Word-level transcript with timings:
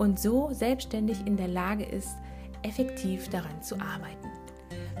und 0.00 0.18
so 0.18 0.48
selbstständig 0.52 1.26
in 1.26 1.36
der 1.36 1.46
Lage 1.46 1.84
ist, 1.84 2.16
effektiv 2.62 3.28
daran 3.28 3.62
zu 3.62 3.74
arbeiten. 3.74 4.30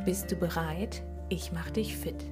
Bist 0.04 0.30
du 0.30 0.36
bereit? 0.36 1.00
Ich 1.30 1.52
mache 1.52 1.72
dich 1.72 1.96
fit. 1.96 2.22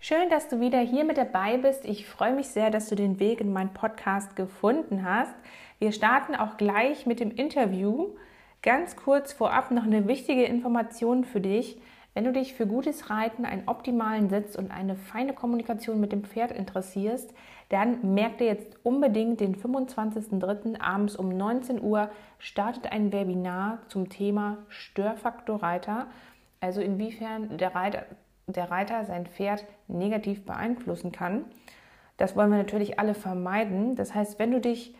Schön, 0.00 0.30
dass 0.30 0.48
du 0.48 0.60
wieder 0.60 0.80
hier 0.80 1.04
mit 1.04 1.18
dabei 1.18 1.58
bist. 1.58 1.84
Ich 1.84 2.06
freue 2.06 2.32
mich 2.32 2.48
sehr, 2.48 2.70
dass 2.70 2.88
du 2.88 2.94
den 2.94 3.20
Weg 3.20 3.42
in 3.42 3.52
meinen 3.52 3.74
Podcast 3.74 4.34
gefunden 4.34 5.04
hast. 5.04 5.34
Wir 5.78 5.92
starten 5.92 6.34
auch 6.34 6.56
gleich 6.56 7.04
mit 7.04 7.20
dem 7.20 7.30
Interview. 7.30 8.14
Ganz 8.62 8.96
kurz 8.96 9.34
vorab 9.34 9.70
noch 9.72 9.84
eine 9.84 10.08
wichtige 10.08 10.44
Information 10.44 11.22
für 11.22 11.42
dich. 11.42 11.78
Wenn 12.14 12.24
du 12.24 12.32
dich 12.32 12.54
für 12.54 12.66
gutes 12.66 13.10
Reiten, 13.10 13.44
einen 13.44 13.68
optimalen 13.68 14.28
Sitz 14.28 14.56
und 14.56 14.72
eine 14.72 14.96
feine 14.96 15.34
Kommunikation 15.34 16.00
mit 16.00 16.10
dem 16.10 16.24
Pferd 16.24 16.50
interessierst, 16.50 17.32
dann 17.68 18.14
merk 18.14 18.38
dir 18.38 18.46
jetzt 18.46 18.78
unbedingt 18.82 19.40
den 19.40 19.54
25.03. 19.54 20.80
abends 20.80 21.16
um 21.16 21.28
19 21.28 21.82
Uhr 21.82 22.10
startet 22.38 22.90
ein 22.90 23.12
Webinar 23.12 23.80
zum 23.88 24.08
Thema 24.08 24.58
Störfaktor 24.68 25.62
Reiter. 25.62 26.06
Also 26.60 26.80
inwiefern 26.80 27.58
der 27.58 27.74
Reiter, 27.74 28.06
der 28.46 28.70
Reiter 28.70 29.04
sein 29.04 29.26
Pferd 29.26 29.66
negativ 29.86 30.46
beeinflussen 30.46 31.12
kann. 31.12 31.44
Das 32.16 32.36
wollen 32.36 32.50
wir 32.50 32.58
natürlich 32.58 32.98
alle 32.98 33.14
vermeiden. 33.14 33.96
Das 33.96 34.14
heißt, 34.14 34.38
wenn 34.38 34.50
du 34.50 34.60
dich 34.60 34.94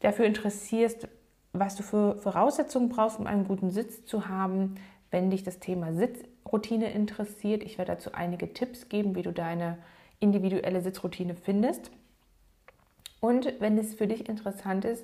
dafür 0.00 0.24
interessierst, 0.24 1.08
was 1.52 1.74
du 1.76 1.82
für 1.82 2.16
Voraussetzungen 2.16 2.88
brauchst, 2.88 3.18
um 3.18 3.26
einen 3.26 3.46
guten 3.46 3.70
Sitz 3.70 4.04
zu 4.04 4.28
haben, 4.28 4.76
wenn 5.10 5.30
dich 5.30 5.42
das 5.42 5.58
Thema 5.58 5.92
Sitzroutine 5.92 6.90
interessiert, 6.92 7.62
ich 7.62 7.78
werde 7.78 7.92
dazu 7.92 8.12
einige 8.12 8.52
Tipps 8.52 8.88
geben, 8.88 9.14
wie 9.14 9.22
du 9.22 9.32
deine 9.32 9.78
individuelle 10.20 10.80
Sitzroutine 10.80 11.34
findest. 11.34 11.90
Und 13.24 13.54
wenn 13.58 13.78
es 13.78 13.94
für 13.94 14.06
dich 14.06 14.28
interessant 14.28 14.84
ist, 14.84 15.02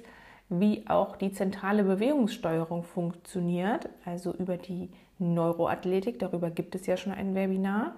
wie 0.50 0.84
auch 0.88 1.16
die 1.16 1.32
zentrale 1.32 1.84
Bewegungssteuerung 1.84 2.82
funktioniert, 2.82 3.88
also 4.04 4.34
über 4.34 4.58
die 4.58 4.90
Neuroathletik, 5.18 6.18
darüber 6.18 6.50
gibt 6.50 6.74
es 6.74 6.84
ja 6.84 6.98
schon 6.98 7.14
ein 7.14 7.34
Webinar, 7.34 7.94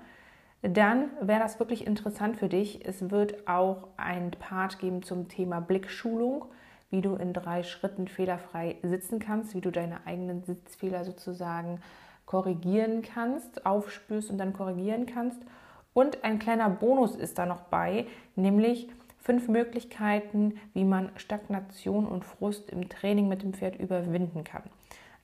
dann 0.63 1.11
wäre 1.21 1.41
das 1.41 1.59
wirklich 1.59 1.89
interessant 1.89 2.37
für 2.37 2.49
dich. 2.49 2.87
Es 2.87 3.11
wird 3.11 3.49
auch 3.49 3.89
ein 3.97 4.31
Part 4.31 4.79
geben 4.79 5.03
zum 5.03 5.27
Thema 5.27 5.61
Blickschulung, 5.61 6.45
wie 6.91 7.01
du 7.01 7.17
in 7.17 7.33
drei 7.33 7.65
Schritten 7.65 8.07
fehlerfrei 8.07 8.77
sitzen 8.85 9.19
kannst, 9.19 9.57
wie 9.57 9.61
du 9.61 9.73
deine 9.73 10.07
eigenen 10.07 10.45
Sitzfehler 10.45 11.05
sozusagen 11.05 11.81
korrigieren 12.27 13.03
kannst, 13.03 13.67
aufspürst 13.67 14.31
und 14.31 14.39
dann 14.39 14.53
korrigieren 14.53 15.07
kannst. 15.07 15.43
Und 15.95 16.23
ein 16.23 16.39
kleiner 16.39 16.71
Bonus 16.71 17.17
ist 17.17 17.39
da 17.41 17.45
noch 17.45 17.63
bei, 17.63 18.07
nämlich 18.37 18.89
fünf 19.23 19.49
Möglichkeiten, 19.49 20.59
wie 20.75 20.85
man 20.85 21.11
Stagnation 21.17 22.07
und 22.07 22.25
Frust 22.25 22.71
im 22.71 22.89
Training 22.89 23.29
mit 23.29 23.43
dem 23.43 23.55
Pferd 23.55 23.77
überwinden 23.77 24.45
kann. 24.45 24.65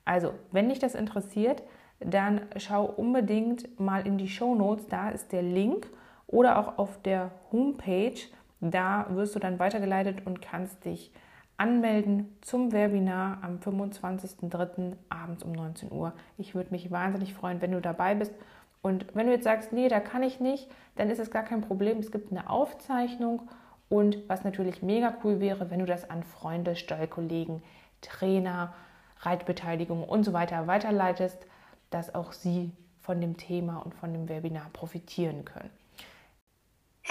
Also, 0.05 0.33
wenn 0.51 0.69
dich 0.69 0.79
das 0.79 0.95
interessiert, 0.95 1.61
dann 1.99 2.41
schau 2.57 2.85
unbedingt 2.85 3.79
mal 3.79 4.07
in 4.07 4.17
die 4.17 4.29
Show 4.29 4.55
Notes, 4.55 4.87
da 4.87 5.09
ist 5.09 5.31
der 5.33 5.43
Link 5.43 5.87
oder 6.27 6.57
auch 6.57 6.77
auf 6.77 7.01
der 7.01 7.31
Homepage, 7.51 8.19
da 8.61 9.07
wirst 9.09 9.35
du 9.35 9.39
dann 9.39 9.59
weitergeleitet 9.59 10.25
und 10.25 10.41
kannst 10.41 10.85
dich 10.85 11.11
anmelden 11.57 12.37
zum 12.41 12.71
Webinar 12.71 13.39
am 13.41 13.57
25.03. 13.57 14.93
abends 15.09 15.43
um 15.43 15.51
19 15.51 15.91
Uhr. 15.91 16.13
Ich 16.37 16.55
würde 16.55 16.71
mich 16.71 16.89
wahnsinnig 16.89 17.33
freuen, 17.33 17.61
wenn 17.61 17.73
du 17.73 17.81
dabei 17.81 18.15
bist. 18.15 18.33
Und 18.81 19.13
wenn 19.13 19.27
du 19.27 19.33
jetzt 19.33 19.43
sagst, 19.43 19.73
nee, 19.73 19.89
da 19.89 19.99
kann 19.99 20.23
ich 20.23 20.39
nicht, 20.39 20.69
dann 20.95 21.09
ist 21.09 21.19
es 21.19 21.31
gar 21.31 21.43
kein 21.43 21.59
Problem. 21.59 21.99
Es 21.99 22.11
gibt 22.11 22.31
eine 22.31 22.49
Aufzeichnung 22.49 23.49
und 23.89 24.17
was 24.29 24.43
natürlich 24.43 24.81
mega 24.81 25.17
cool 25.23 25.39
wäre, 25.39 25.69
wenn 25.71 25.79
du 25.79 25.85
das 25.85 26.09
an 26.09 26.23
Freunde, 26.23 26.75
Stallkollegen, 26.75 27.63
Trainer, 28.01 28.73
Reitbeteiligung 29.21 30.03
und 30.03 30.23
so 30.23 30.31
weiter 30.31 30.67
weiterleitest, 30.67 31.45
dass 31.89 32.13
auch 32.15 32.31
sie 32.31 32.71
von 33.01 33.19
dem 33.19 33.37
Thema 33.37 33.77
und 33.77 33.95
von 33.95 34.13
dem 34.13 34.29
Webinar 34.29 34.69
profitieren 34.71 35.43
können. 35.43 35.71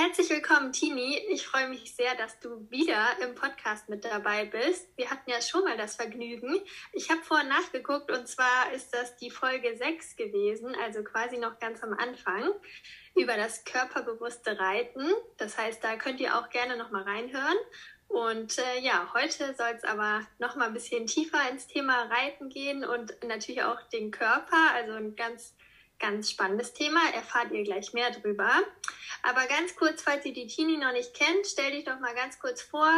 Herzlich 0.00 0.30
willkommen, 0.30 0.72
Tini. 0.72 1.20
Ich 1.30 1.44
freue 1.44 1.68
mich 1.68 1.92
sehr, 1.92 2.14
dass 2.14 2.38
du 2.38 2.70
wieder 2.70 3.04
im 3.20 3.34
Podcast 3.34 3.88
mit 3.88 4.04
dabei 4.04 4.44
bist. 4.44 4.86
Wir 4.96 5.10
hatten 5.10 5.28
ja 5.28 5.42
schon 5.42 5.64
mal 5.64 5.76
das 5.76 5.96
Vergnügen. 5.96 6.54
Ich 6.92 7.10
habe 7.10 7.20
vorhin 7.22 7.48
nachgeguckt 7.48 8.12
und 8.12 8.28
zwar 8.28 8.72
ist 8.72 8.94
das 8.94 9.16
die 9.16 9.30
Folge 9.30 9.76
6 9.76 10.14
gewesen, 10.14 10.76
also 10.84 11.02
quasi 11.02 11.38
noch 11.38 11.58
ganz 11.58 11.82
am 11.82 11.94
Anfang, 11.94 12.52
über 13.18 13.36
das 13.36 13.64
körperbewusste 13.64 14.58
Reiten. 14.58 15.04
Das 15.36 15.58
heißt, 15.58 15.82
da 15.82 15.96
könnt 15.96 16.20
ihr 16.20 16.36
auch 16.38 16.50
gerne 16.50 16.76
noch 16.76 16.90
mal 16.90 17.02
reinhören. 17.02 17.56
Und 18.08 18.58
äh, 18.58 18.80
ja, 18.80 19.10
heute 19.12 19.54
soll 19.54 19.74
es 19.76 19.84
aber 19.84 20.26
noch 20.38 20.56
mal 20.56 20.68
ein 20.68 20.74
bisschen 20.74 21.06
tiefer 21.06 21.50
ins 21.50 21.66
Thema 21.66 22.04
Reiten 22.04 22.48
gehen 22.48 22.84
und 22.84 23.14
natürlich 23.26 23.62
auch 23.62 23.82
den 23.90 24.10
Körper, 24.10 24.72
also 24.74 24.92
ein 24.94 25.14
ganz 25.14 25.54
Ganz 25.98 26.30
spannendes 26.30 26.74
Thema, 26.74 27.00
erfahrt 27.12 27.50
ihr 27.50 27.64
gleich 27.64 27.92
mehr 27.92 28.10
drüber. 28.12 28.50
Aber 29.24 29.46
ganz 29.46 29.74
kurz, 29.74 30.00
falls 30.00 30.24
ihr 30.24 30.32
die 30.32 30.46
Tini 30.46 30.76
noch 30.76 30.92
nicht 30.92 31.12
kennt, 31.12 31.44
stell 31.44 31.72
dich 31.72 31.84
doch 31.84 31.98
mal 31.98 32.14
ganz 32.14 32.38
kurz 32.38 32.62
vor. 32.62 32.88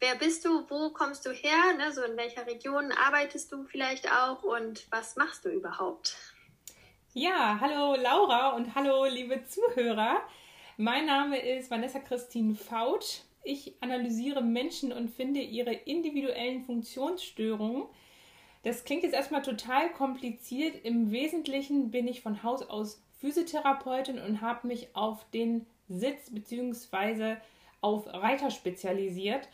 Wer 0.00 0.16
bist 0.16 0.44
du? 0.44 0.68
Wo 0.68 0.90
kommst 0.90 1.24
du 1.24 1.30
her? 1.30 1.74
Ne, 1.78 1.92
so 1.92 2.02
in 2.02 2.16
welcher 2.16 2.44
Region 2.46 2.90
arbeitest 2.90 3.52
du 3.52 3.64
vielleicht 3.64 4.10
auch 4.10 4.42
und 4.42 4.90
was 4.90 5.14
machst 5.14 5.44
du 5.44 5.50
überhaupt? 5.50 6.16
Ja, 7.14 7.58
hallo 7.60 7.94
Laura 7.94 8.50
und 8.56 8.74
hallo 8.74 9.04
liebe 9.04 9.44
Zuhörer. 9.44 10.22
Mein 10.76 11.06
Name 11.06 11.38
ist 11.38 11.70
Vanessa 11.70 11.98
Christine 11.98 12.54
Fautsch. 12.54 13.20
Ich 13.44 13.74
analysiere 13.80 14.42
Menschen 14.42 14.92
und 14.92 15.10
finde 15.10 15.40
ihre 15.40 15.72
individuellen 15.72 16.64
Funktionsstörungen 16.64 17.84
das 18.62 18.84
klingt 18.84 19.02
jetzt 19.02 19.14
erstmal 19.14 19.42
total 19.42 19.90
kompliziert. 19.92 20.84
Im 20.84 21.10
Wesentlichen 21.10 21.90
bin 21.90 22.06
ich 22.06 22.22
von 22.22 22.42
Haus 22.42 22.62
aus 22.62 23.02
Physiotherapeutin 23.18 24.20
und 24.20 24.40
habe 24.40 24.68
mich 24.68 24.94
auf 24.94 25.28
den 25.30 25.66
Sitz 25.88 26.30
bzw. 26.30 27.36
auf 27.80 28.06
Reiter 28.06 28.50
spezialisiert. 28.50 29.48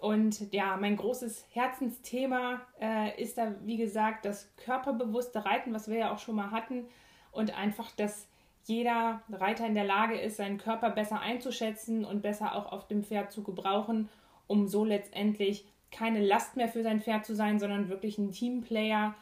Und 0.00 0.52
ja, 0.52 0.76
mein 0.78 0.96
großes 0.96 1.46
Herzensthema 1.50 2.62
äh, 2.80 3.22
ist 3.22 3.38
da, 3.38 3.54
wie 3.64 3.76
gesagt, 3.76 4.24
das 4.24 4.50
körperbewusste 4.56 5.44
Reiten, 5.44 5.72
was 5.72 5.88
wir 5.88 5.98
ja 5.98 6.12
auch 6.12 6.18
schon 6.18 6.36
mal 6.36 6.50
hatten. 6.50 6.86
Und 7.34 7.56
einfach, 7.56 7.90
dass 7.92 8.26
jeder 8.64 9.22
Reiter 9.30 9.66
in 9.66 9.74
der 9.74 9.84
Lage 9.84 10.18
ist, 10.18 10.36
seinen 10.36 10.58
Körper 10.58 10.90
besser 10.90 11.20
einzuschätzen 11.20 12.04
und 12.04 12.22
besser 12.22 12.54
auch 12.54 12.72
auf 12.72 12.86
dem 12.86 13.04
Pferd 13.04 13.30
zu 13.32 13.42
gebrauchen, 13.42 14.08
um 14.46 14.68
so 14.68 14.84
letztendlich 14.84 15.66
keine 15.90 16.24
Last 16.24 16.56
mehr 16.56 16.68
für 16.68 16.82
sein 16.82 17.00
Pferd 17.00 17.24
zu 17.24 17.34
sein, 17.34 17.58
sondern 17.58 17.88
wirklich 17.88 18.18
ein 18.18 18.32
Teamplayer 18.32 19.14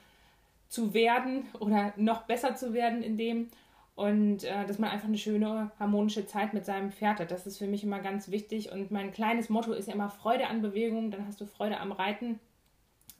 zu 0.68 0.94
werden 0.94 1.44
oder 1.60 1.92
noch 1.96 2.22
besser 2.22 2.54
zu 2.54 2.72
werden 2.72 3.02
in 3.02 3.18
dem. 3.18 3.48
Und 3.94 4.44
äh, 4.44 4.64
dass 4.66 4.78
man 4.78 4.90
einfach 4.90 5.08
eine 5.08 5.18
schöne, 5.18 5.70
harmonische 5.78 6.26
Zeit 6.26 6.54
mit 6.54 6.64
seinem 6.64 6.90
Pferd 6.90 7.20
hat. 7.20 7.30
Das 7.30 7.46
ist 7.46 7.58
für 7.58 7.66
mich 7.66 7.84
immer 7.84 7.98
ganz 7.98 8.30
wichtig. 8.30 8.72
Und 8.72 8.90
mein 8.90 9.12
kleines 9.12 9.50
Motto 9.50 9.72
ist 9.72 9.86
ja 9.86 9.94
immer 9.94 10.08
Freude 10.08 10.46
an 10.46 10.62
Bewegung, 10.62 11.10
dann 11.10 11.26
hast 11.26 11.40
du 11.40 11.46
Freude 11.46 11.78
am 11.78 11.92
Reiten. 11.92 12.40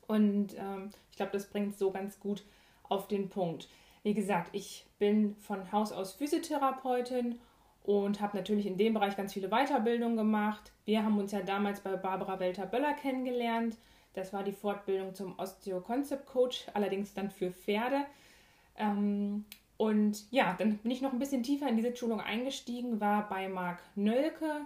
Und 0.07 0.55
ähm, 0.57 0.89
ich 1.11 1.17
glaube, 1.17 1.31
das 1.31 1.47
bringt 1.47 1.77
so 1.77 1.91
ganz 1.91 2.19
gut 2.19 2.43
auf 2.89 3.07
den 3.07 3.29
Punkt. 3.29 3.67
Wie 4.03 4.13
gesagt, 4.13 4.49
ich 4.51 4.85
bin 4.99 5.33
von 5.37 5.71
Haus 5.71 5.93
aus 5.93 6.11
Physiotherapeutin 6.13 7.39
und 7.83 8.19
habe 8.19 8.35
natürlich 8.35 8.65
in 8.65 8.77
dem 8.77 8.93
Bereich 8.93 9.15
ganz 9.15 9.31
viele 9.31 9.47
Weiterbildungen 9.47 10.17
gemacht. 10.17 10.73
Wir 10.83 11.05
haben 11.05 11.17
uns 11.17 11.31
ja 11.31 11.41
damals 11.41 11.79
bei 11.79 11.95
Barbara 11.95 12.37
Welter-Böller 12.37 12.93
kennengelernt. 12.95 13.77
Das 14.13 14.33
war 14.33 14.43
die 14.43 14.51
Fortbildung 14.51 15.15
zum 15.15 15.39
Osteo-Concept-Coach, 15.39 16.67
allerdings 16.73 17.13
dann 17.13 17.31
für 17.31 17.51
Pferde. 17.51 18.05
Ähm, 18.77 19.45
und 19.77 20.29
ja, 20.31 20.53
dann 20.57 20.77
bin 20.79 20.91
ich 20.91 21.01
noch 21.01 21.13
ein 21.13 21.19
bisschen 21.19 21.43
tiefer 21.43 21.69
in 21.69 21.77
diese 21.77 21.95
Schulung 21.95 22.19
eingestiegen, 22.19 22.99
war 22.99 23.29
bei 23.29 23.47
Marc 23.47 23.79
Nölke. 23.95 24.65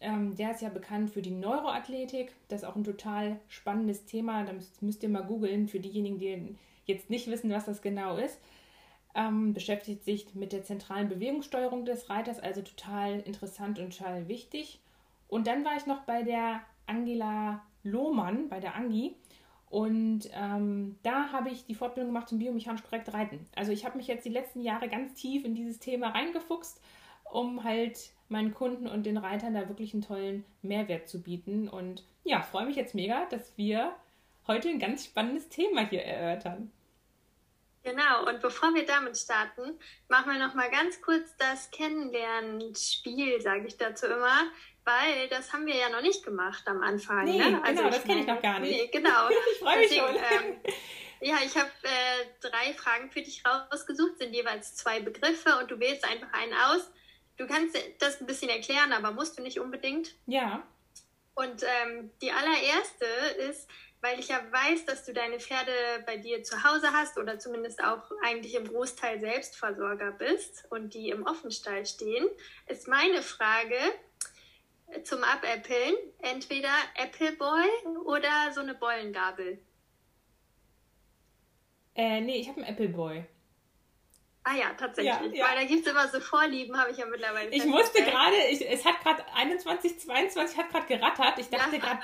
Ähm, 0.00 0.36
der 0.36 0.52
ist 0.52 0.62
ja 0.62 0.68
bekannt 0.68 1.10
für 1.10 1.22
die 1.22 1.32
Neuroathletik. 1.32 2.32
Das 2.46 2.62
ist 2.62 2.68
auch 2.68 2.76
ein 2.76 2.84
total 2.84 3.40
spannendes 3.48 4.06
Thema. 4.06 4.44
Da 4.44 4.52
müsst, 4.52 4.80
müsst 4.80 5.02
ihr 5.02 5.08
mal 5.08 5.24
googeln 5.24 5.66
für 5.66 5.80
diejenigen, 5.80 6.18
die 6.18 6.56
jetzt 6.86 7.10
nicht 7.10 7.26
wissen, 7.26 7.50
was 7.50 7.66
das 7.66 7.82
genau 7.82 8.16
ist 8.16 8.38
ähm, 9.14 9.52
beschäftigt 9.54 10.04
sich 10.04 10.34
mit 10.34 10.52
der 10.52 10.62
zentralen 10.62 11.08
Bewegungssteuerung 11.08 11.84
des 11.84 12.08
Reiters, 12.10 12.38
also 12.38 12.62
total 12.62 13.20
interessant 13.20 13.78
und 13.78 13.96
total 13.96 14.28
wichtig. 14.28 14.80
Und 15.28 15.46
dann 15.46 15.64
war 15.64 15.76
ich 15.76 15.86
noch 15.86 16.02
bei 16.02 16.22
der 16.22 16.60
Angela 16.86 17.62
Lohmann, 17.82 18.48
bei 18.48 18.60
der 18.60 18.74
Angi. 18.74 19.14
Und 19.68 20.28
ähm, 20.34 20.96
da 21.04 21.30
habe 21.30 21.50
ich 21.50 21.64
die 21.66 21.76
Fortbildung 21.76 22.12
gemacht 22.12 22.28
zum 22.28 22.38
biomechanisch 22.38 22.82
korrekt 22.82 23.12
Reiten. 23.12 23.46
Also 23.54 23.70
ich 23.70 23.84
habe 23.84 23.96
mich 23.96 24.08
jetzt 24.08 24.24
die 24.24 24.30
letzten 24.30 24.60
Jahre 24.60 24.88
ganz 24.88 25.14
tief 25.14 25.44
in 25.44 25.54
dieses 25.54 25.78
Thema 25.78 26.08
reingefuchst, 26.08 26.80
um 27.30 27.62
halt 27.62 28.10
meinen 28.28 28.52
Kunden 28.52 28.88
und 28.88 29.06
den 29.06 29.16
Reitern 29.16 29.54
da 29.54 29.68
wirklich 29.68 29.92
einen 29.94 30.02
tollen 30.02 30.44
Mehrwert 30.62 31.08
zu 31.08 31.22
bieten. 31.22 31.68
Und 31.68 32.04
ja, 32.24 32.42
freue 32.42 32.66
mich 32.66 32.76
jetzt 32.76 32.96
mega, 32.96 33.26
dass 33.26 33.56
wir 33.56 33.92
heute 34.48 34.68
ein 34.68 34.80
ganz 34.80 35.04
spannendes 35.04 35.48
Thema 35.48 35.88
hier 35.88 36.02
erörtern. 36.02 36.72
Genau, 37.82 38.26
und 38.28 38.42
bevor 38.42 38.74
wir 38.74 38.84
damit 38.84 39.16
starten, 39.16 39.78
machen 40.08 40.32
wir 40.32 40.38
noch 40.38 40.54
mal 40.54 40.70
ganz 40.70 41.00
kurz 41.00 41.34
das 41.38 41.70
Kennenlernspiel, 41.70 43.40
sage 43.40 43.66
ich 43.66 43.78
dazu 43.78 44.06
immer, 44.06 44.50
weil 44.84 45.28
das 45.28 45.52
haben 45.52 45.66
wir 45.66 45.76
ja 45.76 45.88
noch 45.88 46.02
nicht 46.02 46.22
gemacht 46.22 46.62
am 46.66 46.82
Anfang. 46.82 47.24
Nee, 47.24 47.38
ne? 47.38 47.62
also 47.64 47.82
genau, 47.82 47.94
das 47.94 48.04
kenne 48.04 48.20
ich 48.20 48.26
noch 48.26 48.42
gar 48.42 48.60
nicht. 48.60 48.72
Nee, 48.72 48.88
genau. 48.88 49.28
ich 49.52 49.58
freue 49.58 49.78
mich 49.78 49.94
schon. 49.94 50.14
Ähm, 50.14 50.60
ja, 51.20 51.36
ich 51.44 51.56
habe 51.56 51.70
äh, 51.82 52.26
drei 52.40 52.74
Fragen 52.74 53.10
für 53.10 53.22
dich 53.22 53.42
rausgesucht, 53.46 54.18
sind 54.18 54.34
jeweils 54.34 54.74
zwei 54.74 55.00
Begriffe 55.00 55.56
und 55.58 55.70
du 55.70 55.78
wählst 55.78 56.04
einfach 56.04 56.32
einen 56.32 56.52
aus. 56.52 56.90
Du 57.38 57.46
kannst 57.46 57.78
das 57.98 58.20
ein 58.20 58.26
bisschen 58.26 58.50
erklären, 58.50 58.92
aber 58.92 59.12
musst 59.12 59.38
du 59.38 59.42
nicht 59.42 59.58
unbedingt. 59.58 60.14
Ja. 60.26 60.66
Und 61.34 61.62
ähm, 61.62 62.10
die 62.20 62.32
allererste 62.32 63.06
ist, 63.48 63.68
weil 64.00 64.18
ich 64.18 64.28
ja 64.28 64.40
weiß, 64.50 64.86
dass 64.86 65.04
du 65.04 65.12
deine 65.12 65.38
Pferde 65.38 65.72
bei 66.06 66.16
dir 66.16 66.42
zu 66.42 66.64
Hause 66.64 66.92
hast 66.92 67.18
oder 67.18 67.38
zumindest 67.38 67.82
auch 67.82 68.10
eigentlich 68.24 68.54
im 68.54 68.66
Großteil 68.66 69.20
Selbstversorger 69.20 70.12
bist 70.12 70.64
und 70.70 70.94
die 70.94 71.10
im 71.10 71.26
Offenstall 71.26 71.84
stehen, 71.86 72.26
ist 72.66 72.88
meine 72.88 73.22
Frage 73.22 73.76
zum 75.04 75.22
Abäppeln 75.22 75.94
entweder 76.18 76.72
Appleboy 76.96 77.64
oder 78.04 78.52
so 78.54 78.60
eine 78.60 78.74
Bollengabel. 78.74 79.58
Äh, 81.94 82.20
nee, 82.20 82.40
ich 82.40 82.48
habe 82.48 82.62
einen 82.62 82.70
Appleboy. 82.70 83.24
Ah 84.42 84.54
ja, 84.54 84.72
tatsächlich. 84.72 85.32
Ja, 85.34 85.38
ja. 85.38 85.48
Weil 85.48 85.56
da 85.56 85.64
gibt 85.64 85.86
es 85.86 85.92
immer 85.92 86.08
so 86.08 86.18
Vorlieben, 86.18 86.76
habe 86.78 86.90
ich 86.90 86.96
ja 86.96 87.06
mittlerweile. 87.06 87.50
Ich 87.50 87.66
musste 87.66 88.02
gerade, 88.02 88.36
es 88.48 88.84
hat 88.84 89.00
gerade 89.02 89.22
21, 89.34 90.00
22 90.00 90.56
hat 90.56 90.70
gerade 90.70 90.86
gerattert. 90.86 91.38
Ich 91.38 91.50
dachte 91.50 91.76
ja. 91.76 91.78
gerade, 91.78 92.00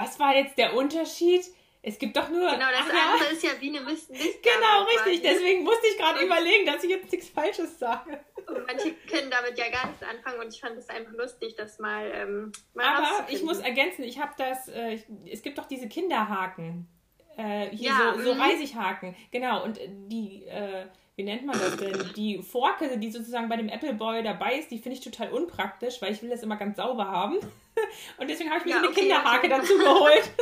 was 0.00 0.18
war 0.18 0.34
jetzt 0.34 0.56
der 0.58 0.74
Unterschied? 0.74 1.44
Es 1.80 1.98
gibt 1.98 2.16
doch 2.16 2.28
nur. 2.28 2.50
Genau, 2.50 2.70
das 2.70 2.86
ach, 2.90 3.12
andere 3.12 3.28
ja. 3.28 3.32
ist 3.32 3.42
ja 3.42 3.50
wie 3.60 3.68
eine 3.68 3.80
Mist. 3.80 4.10
Mist 4.10 4.42
genau, 4.42 4.84
richtig. 4.84 5.22
Deswegen 5.22 5.64
musste 5.64 5.86
ich 5.86 5.96
gerade 5.96 6.24
überlegen, 6.24 6.66
dass 6.66 6.82
ich 6.82 6.90
jetzt 6.90 7.10
nichts 7.10 7.28
Falsches 7.28 7.78
sage. 7.78 8.20
Und 8.46 8.66
manche 8.66 8.94
können 9.10 9.30
damit 9.30 9.56
ja 9.58 9.70
gar 9.70 9.86
nichts 9.86 10.02
anfangen 10.02 10.40
und 10.40 10.52
ich 10.52 10.60
fand 10.60 10.76
es 10.76 10.88
einfach 10.88 11.12
lustig, 11.12 11.54
das 11.56 11.78
mal. 11.78 12.10
Ähm, 12.12 12.52
mal 12.74 12.84
Aber 12.84 13.26
ich 13.30 13.42
muss 13.42 13.60
ergänzen, 13.60 14.02
ich 14.04 14.18
habe 14.18 14.32
das. 14.36 14.68
Äh, 14.68 14.98
es 15.30 15.42
gibt 15.42 15.58
doch 15.58 15.66
diese 15.66 15.88
Kinderhaken. 15.88 16.88
Äh, 17.36 17.68
hier 17.70 17.90
ja, 17.90 18.14
so, 18.16 18.22
so 18.22 18.34
mhm. 18.34 18.40
Reisighaken. 18.40 19.16
Genau, 19.30 19.64
und 19.64 19.78
die. 19.86 20.46
Äh, 20.46 20.86
wie 21.18 21.24
nennt 21.24 21.44
man 21.44 21.58
das 21.58 21.76
denn? 21.76 22.12
Die 22.14 22.40
Forke, 22.40 22.96
die 22.96 23.10
sozusagen 23.10 23.48
bei 23.48 23.56
dem 23.56 23.68
Apple 23.68 23.92
Boy 23.92 24.22
dabei 24.22 24.54
ist, 24.54 24.70
die 24.70 24.78
finde 24.78 24.98
ich 24.98 25.04
total 25.04 25.32
unpraktisch, 25.32 26.00
weil 26.00 26.12
ich 26.12 26.22
will 26.22 26.30
das 26.30 26.44
immer 26.44 26.54
ganz 26.54 26.76
sauber 26.76 27.08
haben. 27.08 27.38
Und 28.18 28.30
deswegen 28.30 28.50
habe 28.50 28.60
ich 28.60 28.66
mir 28.66 28.70
ja, 28.70 28.76
so 28.76 28.84
eine 28.84 28.90
okay, 28.90 29.00
Kinderhake 29.00 29.46
okay. 29.46 29.48
dazu 29.48 29.78
geholt. 29.78 30.30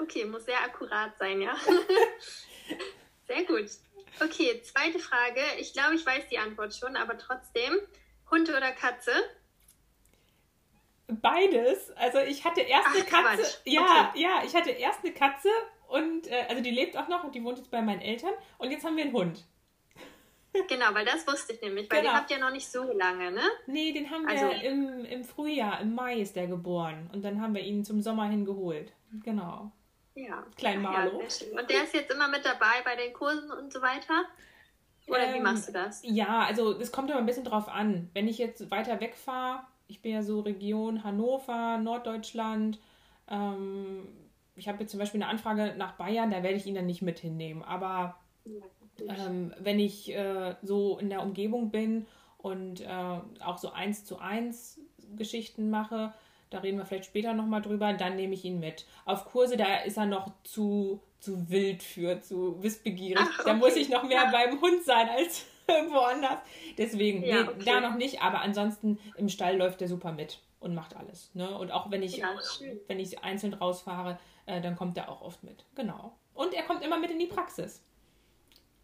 Okay, 0.00 0.24
muss 0.26 0.44
sehr 0.44 0.62
akkurat 0.62 1.10
sein, 1.18 1.42
ja. 1.42 1.56
Sehr 3.26 3.42
gut. 3.44 3.68
Okay, 4.22 4.62
zweite 4.62 5.00
Frage. 5.00 5.40
Ich 5.58 5.72
glaube, 5.72 5.96
ich 5.96 6.06
weiß 6.06 6.28
die 6.30 6.38
Antwort 6.38 6.74
schon, 6.74 6.94
aber 6.94 7.18
trotzdem. 7.18 7.80
Hund 8.30 8.48
oder 8.48 8.70
Katze? 8.70 9.10
Beides. 11.08 11.90
Also 11.96 12.18
ich 12.20 12.44
hatte 12.44 12.60
erst 12.60 12.86
Ach, 12.88 12.94
eine 12.94 13.04
Katze. 13.04 13.42
Quatsch. 13.42 13.56
Ja, 13.64 14.10
okay. 14.10 14.22
ja, 14.22 14.42
ich 14.46 14.54
hatte 14.54 14.70
erst 14.70 15.00
eine 15.02 15.12
Katze 15.12 15.48
und 15.94 16.26
äh, 16.26 16.46
also 16.48 16.60
die 16.60 16.70
lebt 16.70 16.96
auch 16.96 17.08
noch 17.08 17.22
und 17.22 17.34
die 17.34 17.44
wohnt 17.44 17.58
jetzt 17.58 17.70
bei 17.70 17.80
meinen 17.80 18.00
Eltern 18.00 18.32
und 18.58 18.70
jetzt 18.70 18.84
haben 18.84 18.96
wir 18.96 19.04
einen 19.04 19.12
Hund. 19.12 19.44
Genau, 20.68 20.86
weil 20.92 21.04
das 21.04 21.26
wusste 21.26 21.52
ich 21.52 21.60
nämlich, 21.62 21.90
weil 21.90 22.00
genau. 22.00 22.12
den 22.12 22.16
habt 22.16 22.30
ihr 22.30 22.38
noch 22.38 22.50
nicht 22.52 22.70
so 22.70 22.82
lange, 22.92 23.32
ne? 23.32 23.42
Nee, 23.66 23.92
den 23.92 24.10
haben 24.10 24.26
also, 24.26 24.46
wir 24.46 24.62
im, 24.62 25.04
im 25.04 25.24
Frühjahr, 25.24 25.80
im 25.80 25.94
Mai 25.94 26.20
ist 26.20 26.36
der 26.36 26.46
geboren 26.46 27.10
und 27.12 27.24
dann 27.24 27.40
haben 27.40 27.54
wir 27.54 27.62
ihn 27.62 27.84
zum 27.84 28.00
Sommer 28.02 28.28
hin 28.28 28.44
geholt. 28.44 28.92
Genau. 29.24 29.70
Ja. 30.14 30.44
Klein 30.56 30.82
Marlo. 30.82 31.20
Ja, 31.20 31.60
und 31.60 31.70
der 31.70 31.84
ist 31.84 31.94
jetzt 31.94 32.12
immer 32.12 32.28
mit 32.28 32.44
dabei 32.44 32.82
bei 32.84 32.94
den 32.96 33.12
Kursen 33.12 33.50
und 33.50 33.72
so 33.72 33.82
weiter? 33.82 34.24
Oder 35.08 35.26
ähm, 35.26 35.34
wie 35.34 35.40
machst 35.40 35.68
du 35.68 35.72
das? 35.72 36.02
Ja, 36.04 36.44
also 36.44 36.78
es 36.78 36.92
kommt 36.92 37.10
immer 37.10 37.18
ein 37.18 37.26
bisschen 37.26 37.44
drauf 37.44 37.68
an. 37.68 38.10
Wenn 38.14 38.28
ich 38.28 38.38
jetzt 38.38 38.70
weiter 38.70 39.00
wegfahre, 39.00 39.64
ich 39.88 40.02
bin 40.02 40.12
ja 40.12 40.22
so 40.22 40.40
Region 40.40 41.02
Hannover, 41.02 41.78
Norddeutschland, 41.78 42.78
ähm, 43.28 44.06
ich 44.56 44.68
habe 44.68 44.80
jetzt 44.80 44.90
zum 44.90 45.00
Beispiel 45.00 45.22
eine 45.22 45.30
Anfrage 45.30 45.74
nach 45.76 45.92
Bayern, 45.92 46.30
da 46.30 46.42
werde 46.42 46.56
ich 46.56 46.66
ihn 46.66 46.74
dann 46.74 46.86
nicht 46.86 47.02
mit 47.02 47.18
hinnehmen. 47.18 47.62
Aber 47.62 48.16
ja, 48.44 49.26
ähm, 49.26 49.52
wenn 49.58 49.78
ich 49.78 50.14
äh, 50.14 50.54
so 50.62 50.98
in 50.98 51.10
der 51.10 51.22
Umgebung 51.22 51.70
bin 51.70 52.06
und 52.38 52.80
äh, 52.80 53.18
auch 53.44 53.58
so 53.58 53.72
eins 53.72 54.04
zu 54.04 54.18
eins 54.18 54.80
Geschichten 55.16 55.70
mache, 55.70 56.12
da 56.50 56.58
reden 56.58 56.78
wir 56.78 56.86
vielleicht 56.86 57.06
später 57.06 57.34
nochmal 57.34 57.62
drüber, 57.62 57.92
dann 57.94 58.16
nehme 58.16 58.34
ich 58.34 58.44
ihn 58.44 58.60
mit. 58.60 58.86
Auf 59.04 59.24
Kurse, 59.24 59.56
da 59.56 59.78
ist 59.78 59.96
er 59.96 60.06
noch 60.06 60.30
zu, 60.44 61.00
zu 61.18 61.50
wild 61.50 61.82
für, 61.82 62.20
zu 62.20 62.62
wissbegierig. 62.62 63.18
Ach, 63.20 63.40
okay. 63.40 63.50
Da 63.50 63.54
muss 63.54 63.74
ich 63.74 63.88
noch 63.88 64.04
mehr 64.04 64.30
beim 64.30 64.60
Hund 64.60 64.84
sein 64.84 65.08
als 65.08 65.46
woanders. 65.66 66.38
Deswegen, 66.78 67.24
ja, 67.24 67.42
nee, 67.42 67.48
okay. 67.48 67.64
da 67.64 67.80
noch 67.80 67.96
nicht, 67.96 68.22
aber 68.22 68.40
ansonsten 68.42 69.00
im 69.16 69.28
Stall 69.28 69.56
läuft 69.56 69.82
er 69.82 69.88
super 69.88 70.12
mit 70.12 70.38
und 70.60 70.74
macht 70.74 70.96
alles. 70.96 71.30
Ne? 71.34 71.58
Und 71.58 71.72
auch 71.72 71.90
wenn 71.90 72.02
ich, 72.02 72.18
ja, 72.18 72.28
wenn 72.86 73.00
ich 73.00 73.24
einzeln 73.24 73.54
rausfahre, 73.54 74.18
äh, 74.46 74.60
dann 74.60 74.76
kommt 74.76 74.96
er 74.96 75.08
auch 75.08 75.22
oft 75.22 75.42
mit. 75.42 75.64
Genau. 75.74 76.16
Und 76.34 76.54
er 76.54 76.64
kommt 76.64 76.84
immer 76.84 76.98
mit 76.98 77.10
in 77.10 77.18
die 77.18 77.26
Praxis. 77.26 77.82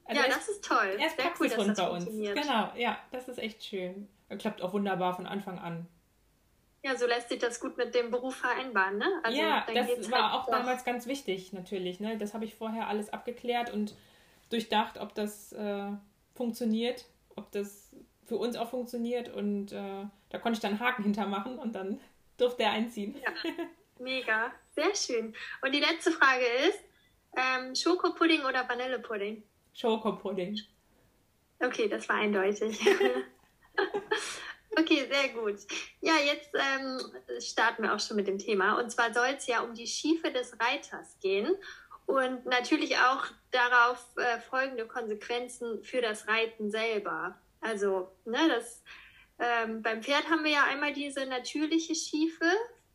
Also 0.05 0.23
ja, 0.23 0.29
das 0.29 0.49
ist 0.49 0.65
toll. 0.65 0.97
Er 0.99 1.07
ist 1.07 1.17
Sehr 1.17 1.27
Praxishund 1.27 1.69
cool, 1.69 1.75
bei 1.75 1.91
uns. 1.91 2.07
Genau, 2.07 2.73
ja, 2.77 2.99
das 3.13 3.29
ist 3.29 3.39
echt 3.39 3.63
schön. 3.63 4.09
Er 4.29 4.39
klappt 4.39 4.63
auch 4.63 4.73
wunderbar 4.73 5.15
von 5.15 5.27
Anfang 5.27 5.59
an. 5.59 5.87
Ja, 6.83 6.97
so 6.97 7.07
lässt 7.07 7.29
sich 7.29 7.39
das 7.39 7.61
gut 7.61 7.77
mit 7.77 7.95
dem 7.95 8.11
Beruf 8.11 8.37
vereinbaren, 8.37 8.97
ne? 8.97 9.07
Also, 9.23 9.39
ja, 9.39 9.67
das 9.73 10.11
war 10.11 10.33
halt 10.33 10.41
auch 10.41 10.47
doch. 10.47 10.53
damals 10.53 10.85
ganz 10.85 11.07
wichtig, 11.07 11.53
natürlich. 11.53 12.01
Ne? 12.01 12.17
Das 12.17 12.33
habe 12.33 12.45
ich 12.45 12.55
vorher 12.55 12.89
alles 12.89 13.13
abgeklärt 13.13 13.71
und 13.71 13.95
durchdacht, 14.49 14.99
ob 14.99 15.15
das 15.15 15.53
äh, 15.53 15.91
funktioniert, 16.35 17.05
ob 17.37 17.53
das 17.53 17.91
für 18.25 18.37
uns 18.37 18.57
auch 18.57 18.71
funktioniert. 18.71 19.29
Und 19.29 19.73
äh, 19.73 20.07
da 20.31 20.39
konnte 20.39 20.57
ich 20.57 20.61
dann 20.61 20.81
Haken 20.81 21.03
hintermachen 21.03 21.59
und 21.59 21.75
dann 21.75 22.01
durfte 22.39 22.63
er 22.63 22.71
einziehen. 22.71 23.15
Ja, 23.23 23.65
mega, 24.01 24.53
sehr 24.75 24.95
schön. 24.95 25.35
Und 25.63 25.73
die 25.73 25.81
letzte 25.81 26.11
Frage 26.11 26.45
ist, 26.69 26.81
ähm, 27.37 27.75
Schokopudding 27.75 28.45
oder 28.45 28.69
Vanillepudding? 28.69 29.43
Schokopudding. 29.75 30.59
Okay, 31.61 31.89
das 31.89 32.09
war 32.09 32.17
eindeutig. 32.17 32.81
Okay, 34.79 35.09
sehr 35.11 35.29
gut. 35.31 35.59
Ja, 36.01 36.15
jetzt 36.25 36.55
ähm, 36.55 37.01
starten 37.41 37.83
wir 37.83 37.95
auch 37.95 38.01
schon 38.01 38.17
mit 38.17 38.29
dem 38.29 38.39
Thema. 38.39 38.79
Und 38.79 38.91
zwar 38.91 39.13
soll 39.13 39.35
es 39.37 39.47
ja 39.47 39.61
um 39.63 39.75
die 39.75 39.87
Schiefe 39.87 40.31
des 40.31 40.57
Reiters 40.61 41.19
gehen 41.21 41.55
und 42.07 42.47
natürlich 42.47 42.97
auch 42.97 43.27
darauf 43.51 44.05
äh, 44.17 44.41
folgende 44.41 44.87
Konsequenzen 44.87 45.83
für 45.83 46.01
das 46.01 46.29
Reiten 46.29 46.71
selber. 46.71 47.39
Also, 47.61 48.13
ne, 48.25 48.39
das, 48.49 48.83
ähm, 49.39 49.83
beim 49.83 50.03
Pferd 50.03 50.31
haben 50.31 50.45
wir 50.45 50.53
ja 50.53 50.65
einmal 50.65 50.93
diese 50.93 51.27
natürliche 51.27 51.95
Schiefe, 51.95 52.51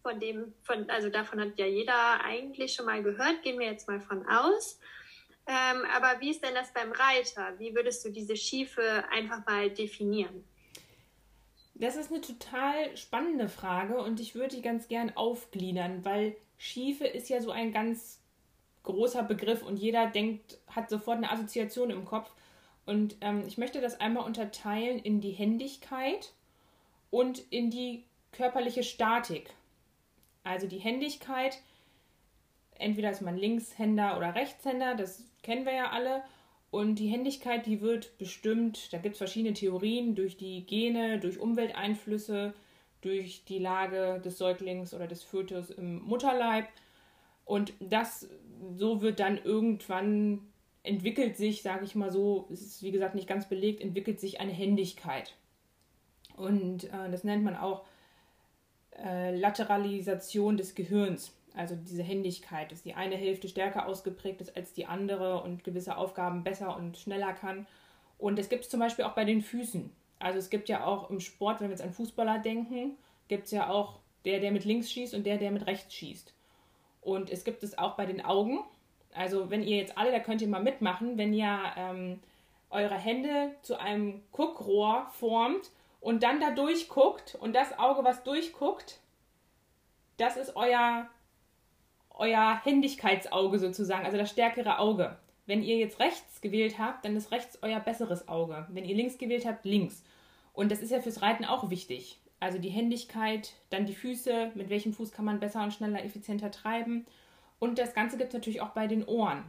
von 0.05 0.19
dem, 0.19 0.53
von, 0.61 0.87
also 0.91 1.09
davon 1.09 1.41
hat 1.41 1.57
ja 1.57 1.65
jeder 1.65 2.23
eigentlich 2.23 2.73
schon 2.73 2.85
mal 2.85 3.01
gehört, 3.01 3.41
gehen 3.41 3.57
wir 3.57 3.65
jetzt 3.65 3.87
mal 3.87 3.99
von 3.99 4.23
aus. 4.27 4.79
Ähm, 5.47 5.81
aber 5.95 6.21
wie 6.21 6.29
ist 6.29 6.43
denn 6.43 6.53
das 6.53 6.71
beim 6.73 6.91
Reiter? 6.91 7.57
Wie 7.57 7.73
würdest 7.73 8.05
du 8.05 8.11
diese 8.11 8.35
Schiefe 8.35 9.03
einfach 9.11 9.43
mal 9.47 9.71
definieren? 9.71 10.43
Das 11.73 11.95
ist 11.95 12.11
eine 12.11 12.21
total 12.21 12.95
spannende 12.95 13.49
Frage 13.49 13.97
und 13.97 14.19
ich 14.19 14.35
würde 14.35 14.55
die 14.55 14.61
ganz 14.61 14.87
gern 14.87 15.11
aufgliedern, 15.15 16.05
weil 16.05 16.35
Schiefe 16.59 17.07
ist 17.07 17.27
ja 17.27 17.41
so 17.41 17.49
ein 17.49 17.73
ganz 17.73 18.21
großer 18.83 19.23
Begriff 19.23 19.63
und 19.63 19.77
jeder 19.77 20.05
denkt, 20.05 20.59
hat 20.67 20.87
sofort 20.91 21.17
eine 21.17 21.31
Assoziation 21.31 21.89
im 21.89 22.05
Kopf. 22.05 22.29
Und 22.85 23.15
ähm, 23.21 23.43
ich 23.47 23.57
möchte 23.57 23.81
das 23.81 23.99
einmal 23.99 24.23
unterteilen 24.23 24.99
in 24.99 25.19
die 25.19 25.31
Händigkeit 25.31 26.31
und 27.09 27.39
in 27.49 27.71
die 27.71 28.03
körperliche 28.31 28.83
Statik. 28.83 29.49
Also 30.45 30.67
die 30.67 30.79
Händigkeit, 30.79 31.59
entweder 32.75 33.11
ist 33.11 33.21
man 33.21 33.35
Linkshänder 33.35 34.15
oder 34.15 34.35
Rechtshänder, 34.35 34.95
das 34.95 35.23
kennen 35.43 35.65
wir 35.65 35.73
ja 35.73 35.89
alle. 35.89 36.23
Und 36.71 36.99
die 36.99 37.07
Händigkeit, 37.07 37.65
die 37.65 37.81
wird 37.81 38.17
bestimmt, 38.17 38.93
da 38.93 38.99
gibt 38.99 39.13
es 39.13 39.17
verschiedene 39.17 39.53
Theorien, 39.53 40.13
durch 40.13 40.37
die 40.37 40.65
Gene, 40.65 41.19
durch 41.19 41.39
Umwelteinflüsse, 41.39 42.53
durch 43.01 43.43
die 43.45 43.59
Lage 43.59 44.21
des 44.23 44.37
Säuglings 44.37 44.93
oder 44.93 45.07
des 45.07 45.23
Fötus 45.23 45.71
im 45.71 46.03
Mutterleib. 46.03 46.67
Und 47.43 47.73
das, 47.79 48.29
so 48.75 49.01
wird 49.01 49.19
dann 49.19 49.37
irgendwann 49.37 50.41
entwickelt 50.83 51.37
sich, 51.37 51.63
sage 51.63 51.85
ich 51.85 51.95
mal 51.95 52.11
so, 52.11 52.47
es 52.51 52.61
ist 52.61 52.83
wie 52.83 52.91
gesagt 52.91 53.15
nicht 53.15 53.27
ganz 53.27 53.49
belegt, 53.49 53.81
entwickelt 53.81 54.19
sich 54.19 54.39
eine 54.39 54.51
Händigkeit. 54.51 55.33
Und 56.35 56.85
äh, 56.85 57.09
das 57.09 57.23
nennt 57.23 57.43
man 57.43 57.55
auch 57.55 57.85
äh, 59.03 59.35
Lateralisation 59.35 60.57
des 60.57 60.75
Gehirns, 60.75 61.35
also 61.55 61.75
diese 61.75 62.03
Händigkeit, 62.03 62.71
dass 62.71 62.83
die 62.83 62.93
eine 62.93 63.15
Hälfte 63.15 63.47
stärker 63.47 63.87
ausgeprägt 63.87 64.41
ist 64.41 64.55
als 64.55 64.73
die 64.73 64.85
andere 64.85 65.41
und 65.41 65.63
gewisse 65.63 65.97
Aufgaben 65.97 66.43
besser 66.43 66.75
und 66.75 66.97
schneller 66.97 67.33
kann. 67.33 67.65
Und 68.17 68.39
es 68.39 68.49
gibt 68.49 68.63
es 68.63 68.69
zum 68.69 68.79
Beispiel 68.79 69.05
auch 69.05 69.13
bei 69.13 69.25
den 69.25 69.41
Füßen. 69.41 69.91
Also 70.19 70.39
es 70.39 70.49
gibt 70.49 70.69
ja 70.69 70.85
auch 70.85 71.09
im 71.09 71.19
Sport, 71.19 71.59
wenn 71.59 71.67
wir 71.67 71.75
jetzt 71.75 71.83
an 71.83 71.93
Fußballer 71.93 72.39
denken, 72.39 72.97
gibt 73.27 73.45
es 73.45 73.51
ja 73.51 73.69
auch 73.69 73.99
der, 74.23 74.39
der 74.39 74.51
mit 74.51 74.65
links 74.65 74.91
schießt 74.91 75.13
und 75.13 75.25
der, 75.25 75.37
der 75.37 75.51
mit 75.51 75.67
rechts 75.67 75.93
schießt. 75.93 76.33
Und 77.01 77.29
es 77.29 77.43
gibt 77.43 77.63
es 77.63 77.77
auch 77.77 77.95
bei 77.95 78.05
den 78.05 78.23
Augen. 78.23 78.59
Also 79.13 79.49
wenn 79.49 79.63
ihr 79.63 79.77
jetzt 79.77 79.97
alle, 79.97 80.11
da 80.11 80.19
könnt 80.19 80.41
ihr 80.41 80.47
mal 80.47 80.63
mitmachen, 80.63 81.17
wenn 81.17 81.33
ihr 81.33 81.59
ähm, 81.77 82.19
eure 82.69 82.95
Hände 82.95 83.51
zu 83.61 83.79
einem 83.79 84.21
Guckrohr 84.31 85.07
formt 85.11 85.71
und 86.05 86.21
dann 86.21 86.39
da 86.39 86.51
durchguckt 86.51 87.33
und 87.33 87.55
das 87.55 87.79
Auge, 87.79 88.03
was 88.03 88.23
durchguckt, 88.23 88.99
das 90.17 90.37
ist 90.37 90.55
euer, 90.55 91.09
euer 92.11 92.61
Händigkeitsauge 92.63 93.57
sozusagen, 93.57 94.05
also 94.05 94.15
das 94.15 94.29
stärkere 94.29 94.77
Auge. 94.77 95.17
Wenn 95.47 95.63
ihr 95.63 95.77
jetzt 95.77 95.99
rechts 95.99 96.41
gewählt 96.41 96.77
habt, 96.77 97.05
dann 97.05 97.15
ist 97.15 97.31
rechts 97.31 97.57
euer 97.63 97.79
besseres 97.79 98.27
Auge. 98.27 98.67
Wenn 98.69 98.85
ihr 98.85 98.95
links 98.95 99.17
gewählt 99.17 99.47
habt, 99.47 99.65
links. 99.65 100.03
Und 100.53 100.71
das 100.71 100.83
ist 100.83 100.91
ja 100.91 101.01
fürs 101.01 101.23
Reiten 101.23 101.43
auch 101.43 101.71
wichtig. 101.71 102.19
Also 102.39 102.59
die 102.59 102.69
Händigkeit, 102.69 103.53
dann 103.71 103.87
die 103.87 103.95
Füße, 103.95 104.51
mit 104.53 104.69
welchem 104.69 104.93
Fuß 104.93 105.11
kann 105.11 105.25
man 105.25 105.39
besser 105.39 105.63
und 105.63 105.73
schneller, 105.73 106.05
effizienter 106.05 106.51
treiben. 106.51 107.07
Und 107.57 107.79
das 107.79 107.95
Ganze 107.95 108.17
gibt 108.17 108.27
es 108.27 108.35
natürlich 108.35 108.61
auch 108.61 108.75
bei 108.75 108.85
den 108.85 109.05
Ohren. 109.05 109.43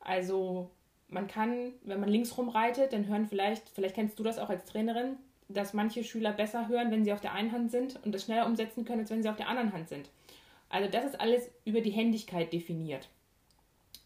Also 0.00 0.70
man 1.08 1.26
kann, 1.26 1.74
wenn 1.82 2.00
man 2.00 2.08
links 2.08 2.38
rumreitet, 2.38 2.94
dann 2.94 3.08
hören 3.08 3.26
vielleicht, 3.26 3.68
vielleicht 3.68 3.94
kennst 3.94 4.18
du 4.18 4.22
das 4.22 4.38
auch 4.38 4.48
als 4.48 4.64
Trainerin, 4.64 5.18
dass 5.52 5.74
manche 5.74 6.04
Schüler 6.04 6.32
besser 6.32 6.68
hören, 6.68 6.90
wenn 6.90 7.04
sie 7.04 7.12
auf 7.12 7.20
der 7.20 7.32
einen 7.32 7.52
Hand 7.52 7.70
sind 7.70 7.98
und 8.04 8.14
das 8.14 8.24
schneller 8.24 8.46
umsetzen 8.46 8.84
können, 8.84 9.00
als 9.00 9.10
wenn 9.10 9.22
sie 9.22 9.28
auf 9.28 9.36
der 9.36 9.48
anderen 9.48 9.72
Hand 9.72 9.88
sind. 9.88 10.08
Also 10.68 10.90
das 10.90 11.04
ist 11.04 11.20
alles 11.20 11.50
über 11.64 11.80
die 11.80 11.90
Händigkeit 11.90 12.52
definiert. 12.52 13.08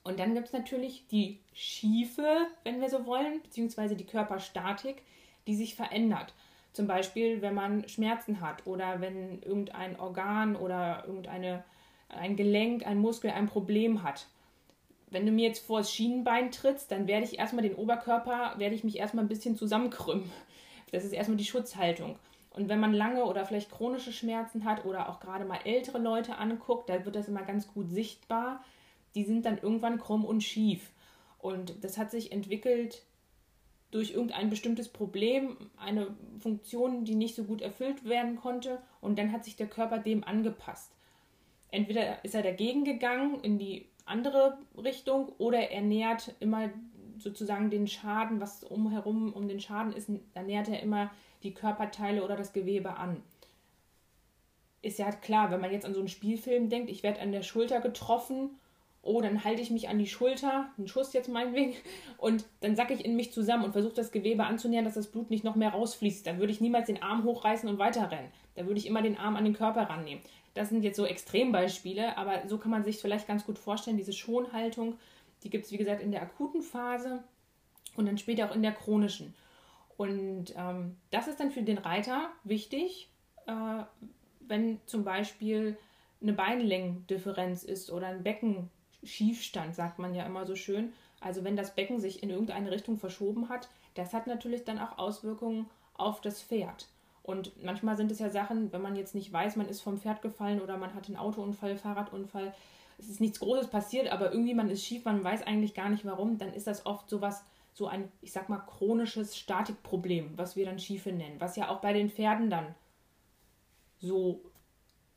Und 0.02 0.20
dann 0.20 0.34
gibt 0.34 0.46
es 0.46 0.52
natürlich 0.52 1.06
die 1.08 1.40
Schiefe, 1.52 2.46
wenn 2.64 2.80
wir 2.80 2.88
so 2.88 3.06
wollen, 3.06 3.42
beziehungsweise 3.42 3.96
die 3.96 4.06
Körperstatik, 4.06 5.02
die 5.46 5.56
sich 5.56 5.74
verändert. 5.74 6.32
Zum 6.72 6.86
Beispiel, 6.86 7.42
wenn 7.42 7.54
man 7.54 7.88
Schmerzen 7.88 8.40
hat 8.40 8.66
oder 8.66 9.00
wenn 9.00 9.42
irgendein 9.42 9.98
Organ 9.98 10.56
oder 10.56 11.04
irgendeine 11.06 11.64
ein 12.08 12.36
Gelenk, 12.36 12.86
ein 12.86 12.98
Muskel 12.98 13.30
ein 13.30 13.46
Problem 13.46 14.02
hat. 14.02 14.26
Wenn 15.10 15.26
du 15.26 15.32
mir 15.32 15.48
jetzt 15.48 15.64
vor 15.64 15.78
das 15.78 15.92
Schienenbein 15.92 16.50
trittst, 16.50 16.90
dann 16.90 17.06
werde 17.06 17.24
ich 17.24 17.38
erstmal 17.38 17.62
den 17.62 17.74
Oberkörper, 17.74 18.54
werde 18.58 18.74
ich 18.74 18.84
mich 18.84 18.98
erstmal 18.98 19.24
ein 19.24 19.28
bisschen 19.28 19.56
zusammenkrümmen. 19.56 20.30
Das 20.92 21.04
ist 21.04 21.12
erstmal 21.12 21.36
die 21.36 21.44
Schutzhaltung. 21.44 22.18
Und 22.50 22.68
wenn 22.68 22.80
man 22.80 22.94
lange 22.94 23.24
oder 23.24 23.44
vielleicht 23.44 23.70
chronische 23.70 24.12
Schmerzen 24.12 24.64
hat 24.64 24.84
oder 24.84 25.08
auch 25.08 25.20
gerade 25.20 25.44
mal 25.44 25.60
ältere 25.64 25.98
Leute 25.98 26.38
anguckt, 26.38 26.88
da 26.88 27.04
wird 27.04 27.14
das 27.14 27.28
immer 27.28 27.42
ganz 27.42 27.68
gut 27.68 27.90
sichtbar, 27.90 28.64
die 29.14 29.24
sind 29.24 29.44
dann 29.44 29.58
irgendwann 29.58 29.98
krumm 29.98 30.24
und 30.24 30.42
schief. 30.42 30.90
Und 31.38 31.84
das 31.84 31.98
hat 31.98 32.10
sich 32.10 32.32
entwickelt 32.32 33.02
durch 33.90 34.10
irgendein 34.10 34.50
bestimmtes 34.50 34.88
Problem, 34.88 35.56
eine 35.76 36.14
Funktion, 36.40 37.04
die 37.04 37.14
nicht 37.14 37.34
so 37.34 37.44
gut 37.44 37.60
erfüllt 37.60 38.04
werden 38.04 38.36
konnte. 38.36 38.80
Und 39.00 39.18
dann 39.18 39.32
hat 39.32 39.44
sich 39.44 39.56
der 39.56 39.68
Körper 39.68 39.98
dem 39.98 40.24
angepasst. 40.24 40.92
Entweder 41.70 42.24
ist 42.24 42.34
er 42.34 42.42
dagegen 42.42 42.84
gegangen 42.84 43.40
in 43.42 43.58
die 43.58 43.86
andere 44.06 44.58
Richtung 44.76 45.28
oder 45.38 45.70
er 45.70 45.82
nährt 45.82 46.34
immer 46.40 46.70
sozusagen 47.18 47.70
den 47.70 47.86
Schaden, 47.86 48.40
was 48.40 48.64
umherum 48.64 49.32
um 49.32 49.48
den 49.48 49.60
Schaden 49.60 49.92
ist, 49.92 50.10
da 50.34 50.42
nährt 50.42 50.68
er 50.68 50.82
immer 50.82 51.10
die 51.42 51.54
Körperteile 51.54 52.24
oder 52.24 52.36
das 52.36 52.52
Gewebe 52.52 52.96
an. 52.96 53.22
Ist 54.82 54.98
ja 54.98 55.10
klar, 55.10 55.50
wenn 55.50 55.60
man 55.60 55.72
jetzt 55.72 55.84
an 55.84 55.94
so 55.94 56.00
einen 56.00 56.08
Spielfilm 56.08 56.68
denkt, 56.68 56.90
ich 56.90 57.02
werde 57.02 57.20
an 57.20 57.32
der 57.32 57.42
Schulter 57.42 57.80
getroffen 57.80 58.50
oh, 59.06 59.20
dann 59.20 59.44
halte 59.44 59.62
ich 59.62 59.70
mich 59.70 59.88
an 59.88 59.98
die 59.98 60.06
Schulter, 60.06 60.68
einen 60.76 60.88
Schuss 60.88 61.12
jetzt 61.12 61.28
meinetwegen, 61.28 61.74
und 62.18 62.44
dann 62.60 62.76
sacke 62.76 62.92
ich 62.92 63.04
in 63.04 63.16
mich 63.16 63.32
zusammen 63.32 63.64
und 63.64 63.72
versuche 63.72 63.94
das 63.94 64.12
Gewebe 64.12 64.44
anzunähern, 64.44 64.84
dass 64.84 64.94
das 64.94 65.06
Blut 65.06 65.30
nicht 65.30 65.44
noch 65.44 65.54
mehr 65.54 65.70
rausfließt. 65.70 66.26
Dann 66.26 66.38
würde 66.38 66.52
ich 66.52 66.60
niemals 66.60 66.86
den 66.86 67.02
Arm 67.02 67.24
hochreißen 67.24 67.68
und 67.68 67.78
weiterrennen. 67.78 68.30
Da 68.56 68.66
würde 68.66 68.78
ich 68.78 68.86
immer 68.86 69.02
den 69.02 69.16
Arm 69.16 69.36
an 69.36 69.44
den 69.44 69.54
Körper 69.54 69.82
rannehmen. 69.82 70.22
Das 70.54 70.70
sind 70.70 70.82
jetzt 70.82 70.96
so 70.96 71.04
Extrembeispiele, 71.04 72.16
aber 72.16 72.48
so 72.48 72.58
kann 72.58 72.70
man 72.70 72.82
sich 72.82 72.96
vielleicht 72.96 73.28
ganz 73.28 73.44
gut 73.44 73.58
vorstellen, 73.58 73.96
diese 73.96 74.12
Schonhaltung, 74.12 74.94
die 75.46 75.50
gibt 75.50 75.66
es 75.66 75.72
wie 75.72 75.76
gesagt 75.76 76.02
in 76.02 76.10
der 76.10 76.22
akuten 76.22 76.60
Phase 76.60 77.22
und 77.94 78.06
dann 78.06 78.18
später 78.18 78.50
auch 78.50 78.54
in 78.54 78.62
der 78.62 78.72
chronischen. 78.72 79.32
Und 79.96 80.52
ähm, 80.56 80.96
das 81.10 81.28
ist 81.28 81.38
dann 81.38 81.52
für 81.52 81.62
den 81.62 81.78
Reiter 81.78 82.30
wichtig, 82.42 83.08
äh, 83.46 83.84
wenn 84.40 84.80
zum 84.86 85.04
Beispiel 85.04 85.78
eine 86.20 86.32
Beinlängendifferenz 86.32 87.62
ist 87.62 87.92
oder 87.92 88.08
ein 88.08 88.24
Becken 88.24 88.70
Schiefstand, 89.04 89.76
sagt 89.76 90.00
man 90.00 90.16
ja 90.16 90.26
immer 90.26 90.46
so 90.46 90.56
schön. 90.56 90.92
Also 91.20 91.44
wenn 91.44 91.56
das 91.56 91.76
Becken 91.76 92.00
sich 92.00 92.24
in 92.24 92.30
irgendeine 92.30 92.72
Richtung 92.72 92.98
verschoben 92.98 93.48
hat, 93.48 93.68
das 93.94 94.12
hat 94.12 94.26
natürlich 94.26 94.64
dann 94.64 94.80
auch 94.80 94.98
Auswirkungen 94.98 95.66
auf 95.94 96.20
das 96.20 96.42
Pferd. 96.42 96.88
Und 97.22 97.62
manchmal 97.62 97.96
sind 97.96 98.10
es 98.10 98.18
ja 98.18 98.30
Sachen, 98.30 98.72
wenn 98.72 98.82
man 98.82 98.96
jetzt 98.96 99.14
nicht 99.14 99.32
weiß, 99.32 99.54
man 99.54 99.68
ist 99.68 99.80
vom 99.80 99.98
Pferd 99.98 100.22
gefallen 100.22 100.60
oder 100.60 100.76
man 100.76 100.94
hat 100.94 101.06
einen 101.06 101.16
Autounfall, 101.16 101.76
Fahrradunfall, 101.76 102.52
es 102.98 103.08
ist 103.08 103.20
nichts 103.20 103.40
Großes 103.40 103.68
passiert, 103.68 104.10
aber 104.10 104.32
irgendwie 104.32 104.54
man 104.54 104.70
ist 104.70 104.84
schief, 104.84 105.04
man 105.04 105.22
weiß 105.22 105.42
eigentlich 105.42 105.74
gar 105.74 105.88
nicht 105.88 106.04
warum, 106.04 106.38
dann 106.38 106.52
ist 106.54 106.66
das 106.66 106.86
oft 106.86 107.08
sowas, 107.08 107.44
so 107.72 107.86
ein, 107.86 108.10
ich 108.22 108.32
sag 108.32 108.48
mal, 108.48 108.58
chronisches 108.58 109.36
Statikproblem, 109.36 110.38
was 110.38 110.56
wir 110.56 110.64
dann 110.64 110.78
Schiefe 110.78 111.12
nennen, 111.12 111.40
was 111.40 111.56
ja 111.56 111.68
auch 111.68 111.80
bei 111.80 111.92
den 111.92 112.10
Pferden 112.10 112.48
dann 112.48 112.74
so 113.98 114.40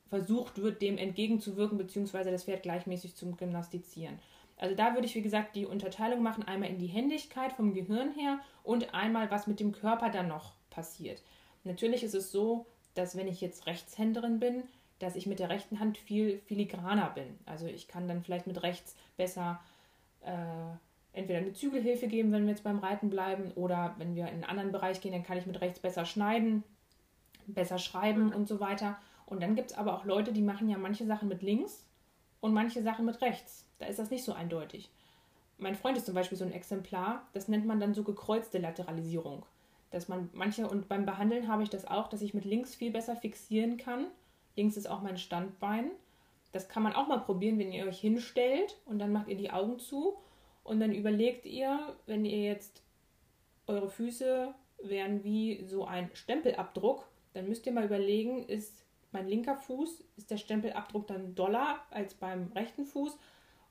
versucht 0.08 0.60
wird, 0.60 0.82
dem 0.82 0.98
entgegenzuwirken, 0.98 1.78
beziehungsweise 1.78 2.30
das 2.30 2.44
Pferd 2.44 2.62
gleichmäßig 2.62 3.14
zum 3.14 3.36
Gymnastizieren. 3.36 4.18
Also 4.58 4.74
da 4.74 4.92
würde 4.92 5.06
ich, 5.06 5.14
wie 5.14 5.22
gesagt, 5.22 5.56
die 5.56 5.64
Unterteilung 5.64 6.22
machen, 6.22 6.42
einmal 6.42 6.68
in 6.68 6.78
die 6.78 6.86
Händigkeit 6.86 7.52
vom 7.54 7.72
Gehirn 7.72 8.12
her 8.12 8.40
und 8.62 8.92
einmal, 8.92 9.30
was 9.30 9.46
mit 9.46 9.58
dem 9.58 9.72
Körper 9.72 10.10
dann 10.10 10.28
noch 10.28 10.52
passiert. 10.68 11.22
Natürlich 11.64 12.02
ist 12.02 12.14
es 12.14 12.30
so, 12.30 12.66
dass 12.94 13.16
wenn 13.16 13.28
ich 13.28 13.40
jetzt 13.40 13.66
Rechtshänderin 13.66 14.38
bin, 14.38 14.64
dass 15.00 15.16
ich 15.16 15.26
mit 15.26 15.40
der 15.40 15.50
rechten 15.50 15.80
Hand 15.80 15.98
viel 15.98 16.38
filigraner 16.46 17.10
bin. 17.10 17.38
Also 17.46 17.66
ich 17.66 17.88
kann 17.88 18.06
dann 18.06 18.22
vielleicht 18.22 18.46
mit 18.46 18.62
rechts 18.62 18.94
besser 19.16 19.60
äh, 20.22 20.76
entweder 21.12 21.40
eine 21.40 21.52
Zügelhilfe 21.52 22.06
geben, 22.06 22.32
wenn 22.32 22.44
wir 22.44 22.50
jetzt 22.50 22.62
beim 22.62 22.78
Reiten 22.78 23.10
bleiben, 23.10 23.50
oder 23.56 23.94
wenn 23.98 24.14
wir 24.14 24.26
in 24.26 24.34
einen 24.34 24.44
anderen 24.44 24.72
Bereich 24.72 25.00
gehen, 25.00 25.12
dann 25.12 25.24
kann 25.24 25.38
ich 25.38 25.46
mit 25.46 25.60
rechts 25.60 25.80
besser 25.80 26.04
schneiden, 26.04 26.62
besser 27.46 27.78
schreiben 27.78 28.32
und 28.32 28.46
so 28.46 28.60
weiter. 28.60 28.96
Und 29.26 29.42
dann 29.42 29.56
gibt 29.56 29.72
es 29.72 29.76
aber 29.76 29.94
auch 29.94 30.04
Leute, 30.04 30.32
die 30.32 30.42
machen 30.42 30.68
ja 30.68 30.78
manche 30.78 31.06
Sachen 31.06 31.28
mit 31.28 31.42
links 31.42 31.84
und 32.40 32.52
manche 32.52 32.82
Sachen 32.82 33.06
mit 33.06 33.20
rechts. 33.20 33.66
Da 33.78 33.86
ist 33.86 33.98
das 33.98 34.10
nicht 34.10 34.24
so 34.24 34.32
eindeutig. 34.32 34.90
Mein 35.58 35.74
Freund 35.74 35.96
ist 35.96 36.06
zum 36.06 36.14
Beispiel 36.14 36.38
so 36.38 36.44
ein 36.44 36.52
Exemplar, 36.52 37.26
das 37.32 37.48
nennt 37.48 37.66
man 37.66 37.80
dann 37.80 37.94
so 37.94 38.02
gekreuzte 38.02 38.58
Lateralisierung. 38.58 39.44
Dass 39.90 40.08
man 40.08 40.30
manche, 40.32 40.68
und 40.68 40.88
beim 40.88 41.04
Behandeln 41.04 41.48
habe 41.48 41.62
ich 41.62 41.70
das 41.70 41.84
auch, 41.84 42.08
dass 42.08 42.22
ich 42.22 42.34
mit 42.34 42.44
links 42.44 42.74
viel 42.74 42.90
besser 42.90 43.16
fixieren 43.16 43.76
kann. 43.76 44.06
Links 44.56 44.76
ist 44.76 44.88
auch 44.88 45.02
mein 45.02 45.18
Standbein. 45.18 45.90
Das 46.52 46.68
kann 46.68 46.82
man 46.82 46.94
auch 46.94 47.06
mal 47.06 47.20
probieren, 47.20 47.58
wenn 47.58 47.72
ihr 47.72 47.86
euch 47.86 48.00
hinstellt 48.00 48.78
und 48.84 48.98
dann 48.98 49.12
macht 49.12 49.28
ihr 49.28 49.36
die 49.36 49.50
Augen 49.50 49.78
zu 49.78 50.16
und 50.64 50.80
dann 50.80 50.92
überlegt 50.92 51.46
ihr, 51.46 51.96
wenn 52.06 52.24
ihr 52.24 52.42
jetzt 52.42 52.82
eure 53.66 53.88
Füße 53.88 54.52
wären 54.82 55.22
wie 55.22 55.64
so 55.64 55.84
ein 55.84 56.10
Stempelabdruck, 56.12 57.06
dann 57.34 57.48
müsst 57.48 57.66
ihr 57.66 57.72
mal 57.72 57.84
überlegen, 57.84 58.44
ist 58.46 58.84
mein 59.12 59.28
linker 59.28 59.56
Fuß, 59.56 60.04
ist 60.16 60.30
der 60.30 60.36
Stempelabdruck 60.38 61.06
dann 61.06 61.34
doller 61.34 61.80
als 61.90 62.14
beim 62.14 62.50
rechten 62.54 62.84
Fuß 62.84 63.16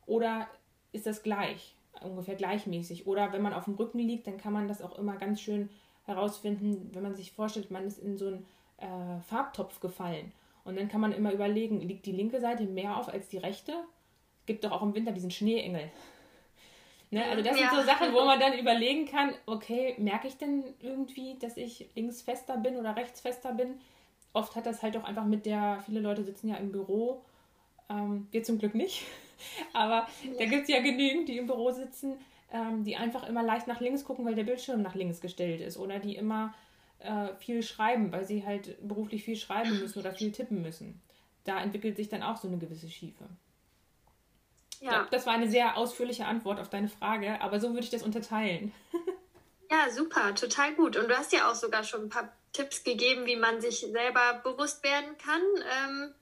oder 0.06 0.48
ist 0.92 1.06
das 1.06 1.24
gleich, 1.24 1.76
ungefähr 2.02 2.36
gleichmäßig? 2.36 3.08
Oder 3.08 3.32
wenn 3.34 3.42
man 3.42 3.54
auf 3.54 3.66
dem 3.66 3.76
Rücken 3.76 4.00
liegt, 4.00 4.28
dann 4.28 4.38
kann 4.38 4.54
man 4.54 4.68
das 4.68 4.82
auch 4.82 4.98
immer 4.98 5.18
ganz 5.18 5.42
schön 5.42 5.70
herausfinden, 6.06 6.90
wenn 6.94 7.04
man 7.04 7.16
sich 7.16 7.32
vorstellt, 7.32 7.72
man 7.72 7.86
ist 7.86 8.00
in 8.00 8.18
so 8.18 8.28
einen 8.28 8.46
äh, 8.78 9.22
Farbtopf 9.22 9.80
gefallen. 9.80 10.32
Und 10.70 10.78
dann 10.78 10.88
kann 10.88 11.02
man 11.02 11.12
immer 11.12 11.34
überlegen, 11.34 11.82
liegt 11.82 12.06
die 12.06 12.12
linke 12.12 12.40
Seite 12.40 12.64
mehr 12.64 12.98
auf 12.98 13.10
als 13.10 13.28
die 13.28 13.38
rechte? 13.38 13.74
Gibt 14.46 14.64
doch 14.64 14.72
auch 14.72 14.82
im 14.82 14.96
Winter 14.96 15.12
diesen 15.12 15.32
Schneeengel. 15.32 15.92
Ne? 17.12 17.26
Also 17.26 17.44
das 17.44 17.60
ja. 17.60 17.70
sind 17.70 17.80
so 17.80 17.86
Sachen, 17.86 18.14
wo 18.14 18.24
man 18.24 18.40
dann 18.40 18.58
überlegen 18.58 19.06
kann, 19.06 19.34
okay, 19.46 19.96
merke 19.98 20.28
ich 20.28 20.38
denn 20.38 20.64
irgendwie, 20.80 21.38
dass 21.40 21.58
ich 21.58 21.90
links 21.96 22.22
fester 22.22 22.58
bin 22.58 22.78
oder 22.78 22.96
rechts 22.96 23.22
fester 23.22 23.54
bin? 23.54 23.80
oft 24.34 24.56
hat 24.56 24.66
das 24.66 24.84
halt 24.84 24.98
auch 24.98 25.04
einfach 25.04 25.26
mit 25.26 25.46
der, 25.46 25.82
viele 25.86 26.00
Leute 26.00 26.24
sitzen 26.24 26.50
ja 26.50 26.56
im 26.56 26.72
Büro, 26.72 27.22
ähm, 27.90 28.28
wir 28.32 28.44
zum 28.44 28.60
Glück 28.60 28.76
nicht, 28.76 29.04
aber 29.74 30.08
ja. 30.24 30.34
da 30.38 30.46
gibt 30.46 30.64
es 30.64 30.70
ja 30.70 30.82
genügend, 30.82 31.30
die 31.30 31.38
im 31.38 31.48
Büro 31.48 31.72
sitzen, 31.72 32.18
ähm, 32.52 32.84
die 32.84 32.96
einfach 32.96 33.28
immer 33.28 33.44
leicht 33.44 33.68
nach 33.68 33.80
links 33.80 34.04
gucken, 34.04 34.26
weil 34.26 34.36
der 34.36 34.44
Bildschirm 34.44 34.82
nach 34.82 34.96
links 34.96 35.22
gestellt 35.22 35.62
ist 35.62 35.78
oder 35.78 36.00
die 36.00 36.16
immer 36.16 36.54
äh, 37.00 37.34
viel 37.36 37.64
schreiben, 37.64 38.12
weil 38.12 38.26
sie 38.26 38.46
halt 38.46 38.78
beruflich 38.88 39.24
viel 39.24 39.36
schreiben 39.36 39.80
müssen 39.80 40.00
oder 40.00 40.14
viel 40.14 40.32
tippen 40.32 40.62
müssen. 40.62 41.02
Da 41.44 41.62
entwickelt 41.62 41.98
sich 41.98 42.10
dann 42.10 42.24
auch 42.24 42.38
so 42.38 42.48
eine 42.48 42.58
gewisse 42.58 42.90
Schiefe. 42.90 43.26
Ja. 44.82 45.08
das 45.12 45.26
war 45.26 45.34
eine 45.34 45.50
sehr 45.50 45.76
ausführliche 45.76 46.26
Antwort 46.26 46.58
auf 46.58 46.70
deine 46.70 46.88
Frage, 46.88 47.42
aber 47.42 47.60
so 47.60 47.70
würde 47.70 47.84
ich 47.84 47.90
das 47.90 48.04
unterteilen. 48.04 48.72
Ja, 49.72 49.92
super, 49.92 50.34
total 50.34 50.74
gut. 50.74 50.98
Und 50.98 51.10
du 51.10 51.16
hast 51.16 51.32
ja 51.32 51.50
auch 51.50 51.56
sogar 51.56 51.84
schon 51.84 52.04
ein 52.04 52.10
paar 52.10 52.36
Tipps 52.54 52.84
gegeben, 52.84 53.28
wie 53.28 53.36
man 53.36 53.62
sich 53.62 53.80
selber 53.82 54.42
bewusst 54.44 54.84
werden 54.84 55.16
kann, 55.20 55.42
ähm, 55.78 56.16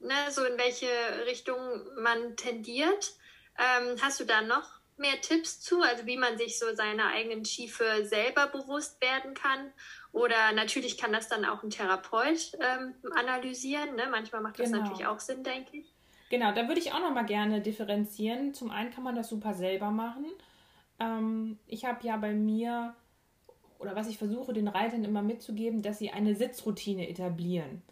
ne, 0.00 0.14
so 0.30 0.44
in 0.44 0.58
welche 0.58 0.90
Richtung 1.26 1.58
man 2.02 2.36
tendiert. 2.36 3.14
Ähm, 3.58 3.96
hast 4.02 4.20
du 4.20 4.24
da 4.24 4.42
noch 4.42 4.68
mehr 4.98 5.18
Tipps 5.22 5.60
zu, 5.60 5.80
also 5.80 6.04
wie 6.04 6.18
man 6.18 6.36
sich 6.36 6.58
so 6.58 6.74
seiner 6.74 7.06
eigenen 7.08 7.46
Schiefe 7.46 8.04
selber 8.04 8.46
bewusst 8.48 9.00
werden 9.00 9.32
kann? 9.32 9.72
Oder 10.12 10.52
natürlich 10.52 10.98
kann 10.98 11.12
das 11.12 11.28
dann 11.28 11.44
auch 11.44 11.62
ein 11.62 11.70
Therapeut 11.70 12.52
ähm, 12.60 12.94
analysieren. 13.14 13.96
Ne? 13.96 14.04
Manchmal 14.10 14.42
macht 14.42 14.58
das 14.58 14.70
genau. 14.70 14.82
natürlich 14.82 15.06
auch 15.06 15.18
Sinn, 15.18 15.42
denke 15.42 15.78
ich. 15.78 15.92
Genau, 16.28 16.52
da 16.52 16.68
würde 16.68 16.80
ich 16.80 16.92
auch 16.92 17.00
noch 17.00 17.12
mal 17.12 17.24
gerne 17.24 17.60
differenzieren. 17.60 18.54
Zum 18.54 18.70
einen 18.70 18.90
kann 18.90 19.04
man 19.04 19.14
das 19.14 19.28
super 19.28 19.54
selber 19.54 19.90
machen. 19.90 20.26
Ähm, 20.98 21.58
ich 21.66 21.84
habe 21.84 22.06
ja 22.06 22.16
bei 22.16 22.32
mir, 22.32 22.94
oder 23.78 23.96
was 23.96 24.08
ich 24.08 24.18
versuche, 24.18 24.52
den 24.52 24.68
Reitern 24.68 25.04
immer 25.04 25.22
mitzugeben, 25.22 25.82
dass 25.82 25.98
sie 25.98 26.10
eine 26.10 26.34
Sitzroutine 26.34 27.08
etablieren. 27.08 27.82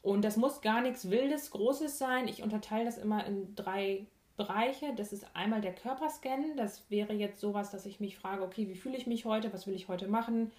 Und 0.00 0.22
das 0.22 0.36
muss 0.36 0.62
gar 0.62 0.80
nichts 0.80 1.10
Wildes, 1.10 1.50
Großes 1.50 1.98
sein. 1.98 2.28
Ich 2.28 2.42
unterteile 2.42 2.86
das 2.86 2.96
immer 2.96 3.26
in 3.26 3.54
drei 3.54 4.06
Bereiche. 4.38 4.94
Das 4.94 5.12
ist 5.12 5.26
einmal 5.34 5.60
der 5.60 5.74
Körperscan. 5.74 6.56
Das 6.56 6.90
wäre 6.90 7.12
jetzt 7.12 7.40
sowas, 7.40 7.70
dass 7.70 7.84
ich 7.84 8.00
mich 8.00 8.16
frage, 8.16 8.42
okay, 8.42 8.68
wie 8.68 8.76
fühle 8.76 8.96
ich 8.96 9.06
mich 9.06 9.24
heute? 9.24 9.52
Was 9.52 9.66
will 9.66 9.74
ich 9.74 9.88
heute 9.88 10.08
machen? 10.08 10.50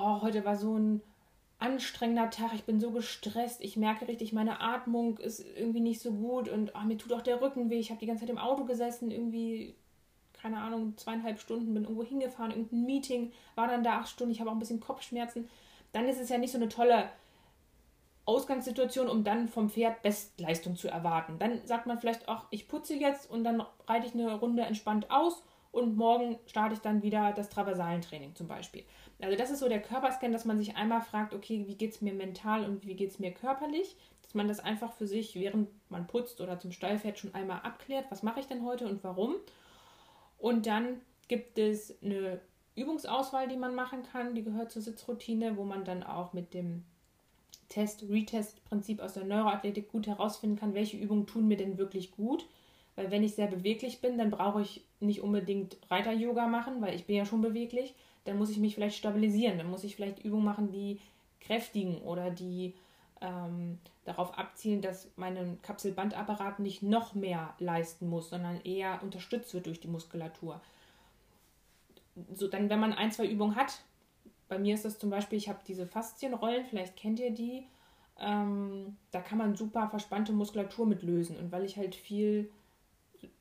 Oh, 0.00 0.22
heute 0.22 0.44
war 0.44 0.54
so 0.54 0.78
ein 0.78 1.02
anstrengender 1.58 2.30
Tag. 2.30 2.54
Ich 2.54 2.62
bin 2.62 2.78
so 2.78 2.92
gestresst. 2.92 3.60
Ich 3.60 3.76
merke 3.76 4.06
richtig, 4.06 4.32
meine 4.32 4.60
Atmung 4.60 5.18
ist 5.18 5.40
irgendwie 5.40 5.80
nicht 5.80 6.00
so 6.00 6.12
gut 6.12 6.48
und 6.48 6.72
oh, 6.76 6.86
mir 6.86 6.96
tut 6.96 7.12
auch 7.12 7.20
der 7.20 7.42
Rücken 7.42 7.68
weh. 7.68 7.80
Ich 7.80 7.90
habe 7.90 7.98
die 7.98 8.06
ganze 8.06 8.20
Zeit 8.20 8.30
im 8.30 8.38
Auto 8.38 8.64
gesessen, 8.64 9.10
irgendwie 9.10 9.74
keine 10.40 10.58
Ahnung, 10.58 10.96
zweieinhalb 10.96 11.40
Stunden, 11.40 11.74
bin 11.74 11.82
irgendwo 11.82 12.04
hingefahren, 12.04 12.52
irgendein 12.52 12.84
Meeting, 12.84 13.32
war 13.56 13.66
dann 13.66 13.82
da 13.82 13.98
acht 13.98 14.08
Stunden, 14.08 14.30
ich 14.30 14.38
habe 14.38 14.50
auch 14.50 14.54
ein 14.54 14.60
bisschen 14.60 14.78
Kopfschmerzen, 14.78 15.48
dann 15.90 16.06
ist 16.06 16.20
es 16.20 16.28
ja 16.28 16.38
nicht 16.38 16.52
so 16.52 16.58
eine 16.58 16.68
tolle 16.68 17.10
Ausgangssituation, 18.24 19.08
um 19.08 19.24
dann 19.24 19.48
vom 19.48 19.68
Pferd 19.68 20.02
Bestleistung 20.02 20.76
zu 20.76 20.86
erwarten. 20.86 21.40
Dann 21.40 21.66
sagt 21.66 21.86
man 21.86 21.98
vielleicht, 21.98 22.28
ach, 22.28 22.46
ich 22.50 22.68
putze 22.68 22.94
jetzt 22.94 23.28
und 23.28 23.42
dann 23.42 23.64
reite 23.88 24.06
ich 24.06 24.14
eine 24.14 24.32
Runde 24.38 24.62
entspannt 24.62 25.10
aus 25.10 25.42
und 25.72 25.96
morgen 25.96 26.38
starte 26.46 26.74
ich 26.74 26.80
dann 26.80 27.02
wieder 27.02 27.32
das 27.32 27.48
Traversalentraining 27.48 28.36
zum 28.36 28.46
Beispiel. 28.46 28.84
Also 29.20 29.36
das 29.36 29.50
ist 29.50 29.58
so 29.58 29.68
der 29.68 29.82
Körperscan, 29.82 30.32
dass 30.32 30.44
man 30.44 30.58
sich 30.58 30.76
einmal 30.76 31.02
fragt, 31.02 31.34
okay, 31.34 31.64
wie 31.66 31.74
geht 31.74 31.92
es 31.92 32.00
mir 32.00 32.12
mental 32.12 32.64
und 32.64 32.86
wie 32.86 32.94
geht 32.94 33.10
es 33.10 33.18
mir 33.18 33.32
körperlich, 33.32 33.96
dass 34.22 34.34
man 34.34 34.46
das 34.46 34.60
einfach 34.60 34.92
für 34.92 35.06
sich, 35.06 35.34
während 35.34 35.68
man 35.90 36.06
putzt 36.06 36.40
oder 36.40 36.58
zum 36.58 36.70
Stallpferd 36.70 37.18
schon 37.18 37.34
einmal 37.34 37.60
abklärt, 37.60 38.06
was 38.10 38.22
mache 38.22 38.40
ich 38.40 38.46
denn 38.46 38.64
heute 38.64 38.86
und 38.86 39.02
warum. 39.02 39.34
Und 40.38 40.66
dann 40.66 41.00
gibt 41.26 41.58
es 41.58 42.00
eine 42.02 42.40
Übungsauswahl, 42.76 43.48
die 43.48 43.56
man 43.56 43.74
machen 43.74 44.04
kann, 44.04 44.34
die 44.34 44.44
gehört 44.44 44.70
zur 44.70 44.82
Sitzroutine, 44.82 45.56
wo 45.56 45.64
man 45.64 45.84
dann 45.84 46.04
auch 46.04 46.32
mit 46.32 46.54
dem 46.54 46.84
Test-Retest-Prinzip 47.68 49.00
aus 49.00 49.14
der 49.14 49.24
Neuroathletik 49.24 49.90
gut 49.90 50.06
herausfinden 50.06 50.56
kann, 50.56 50.74
welche 50.74 50.96
Übungen 50.96 51.26
tun 51.26 51.48
mir 51.48 51.56
denn 51.56 51.76
wirklich 51.76 52.12
gut. 52.12 52.46
Weil 52.96 53.10
wenn 53.10 53.22
ich 53.22 53.34
sehr 53.34 53.46
beweglich 53.46 54.00
bin, 54.00 54.18
dann 54.18 54.30
brauche 54.30 54.62
ich 54.62 54.84
nicht 55.00 55.22
unbedingt 55.22 55.76
Reiter-Yoga 55.90 56.46
machen, 56.46 56.80
weil 56.80 56.94
ich 56.94 57.06
bin 57.06 57.16
ja 57.16 57.26
schon 57.26 57.42
beweglich. 57.42 57.94
Dann 58.28 58.38
muss 58.38 58.50
ich 58.50 58.58
mich 58.58 58.74
vielleicht 58.74 58.96
stabilisieren. 58.96 59.58
Dann 59.58 59.70
muss 59.70 59.84
ich 59.84 59.96
vielleicht 59.96 60.24
Übungen 60.24 60.44
machen, 60.44 60.70
die 60.70 61.00
kräftigen 61.40 61.98
oder 62.02 62.30
die 62.30 62.74
ähm, 63.20 63.78
darauf 64.04 64.38
abzielen, 64.38 64.80
dass 64.80 65.08
mein 65.16 65.60
Kapselbandapparat 65.62 66.60
nicht 66.60 66.82
noch 66.82 67.14
mehr 67.14 67.54
leisten 67.58 68.08
muss, 68.08 68.30
sondern 68.30 68.60
eher 68.60 69.02
unterstützt 69.02 69.54
wird 69.54 69.66
durch 69.66 69.80
die 69.80 69.88
Muskulatur. 69.88 70.60
So, 72.34 72.48
dann, 72.48 72.68
wenn 72.68 72.80
man 72.80 72.92
ein, 72.92 73.12
zwei 73.12 73.26
Übungen 73.26 73.56
hat, 73.56 73.82
bei 74.48 74.58
mir 74.58 74.74
ist 74.74 74.84
das 74.84 74.98
zum 74.98 75.10
Beispiel, 75.10 75.38
ich 75.38 75.48
habe 75.48 75.60
diese 75.66 75.86
Faszienrollen, 75.86 76.66
vielleicht 76.66 76.96
kennt 76.96 77.20
ihr 77.20 77.30
die, 77.30 77.66
ähm, 78.18 78.96
da 79.10 79.20
kann 79.20 79.38
man 79.38 79.56
super 79.56 79.88
verspannte 79.88 80.32
Muskulatur 80.32 80.86
mit 80.86 81.02
lösen. 81.02 81.36
Und 81.36 81.52
weil 81.52 81.64
ich 81.64 81.76
halt 81.76 81.94
viel 81.94 82.50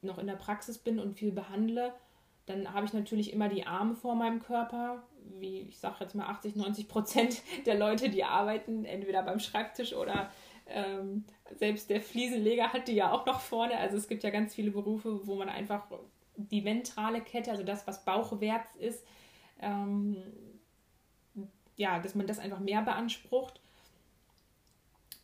noch 0.02 0.18
in 0.18 0.28
der 0.28 0.36
Praxis 0.36 0.78
bin 0.78 1.00
und 1.00 1.18
viel 1.18 1.32
behandle, 1.32 1.94
dann 2.48 2.74
habe 2.74 2.86
ich 2.86 2.94
natürlich 2.94 3.32
immer 3.32 3.50
die 3.50 3.68
Arme 3.68 3.94
vor 3.94 4.16
meinem 4.16 4.42
Körper, 4.42 5.04
wie 5.40 5.60
ich 5.60 5.78
sage 5.78 5.98
jetzt 6.00 6.16
mal 6.16 6.26
80, 6.28 6.56
90 6.56 6.88
Prozent 6.88 7.42
der 7.66 7.78
Leute, 7.78 8.10
die 8.10 8.24
arbeiten, 8.24 8.86
entweder 8.86 9.22
beim 9.22 9.40
Schreibtisch 9.40 9.94
oder 9.94 10.32
ähm, 10.66 11.26
selbst 11.56 11.90
der 11.90 12.02
Fliesenleger 12.02 12.74
hat 12.74 12.88
die 12.88 12.94
ja 12.94 13.12
auch 13.12 13.26
noch 13.26 13.42
vorne. 13.42 13.78
Also 13.78 13.98
es 13.98 14.08
gibt 14.08 14.24
ja 14.24 14.30
ganz 14.30 14.56
viele 14.56 14.72
Berufe, 14.72 15.28
wo 15.28 15.36
man 15.36 15.50
einfach 15.50 15.84
die 16.38 16.64
ventrale 16.64 17.22
Kette, 17.22 17.52
also 17.52 17.64
das, 17.64 17.86
was 17.86 18.06
bauchwärts 18.06 18.76
ist, 18.78 19.06
ähm, 19.60 20.18
ja, 21.76 22.00
dass 22.00 22.16
man 22.16 22.28
das 22.28 22.40
einfach 22.40 22.60
mehr 22.60 22.82
beansprucht. 22.82 23.60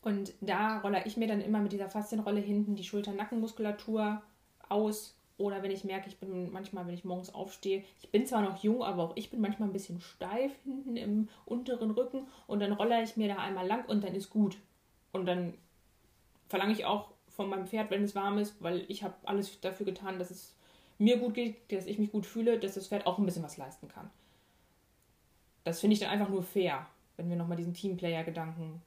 Und 0.02 0.34
da 0.42 0.80
rolle 0.80 1.04
ich 1.06 1.16
mir 1.16 1.28
dann 1.28 1.40
immer 1.40 1.60
mit 1.60 1.72
dieser 1.72 1.90
Faszienrolle 1.90 2.42
hinten 2.42 2.76
die 2.76 2.84
Schulter-Nackenmuskulatur 2.84 4.22
aus 4.68 5.16
oder 5.38 5.64
wenn 5.64 5.72
ich 5.72 5.84
merke, 5.84 6.08
ich 6.08 6.18
bin 6.20 6.52
manchmal, 6.52 6.86
wenn 6.86 6.94
ich 6.94 7.06
morgens 7.06 7.34
aufstehe, 7.34 7.84
ich 8.02 8.10
bin 8.10 8.26
zwar 8.26 8.42
noch 8.42 8.64
jung, 8.64 8.84
aber 8.84 9.04
auch 9.04 9.14
ich 9.16 9.32
bin 9.32 9.42
manchmal 9.42 9.70
ein 9.70 9.74
bisschen 9.74 10.00
steif 10.00 10.52
hinten 10.64 10.96
im 10.96 11.30
unteren 11.46 11.92
Rücken 11.92 12.28
und 12.48 12.60
dann 12.60 12.74
rolle 12.74 13.02
ich 13.02 13.18
mir 13.18 13.28
da 13.28 13.38
einmal 13.38 13.66
lang 13.66 13.86
und 13.86 14.04
dann 14.04 14.14
ist 14.14 14.30
gut. 14.30 14.58
Und 15.12 15.26
dann 15.26 15.56
verlange 16.50 16.74
ich 16.74 16.86
auch 16.86 17.12
von 17.30 17.50
meinem 17.50 17.66
Pferd, 17.66 17.90
wenn 17.90 18.04
es 18.04 18.16
warm 18.16 18.38
ist, 18.38 18.62
weil 18.62 18.86
ich 18.90 19.04
habe 19.04 19.16
alles 19.24 19.60
dafür 19.60 19.86
getan, 19.86 20.20
dass 20.20 20.30
es 20.30 20.56
mir 21.00 21.18
gut 21.18 21.34
geht, 21.34 21.72
dass 21.72 21.88
ich 21.88 21.98
mich 21.98 22.12
gut 22.12 22.26
fühle, 22.26 22.60
dass 22.60 22.76
das 22.76 22.88
Pferd 22.88 23.08
auch 23.08 23.18
ein 23.18 23.26
bisschen 23.26 23.44
was 23.44 23.58
leisten 23.58 23.88
kann. 23.88 24.10
Das 25.64 25.80
finde 25.80 25.96
ich 25.96 26.00
dann 26.00 26.10
einfach 26.10 26.30
nur 26.30 26.44
fair, 26.44 26.86
wenn 27.18 27.30
wir 27.30 27.38
nochmal 27.38 27.58
diesen 27.58 27.74
Teamplayer-Gedanken 27.74 28.82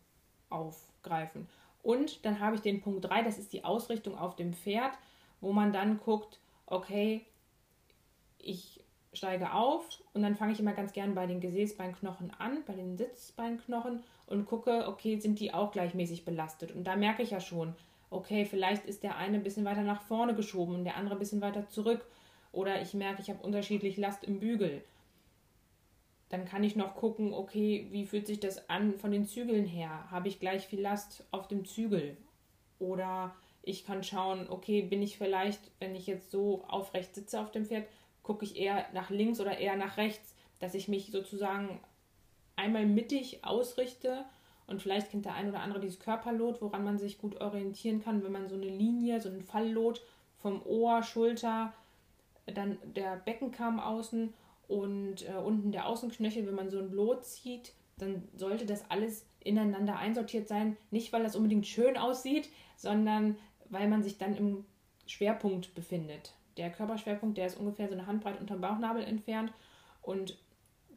aufgreifen. 0.49 1.49
Und 1.83 2.25
dann 2.25 2.39
habe 2.39 2.57
ich 2.57 2.63
den 2.63 2.81
Punkt 2.81 3.05
3, 3.05 3.23
das 3.23 3.39
ist 3.39 3.53
die 3.53 3.65
Ausrichtung 3.65 4.17
auf 4.17 4.37
dem 4.37 4.53
Pferd 4.53 4.93
wo 5.41 5.53
man 5.53 5.73
dann 5.73 5.99
guckt, 5.99 6.39
okay, 6.67 7.25
ich 8.39 8.81
steige 9.13 9.53
auf 9.53 10.03
und 10.13 10.23
dann 10.23 10.37
fange 10.37 10.53
ich 10.53 10.61
immer 10.61 10.73
ganz 10.73 10.93
gern 10.93 11.15
bei 11.15 11.27
den 11.27 11.41
Gesäßbeinknochen 11.41 12.33
an, 12.39 12.63
bei 12.67 12.75
den 12.75 12.97
Sitzbeinknochen 12.97 14.03
und 14.27 14.47
gucke, 14.47 14.87
okay, 14.89 15.19
sind 15.19 15.41
die 15.41 15.55
auch 15.55 15.73
gleichmäßig 15.73 16.25
belastet? 16.25 16.73
Und 16.73 16.85
da 16.85 16.97
merke 16.97 17.23
ich 17.23 17.31
ja 17.31 17.41
schon, 17.41 17.75
okay, 18.11 18.45
vielleicht 18.45 18.85
ist 18.85 19.03
der 19.03 19.17
eine 19.17 19.39
ein 19.39 19.43
bisschen 19.43 19.65
weiter 19.65 19.83
nach 19.83 20.03
vorne 20.03 20.35
geschoben 20.35 20.75
und 20.75 20.85
der 20.85 20.97
andere 20.97 21.17
ein 21.17 21.19
bisschen 21.19 21.41
weiter 21.41 21.69
zurück. 21.69 22.07
Oder 22.53 22.81
ich 22.81 22.95
merke, 22.95 23.23
ich 23.23 23.31
habe 23.31 23.43
unterschiedlich 23.43 23.97
Last 23.97 24.25
im 24.25 24.39
Bügel. 24.39 24.83
Dann 26.29 26.45
kann 26.45 26.65
ich 26.65 26.75
noch 26.75 26.97
gucken, 26.97 27.33
okay, 27.33 27.87
wie 27.91 28.07
fühlt 28.07 28.27
sich 28.27 28.41
das 28.41 28.69
an 28.69 28.99
von 28.99 29.13
den 29.13 29.27
Zügeln 29.27 29.65
her? 29.65 30.11
Habe 30.11 30.29
ich 30.29 30.41
gleich 30.41 30.67
viel 30.67 30.81
Last 30.81 31.25
auf 31.31 31.49
dem 31.49 31.65
Zügel? 31.65 32.17
Oder 32.79 33.35
ich 33.67 33.85
kann 33.85 34.05
schauen, 34.05 34.47
okay, 34.49 34.81
bin 34.81 35.03
ich 35.03 35.19
vielleicht, 35.19 35.61
wenn 35.81 35.97
ich 35.97 36.07
jetzt 36.07 36.31
so 36.31 36.65
aufrecht 36.69 37.15
sitze 37.15 37.41
auf 37.41 37.51
dem 37.51 37.67
Pferd, 37.67 37.87
gucke 38.23 38.45
ich 38.45 38.57
eher 38.57 38.87
nach 38.95 39.11
links 39.11 39.41
oder 39.41 39.59
eher 39.59 39.77
nach 39.77 39.97
rechts, 39.97 40.35
dass 40.61 40.75
ich 40.75 40.87
mich 40.87 41.11
sozusagen 41.11 41.81
einmal 42.55 42.87
mittig 42.87 43.45
ausrichte 43.45 44.25
und 44.69 44.81
vielleicht 44.81 45.11
kennt 45.11 45.25
der 45.25 45.35
ein 45.35 45.49
oder 45.49 45.61
andere 45.61 45.81
dieses 45.81 45.99
Körperlot, 45.99 46.63
woran 46.63 46.85
man 46.85 46.97
sich 46.97 47.19
gut 47.19 47.41
orientieren 47.41 48.03
kann, 48.03 48.23
wenn 48.23 48.33
man 48.33 48.49
so 48.49 48.55
eine 48.55 48.69
Linie, 48.69 49.21
so 49.21 49.29
einen 49.29 49.43
Falllot 49.43 50.01
vom 50.39 50.65
Ohr, 50.65 51.03
Schulter, 51.03 51.73
dann 52.47 52.79
der 52.85 53.17
Beckenkamm 53.17 53.81
außen 53.81 54.33
und 54.69 55.29
äh, 55.29 55.35
unten 55.35 55.73
der 55.73 55.89
Außenknöchel, 55.89 56.47
wenn 56.47 56.55
man 56.55 56.71
so 56.71 56.79
ein 56.79 56.93
Lot 56.93 57.25
zieht, 57.25 57.73
dann 57.99 58.29
sollte 58.37 58.65
das 58.65 58.89
alles 58.91 59.27
ineinander 59.41 59.97
einsortiert 59.97 60.47
sein. 60.47 60.77
Nicht, 60.93 61.13
weil 61.13 61.25
das 61.25 61.35
unbedingt 61.35 61.67
schön 61.67 61.97
aussieht, 61.97 62.49
sondern 62.77 63.37
weil 63.71 63.89
man 63.89 64.03
sich 64.03 64.19
dann 64.19 64.37
im 64.37 64.65
Schwerpunkt 65.07 65.75
befindet. 65.75 66.35
Der 66.57 66.71
Körperschwerpunkt, 66.71 67.37
der 67.39 67.47
ist 67.47 67.59
ungefähr 67.59 67.89
so 67.89 67.95
eine 67.95 68.07
Handbreit 68.07 68.41
unterm 68.41 68.61
Bauchnabel 68.61 69.05
entfernt 69.05 69.53
und 70.03 70.39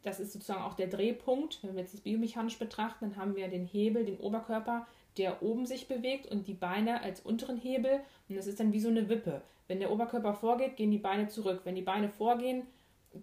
das 0.04 0.20
ist 0.20 0.32
sozusagen 0.32 0.64
auch 0.64 0.76
der 0.76 0.88
Drehpunkt. 0.88 1.60
Wenn 1.62 1.76
wir 1.76 1.82
jetzt 1.82 1.94
das 1.94 2.02
biomechanisch 2.02 2.58
betrachten, 2.58 3.10
dann 3.10 3.18
haben 3.18 3.36
wir 3.36 3.48
den 3.48 3.66
Hebel, 3.66 4.06
den 4.06 4.18
Oberkörper, 4.18 4.88
der 5.18 5.44
oben 5.44 5.66
sich 5.66 5.88
bewegt 5.88 6.28
und 6.28 6.48
die 6.48 6.54
Beine 6.54 7.02
als 7.02 7.20
unteren 7.20 7.58
Hebel. 7.58 8.00
Und 8.30 8.38
das 8.38 8.48
ist 8.48 8.60
dann 8.60 8.72
wie 8.72 8.80
so 8.80 8.90
eine 8.90 9.10
Wippe. 9.10 9.42
Wenn 9.68 9.80
der 9.80 9.92
Oberkörper 9.92 10.34
vorgeht, 10.34 10.78
gehen 10.78 10.92
die 10.92 10.98
Beine 10.98 11.28
zurück. 11.28 11.62
Wenn 11.64 11.76
die 11.76 11.82
Beine 11.82 12.10
vorgehen, 12.10 12.64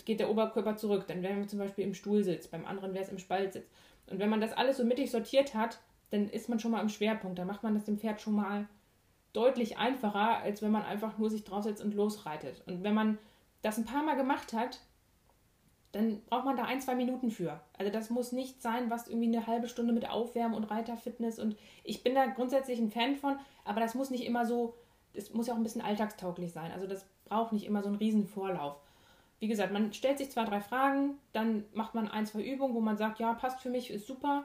geht 0.05 0.21
der 0.21 0.31
Oberkörper 0.31 0.77
zurück. 0.77 1.07
Dann 1.09 1.23
wären 1.23 1.39
wir 1.39 1.49
zum 1.49 1.59
Beispiel 1.59 1.85
im 1.85 1.95
Stuhlsitz, 1.95 2.49
beim 2.49 2.67
anderen 2.67 2.93
wäre 2.93 3.05
es 3.05 3.11
im 3.11 3.19
Spaltsitz. 3.19 3.67
Und 4.09 4.19
wenn 4.19 4.31
man 4.31 4.41
das 4.41 4.53
alles 4.53 4.77
so 4.77 4.85
mittig 4.85 5.11
sortiert 5.11 5.55
hat, 5.55 5.81
dann 6.11 6.29
ist 6.29 6.49
man 6.49 6.61
schon 6.61 6.71
mal 6.71 6.83
im 6.83 6.89
Schwerpunkt. 6.89 7.39
Dann 7.39 7.47
macht 7.47 7.63
man 7.63 7.75
das 7.75 7.85
dem 7.85 7.99
Pferd 7.99 8.21
schon 8.21 8.35
mal 8.35 8.69
deutlich 9.37 9.77
einfacher, 9.77 10.39
als 10.39 10.63
wenn 10.63 10.71
man 10.71 10.83
einfach 10.83 11.19
nur 11.19 11.29
sich 11.31 11.45
draufsetzt 11.45 11.83
und 11.85 11.95
losreitet. 11.95 12.63
Und 12.67 12.83
wenn 12.83 12.95
man 12.95 13.19
das 13.63 13.77
ein 13.77 13.85
paar 13.85 14.03
Mal 14.03 14.17
gemacht 14.17 14.53
hat, 14.55 14.81
dann 15.93 16.23
braucht 16.25 16.45
man 16.45 16.57
da 16.57 16.65
ein, 16.65 16.81
zwei 16.81 16.95
Minuten 16.95 17.31
für. 17.31 17.61
Also 17.79 17.93
das 17.93 18.11
muss 18.11 18.33
nicht 18.33 18.61
sein, 18.63 18.91
was 18.91 19.09
irgendwie 19.09 19.29
eine 19.35 19.47
halbe 19.47 19.69
Stunde 19.69 19.93
mit 19.93 20.09
Aufwärmen 20.09 20.55
und 20.55 20.65
Reiterfitness 20.65 21.39
und 21.39 21.57
ich 21.85 22.03
bin 22.03 22.15
da 22.15 22.27
grundsätzlich 22.27 22.79
ein 22.79 22.91
Fan 22.91 23.17
von, 23.17 23.39
aber 23.65 23.81
das 23.81 23.95
muss 23.95 24.11
nicht 24.11 24.25
immer 24.25 24.47
so, 24.47 24.75
es 25.15 25.33
muss 25.33 25.47
ja 25.47 25.55
auch 25.55 25.59
ein 25.59 25.63
bisschen 25.63 25.83
alltagstauglich 25.83 26.53
sein. 26.53 26.73
Also 26.73 26.87
das 26.87 27.07
braucht 27.25 27.53
nicht 27.53 27.67
immer 27.67 27.83
so 27.83 27.89
einen 27.89 27.99
riesen 27.99 28.27
Vorlauf. 28.27 28.77
wie 29.39 29.49
gesagt, 29.49 29.73
man 29.73 29.93
stellt 29.93 30.19
sich 30.19 30.31
zwei, 30.31 30.45
drei 30.45 30.61
Fragen, 30.61 31.19
dann 31.33 31.65
macht 31.75 31.95
man 31.95 32.09
ein, 32.09 32.27
zwei 32.27 32.43
Übungen, 32.43 32.75
wo 32.75 32.81
man 32.81 32.97
sagt, 32.97 33.19
ja, 33.19 33.35
passt 33.35 33.61
für 33.61 33.71
mich, 33.71 33.91
ist 33.91 34.07
super. 34.07 34.45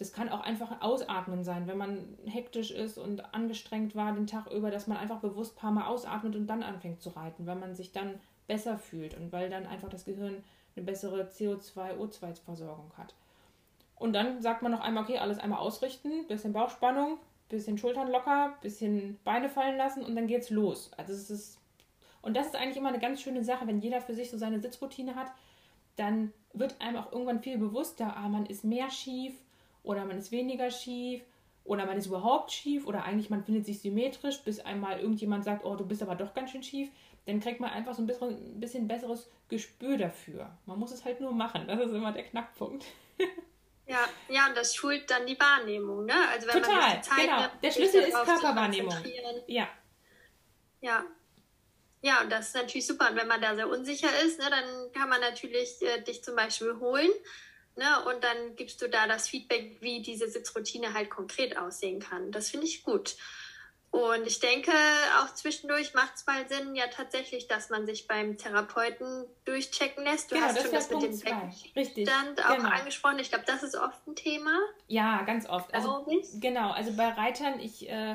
Das 0.00 0.14
kann 0.14 0.30
auch 0.30 0.40
einfach 0.40 0.80
Ausatmen 0.80 1.44
sein, 1.44 1.66
wenn 1.66 1.76
man 1.76 2.16
hektisch 2.24 2.70
ist 2.70 2.96
und 2.96 3.34
angestrengt 3.34 3.94
war 3.94 4.14
den 4.14 4.26
Tag 4.26 4.50
über, 4.50 4.70
dass 4.70 4.86
man 4.86 4.96
einfach 4.96 5.18
bewusst 5.20 5.56
ein 5.56 5.60
paar 5.60 5.72
Mal 5.72 5.88
ausatmet 5.88 6.34
und 6.36 6.46
dann 6.46 6.62
anfängt 6.62 7.02
zu 7.02 7.10
reiten, 7.10 7.46
weil 7.46 7.56
man 7.56 7.74
sich 7.74 7.92
dann 7.92 8.18
besser 8.46 8.78
fühlt 8.78 9.14
und 9.14 9.30
weil 9.30 9.50
dann 9.50 9.66
einfach 9.66 9.90
das 9.90 10.06
Gehirn 10.06 10.42
eine 10.74 10.86
bessere 10.86 11.24
CO2-O2-Versorgung 11.24 12.90
hat. 12.96 13.14
Und 13.94 14.14
dann 14.14 14.40
sagt 14.40 14.62
man 14.62 14.72
noch 14.72 14.80
einmal, 14.80 15.04
okay, 15.04 15.18
alles 15.18 15.38
einmal 15.38 15.58
ausrichten, 15.58 16.26
bisschen 16.28 16.54
Bauchspannung, 16.54 17.18
bisschen 17.50 17.76
Schultern 17.76 18.10
locker, 18.10 18.54
bisschen 18.62 19.20
Beine 19.22 19.50
fallen 19.50 19.76
lassen 19.76 20.02
und 20.02 20.16
dann 20.16 20.28
geht's 20.28 20.48
los. 20.48 20.92
Also 20.96 21.12
es 21.12 21.28
ist 21.28 21.58
und 22.22 22.38
das 22.38 22.46
ist 22.46 22.56
eigentlich 22.56 22.78
immer 22.78 22.88
eine 22.88 23.00
ganz 23.00 23.20
schöne 23.20 23.44
Sache, 23.44 23.66
wenn 23.66 23.80
jeder 23.80 24.00
für 24.00 24.14
sich 24.14 24.30
so 24.30 24.38
seine 24.38 24.60
Sitzroutine 24.60 25.14
hat, 25.14 25.30
dann 25.96 26.32
wird 26.54 26.80
einem 26.80 26.96
auch 26.96 27.12
irgendwann 27.12 27.42
viel 27.42 27.58
bewusster, 27.58 28.16
ah, 28.16 28.30
man 28.30 28.46
ist 28.46 28.64
mehr 28.64 28.88
schief 28.88 29.34
oder 29.82 30.04
man 30.04 30.18
ist 30.18 30.32
weniger 30.32 30.70
schief 30.70 31.22
oder 31.64 31.86
man 31.86 31.96
ist 31.96 32.06
überhaupt 32.06 32.52
schief 32.52 32.86
oder 32.86 33.04
eigentlich 33.04 33.30
man 33.30 33.44
findet 33.44 33.66
sich 33.66 33.80
symmetrisch, 33.80 34.40
bis 34.42 34.60
einmal 34.60 35.00
irgendjemand 35.00 35.44
sagt, 35.44 35.64
oh, 35.64 35.76
du 35.76 35.86
bist 35.86 36.02
aber 36.02 36.14
doch 36.14 36.34
ganz 36.34 36.50
schön 36.50 36.62
schief, 36.62 36.90
dann 37.26 37.40
kriegt 37.40 37.60
man 37.60 37.70
einfach 37.70 37.94
so 37.94 38.02
ein 38.02 38.06
bisschen, 38.06 38.56
ein 38.56 38.60
bisschen 38.60 38.88
besseres 38.88 39.30
Gespür 39.48 39.96
dafür. 39.96 40.50
Man 40.66 40.78
muss 40.78 40.92
es 40.92 41.04
halt 41.04 41.20
nur 41.20 41.32
machen, 41.32 41.66
das 41.66 41.80
ist 41.80 41.92
immer 41.92 42.12
der 42.12 42.24
Knackpunkt. 42.24 42.84
Ja, 43.86 44.08
ja, 44.28 44.46
und 44.46 44.56
das 44.56 44.76
schult 44.76 45.10
dann 45.10 45.26
die 45.26 45.38
Wahrnehmung, 45.38 46.04
ne? 46.04 46.14
Also 46.30 46.46
wenn 46.46 46.62
Total, 46.62 46.94
man 46.94 47.02
Zeit 47.02 47.24
genau. 47.24 47.40
Nimmt, 47.40 47.52
der 47.60 47.70
Schlüssel 47.72 48.02
ist 48.02 48.14
Körperwahrnehmung. 48.14 48.94
Ja. 49.48 49.68
Ja. 50.80 51.04
Ja, 52.02 52.22
und 52.22 52.30
das 52.30 52.48
ist 52.48 52.54
natürlich 52.54 52.86
super. 52.86 53.10
Und 53.10 53.16
wenn 53.16 53.26
man 53.26 53.42
da 53.42 53.54
sehr 53.56 53.68
unsicher 53.68 54.08
ist, 54.24 54.38
ne, 54.38 54.46
dann 54.48 54.92
kann 54.92 55.08
man 55.08 55.20
natürlich 55.20 55.82
äh, 55.82 56.00
dich 56.02 56.22
zum 56.22 56.36
Beispiel 56.36 56.78
holen. 56.78 57.10
Ne, 57.76 58.04
und 58.04 58.22
dann 58.22 58.56
gibst 58.56 58.82
du 58.82 58.88
da 58.88 59.06
das 59.06 59.28
Feedback, 59.28 59.78
wie 59.80 60.02
diese 60.02 60.28
Sitzroutine 60.28 60.92
halt 60.92 61.08
konkret 61.08 61.56
aussehen 61.56 62.00
kann. 62.00 62.32
Das 62.32 62.50
finde 62.50 62.66
ich 62.66 62.82
gut. 62.82 63.16
Und 63.90 64.24
ich 64.24 64.38
denke, 64.38 64.70
auch 65.20 65.34
zwischendurch 65.34 65.94
macht 65.94 66.14
es 66.14 66.26
mal 66.26 66.48
Sinn, 66.48 66.76
ja 66.76 66.86
tatsächlich, 66.86 67.48
dass 67.48 67.70
man 67.70 67.86
sich 67.86 68.06
beim 68.06 68.38
Therapeuten 68.38 69.24
durchchecken 69.44 70.04
lässt. 70.04 70.30
Du 70.30 70.36
genau, 70.36 70.46
hast 70.46 70.62
schon 70.62 70.70
das 70.70 70.90
mit 70.90 71.02
dem 71.02 71.20
Beckenstand 71.74 72.44
auch 72.44 72.56
genau. 72.56 72.68
angesprochen. 72.68 73.18
Ich 73.18 73.30
glaube, 73.30 73.44
das 73.46 73.64
ist 73.64 73.74
oft 73.74 74.06
ein 74.06 74.14
Thema. 74.14 74.56
Ja, 74.86 75.22
ganz 75.22 75.48
oft. 75.48 75.74
Also, 75.74 76.06
genau, 76.34 76.70
also 76.70 76.92
bei 76.92 77.08
Reitern, 77.08 77.58
ich 77.58 77.88
äh, 77.88 78.14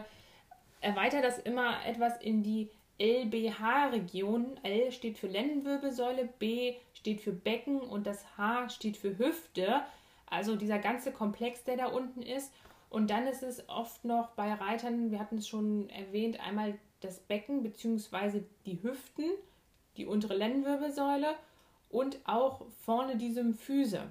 erweitere 0.79 1.21
das 1.21 1.39
immer 1.39 1.85
etwas 1.85 2.13
in 2.21 2.41
die 2.41 2.69
LBH-Region. 2.97 4.57
L 4.63 4.91
steht 4.93 5.17
für 5.17 5.27
Lendenwirbelsäule, 5.27 6.29
B 6.39 6.75
steht 7.05 7.21
für 7.21 7.33
Becken 7.33 7.81
und 7.81 8.07
das 8.07 8.25
H 8.35 8.69
steht 8.69 8.97
für 8.97 9.19
Hüfte. 9.19 9.83
Also 10.25 10.55
dieser 10.55 10.79
ganze 10.79 11.11
Komplex, 11.11 11.63
der 11.63 11.77
da 11.77 11.85
unten 11.85 12.23
ist. 12.23 12.51
Und 12.89 13.11
dann 13.11 13.27
ist 13.27 13.43
es 13.43 13.69
oft 13.69 14.03
noch 14.05 14.29
bei 14.29 14.51
Reitern, 14.51 15.11
wir 15.11 15.19
hatten 15.19 15.37
es 15.37 15.47
schon 15.47 15.87
erwähnt, 15.91 16.39
einmal 16.39 16.79
das 17.01 17.19
Becken 17.19 17.61
bzw. 17.61 18.41
die 18.65 18.81
Hüften, 18.81 19.25
die 19.97 20.07
untere 20.07 20.35
Lendenwirbelsäule 20.35 21.35
und 21.89 22.17
auch 22.25 22.65
vorne 22.83 23.17
die 23.17 23.31
Symphyse. 23.31 24.07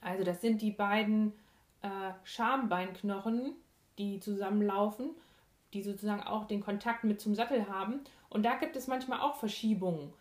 Also 0.00 0.22
das 0.22 0.42
sind 0.42 0.62
die 0.62 0.70
beiden 0.70 1.32
äh, 1.82 2.12
Schambeinknochen, 2.22 3.56
die 3.98 4.20
zusammenlaufen, 4.20 5.10
die 5.72 5.82
sozusagen 5.82 6.22
auch 6.22 6.44
den 6.44 6.60
Kontakt 6.60 7.02
mit 7.02 7.20
zum 7.20 7.34
Sattel 7.34 7.68
haben. 7.68 7.98
Und 8.28 8.44
da 8.44 8.54
gibt 8.54 8.76
es 8.76 8.86
manchmal 8.86 9.20
auch 9.20 9.34
Verschiebungen. 9.34 10.12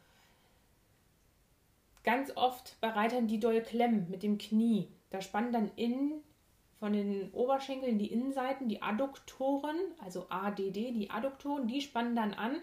Ganz 2.04 2.36
oft 2.36 2.80
bei 2.82 2.90
Reitern, 2.90 3.28
die 3.28 3.40
doll 3.40 3.62
klemmen 3.62 4.10
mit 4.10 4.24
dem 4.24 4.38
Knie. 4.38 4.90
Da 5.10 5.22
spannen 5.22 5.54
dann 5.54 5.72
innen 5.76 6.22
von 6.80 6.92
den 6.92 7.32
Oberschenkeln 7.32 7.98
die 7.98 8.12
Innenseiten, 8.12 8.68
die 8.68 8.82
Adduktoren, 8.82 9.78
also 10.04 10.26
ADD, 10.30 10.92
die 10.92 11.10
Adduktoren, 11.10 11.68
die 11.68 11.80
spannen 11.80 12.16
dann 12.16 12.34
an 12.34 12.58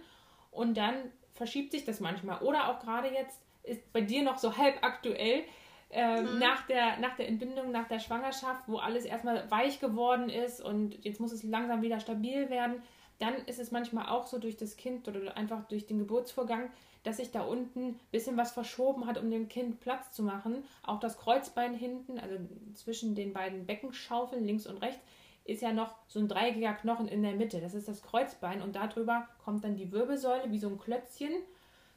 und 0.50 0.76
dann 0.76 0.94
verschiebt 1.32 1.72
sich 1.72 1.84
das 1.84 2.00
manchmal. 2.00 2.42
Oder 2.42 2.68
auch 2.68 2.80
gerade 2.80 3.08
jetzt 3.08 3.40
ist 3.62 3.92
bei 3.92 4.02
dir 4.02 4.22
noch 4.22 4.36
so 4.36 4.56
halb 4.58 4.82
aktuell, 4.82 5.44
äh, 5.90 6.20
mhm. 6.20 6.38
nach, 6.38 6.66
der, 6.66 6.98
nach 6.98 7.16
der 7.16 7.28
Entbindung, 7.28 7.72
nach 7.72 7.88
der 7.88 7.98
Schwangerschaft, 7.98 8.64
wo 8.66 8.76
alles 8.76 9.04
erstmal 9.04 9.50
weich 9.50 9.80
geworden 9.80 10.28
ist 10.28 10.60
und 10.60 11.02
jetzt 11.04 11.18
muss 11.18 11.32
es 11.32 11.42
langsam 11.42 11.82
wieder 11.82 11.98
stabil 11.98 12.50
werden, 12.50 12.82
dann 13.20 13.34
ist 13.46 13.60
es 13.60 13.70
manchmal 13.70 14.08
auch 14.08 14.26
so 14.26 14.38
durch 14.38 14.56
das 14.56 14.76
Kind 14.76 15.06
oder 15.06 15.36
einfach 15.36 15.64
durch 15.68 15.86
den 15.86 15.98
Geburtsvorgang, 15.98 16.70
dass 17.02 17.18
sich 17.18 17.30
da 17.30 17.42
unten 17.42 17.90
ein 17.90 18.00
bisschen 18.10 18.36
was 18.36 18.52
verschoben 18.52 19.06
hat, 19.06 19.18
um 19.18 19.30
dem 19.30 19.48
Kind 19.48 19.80
Platz 19.80 20.12
zu 20.12 20.22
machen. 20.22 20.64
Auch 20.82 21.00
das 21.00 21.18
Kreuzbein 21.18 21.74
hinten, 21.74 22.18
also 22.18 22.36
zwischen 22.74 23.14
den 23.14 23.32
beiden 23.32 23.66
Beckenschaufeln 23.66 24.44
links 24.44 24.66
und 24.66 24.78
rechts, 24.78 25.00
ist 25.44 25.62
ja 25.62 25.72
noch 25.72 25.96
so 26.08 26.18
ein 26.18 26.28
dreieckiger 26.28 26.74
Knochen 26.74 27.08
in 27.08 27.22
der 27.22 27.34
Mitte. 27.34 27.60
Das 27.60 27.74
ist 27.74 27.88
das 27.88 28.02
Kreuzbein 28.02 28.62
und 28.62 28.74
darüber 28.74 29.28
kommt 29.44 29.64
dann 29.64 29.76
die 29.76 29.92
Wirbelsäule 29.92 30.50
wie 30.50 30.58
so 30.58 30.68
ein 30.68 30.78
Klötzchen, 30.78 31.32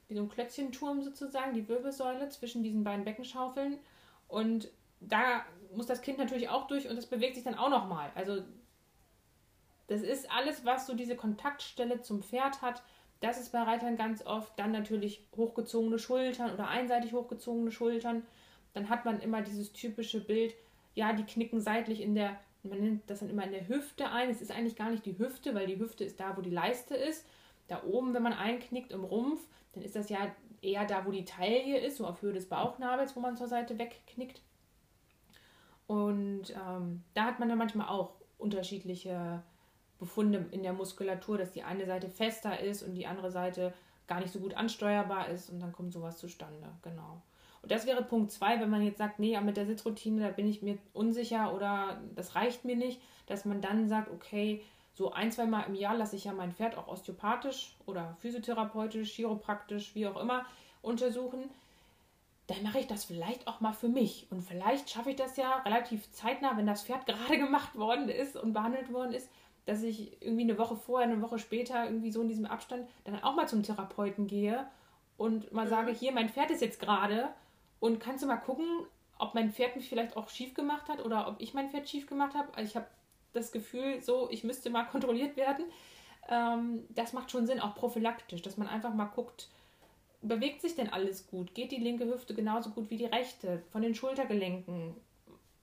wie 0.08 0.16
so 0.16 0.22
ein 0.22 0.30
Klötzchenturm 0.30 1.04
sozusagen, 1.04 1.54
die 1.54 1.68
Wirbelsäule 1.68 2.30
zwischen 2.30 2.64
diesen 2.64 2.84
beiden 2.84 3.06
Beckenschaufeln. 3.06 3.80
Und 4.28 4.70
da 5.00 5.46
muss 5.74 5.86
das 5.86 6.02
Kind 6.02 6.18
natürlich 6.18 6.50
auch 6.50 6.68
durch 6.68 6.90
und 6.90 6.96
das 6.96 7.06
bewegt 7.06 7.36
sich 7.36 7.44
dann 7.44 7.56
auch 7.56 7.70
nochmal. 7.70 8.12
Also 8.16 8.42
das 9.88 10.02
ist 10.02 10.32
alles, 10.32 10.66
was 10.66 10.88
so 10.88 10.96
diese 10.96 11.16
Kontaktstelle 11.16 12.02
zum 12.02 12.24
Pferd 12.24 12.62
hat, 12.62 12.84
das 13.24 13.40
ist 13.40 13.54
bei 13.54 13.62
Reitern 13.62 13.96
ganz 13.96 14.26
oft 14.26 14.52
dann 14.60 14.74
natürlich 14.74 15.26
hochgezogene 15.38 15.98
Schultern 15.98 16.54
oder 16.54 16.68
einseitig 16.68 17.14
hochgezogene 17.14 17.72
Schultern. 17.72 18.24
Dann 18.74 18.90
hat 18.90 19.06
man 19.06 19.22
immer 19.22 19.42
dieses 19.42 19.72
typische 19.72 20.20
Bild, 20.20 20.54
ja, 20.94 21.14
die 21.14 21.24
knicken 21.24 21.62
seitlich 21.62 22.02
in 22.02 22.16
der, 22.16 22.38
man 22.64 22.82
nennt 22.82 23.10
das 23.10 23.20
dann 23.20 23.30
immer 23.30 23.46
in 23.46 23.52
der 23.52 23.70
Hüfte 23.70 24.10
ein. 24.10 24.30
Es 24.30 24.42
ist 24.42 24.52
eigentlich 24.52 24.76
gar 24.76 24.90
nicht 24.90 25.06
die 25.06 25.18
Hüfte, 25.18 25.56
weil 25.56 25.68
die 25.68 25.80
Hüfte 25.80 26.04
ist 26.04 26.20
da, 26.20 26.36
wo 26.36 26.42
die 26.42 26.50
Leiste 26.50 26.96
ist. 26.96 27.26
Da 27.70 27.84
oben, 27.84 28.14
wenn 28.14 28.24
man 28.24 28.34
einknickt 28.34 28.92
im 28.92 29.06
Rumpf, 29.06 29.40
dann 29.72 29.84
ist 29.84 29.96
das 29.96 30.10
ja 30.10 30.36
eher 30.62 30.86
da, 30.86 31.06
wo 31.06 31.12
die 31.12 31.24
Taille 31.24 31.78
ist, 31.78 31.98
so 31.98 32.06
auf 32.06 32.22
Höhe 32.22 32.34
des 32.34 32.50
Bauchnabels, 32.50 33.16
wo 33.16 33.22
man 33.22 33.38
zur 33.38 33.48
Seite 33.48 33.80
wegknickt. 33.80 34.42
Und 35.88 36.50
ähm, 36.50 37.04
da 37.14 37.24
hat 37.24 37.40
man 37.40 37.48
dann 37.48 37.58
manchmal 37.58 37.88
auch 37.88 38.16
unterschiedliche 38.38 39.44
Befunde 40.04 40.46
in 40.52 40.64
der 40.64 40.74
Muskulatur, 40.74 41.38
dass 41.38 41.52
die 41.52 41.64
eine 41.64 41.86
Seite 41.86 42.10
fester 42.10 42.60
ist 42.60 42.84
und 42.84 42.96
die 42.96 43.08
andere 43.08 43.32
Seite 43.32 43.74
gar 44.08 44.20
nicht 44.20 44.34
so 44.34 44.40
gut 44.40 44.54
ansteuerbar 44.54 45.30
ist 45.30 45.50
und 45.50 45.60
dann 45.60 45.72
kommt 45.72 45.94
sowas 45.94 46.18
zustande. 46.18 46.68
Genau. 46.82 47.22
Und 47.62 47.72
das 47.72 47.86
wäre 47.86 48.04
Punkt 48.04 48.32
2, 48.32 48.60
wenn 48.60 48.70
man 48.70 48.84
jetzt 48.84 48.98
sagt, 48.98 49.20
nee, 49.20 49.40
mit 49.40 49.56
der 49.56 49.66
Sitzroutine, 49.66 50.22
da 50.22 50.30
bin 50.30 50.48
ich 50.48 50.62
mir 50.62 50.78
unsicher 50.92 51.54
oder 51.56 52.02
das 52.14 52.36
reicht 52.36 52.66
mir 52.66 52.76
nicht, 52.76 53.02
dass 53.28 53.46
man 53.46 53.62
dann 53.62 53.88
sagt, 53.88 54.12
okay, 54.12 54.62
so 54.94 55.14
ein, 55.14 55.32
zwei 55.32 55.46
Mal 55.46 55.62
im 55.62 55.76
Jahr 55.76 55.96
lasse 55.96 56.18
ich 56.18 56.26
ja 56.26 56.34
mein 56.34 56.52
Pferd 56.52 56.78
auch 56.78 56.88
osteopathisch 56.88 57.76
oder 57.86 58.16
physiotherapeutisch, 58.20 59.14
chiropraktisch, 59.14 59.96
wie 59.96 60.06
auch 60.08 60.20
immer 60.20 60.46
untersuchen. 60.82 61.50
Dann 62.48 62.62
mache 62.62 62.80
ich 62.80 62.88
das 62.88 63.06
vielleicht 63.06 63.48
auch 63.48 63.62
mal 63.62 63.72
für 63.72 63.88
mich. 63.88 64.28
Und 64.30 64.42
vielleicht 64.42 64.90
schaffe 64.90 65.12
ich 65.12 65.16
das 65.16 65.38
ja 65.38 65.60
relativ 65.60 66.12
zeitnah, 66.12 66.58
wenn 66.58 66.68
das 66.68 66.84
Pferd 66.84 67.06
gerade 67.08 67.38
gemacht 67.38 67.76
worden 67.76 68.10
ist 68.10 68.36
und 68.36 68.54
behandelt 68.54 68.92
worden 68.92 69.14
ist, 69.14 69.30
dass 69.66 69.84
ich 69.84 70.22
irgendwie 70.22 70.44
eine 70.44 70.58
Woche 70.58 70.76
vorher, 70.76 71.10
eine 71.10 71.22
Woche 71.22 71.40
später, 71.40 71.86
irgendwie 71.86 72.12
so 72.12 72.22
in 72.22 72.28
diesem 72.28 72.46
Abstand, 72.46 72.88
dann 73.06 73.22
auch 73.24 73.36
mal 73.36 73.48
zum 73.48 73.64
Therapeuten 73.64 74.28
gehe 74.28 74.66
und 75.18 75.52
mal 75.52 75.66
mhm. 75.66 75.70
sage, 75.70 75.92
hier, 75.92 76.12
mein 76.12 76.30
Pferd 76.30 76.52
ist 76.52 76.62
jetzt 76.62 76.80
gerade 76.80 77.30
und 77.80 78.00
kannst 78.00 78.24
du 78.24 78.28
mal 78.28 78.38
gucken, 78.38 78.66
ob 79.18 79.36
mein 79.36 79.52
Pferd 79.52 79.76
mich 79.76 79.88
vielleicht 79.88 80.18
auch 80.18 80.30
schief 80.30 80.54
gemacht 80.54 80.90
hat 80.90 81.04
oder 81.04 81.28
ob 81.28 81.40
ich 81.40 81.54
mein 81.54 81.70
Pferd 81.70 81.88
schief 81.88 82.08
gemacht 82.08 82.36
habe. 82.36 82.50
Also 82.56 82.70
ich 82.70 82.76
habe 82.76 82.88
das 83.32 83.52
Gefühl, 83.52 84.02
so, 84.02 84.30
ich 84.30 84.44
müsste 84.44 84.70
mal 84.70 84.84
kontrolliert 84.92 85.38
werden. 85.38 85.66
Ähm, 86.30 86.86
das 86.90 87.14
macht 87.14 87.32
schon 87.32 87.48
Sinn, 87.48 87.60
auch 87.60 87.76
prophylaktisch, 87.76 88.42
dass 88.42 88.58
man 88.58 88.68
einfach 88.68 88.94
mal 88.94 89.06
guckt, 89.06 89.50
bewegt 90.22 90.62
sich 90.62 90.76
denn 90.76 90.92
alles 90.92 91.28
gut? 91.28 91.54
Geht 91.54 91.72
die 91.72 91.78
linke 91.78 92.06
Hüfte 92.06 92.34
genauso 92.34 92.70
gut 92.72 92.90
wie 92.90 92.98
die 92.98 93.06
rechte? 93.06 93.62
Von 93.72 93.82
den 93.82 93.96
Schultergelenken? 93.96 94.96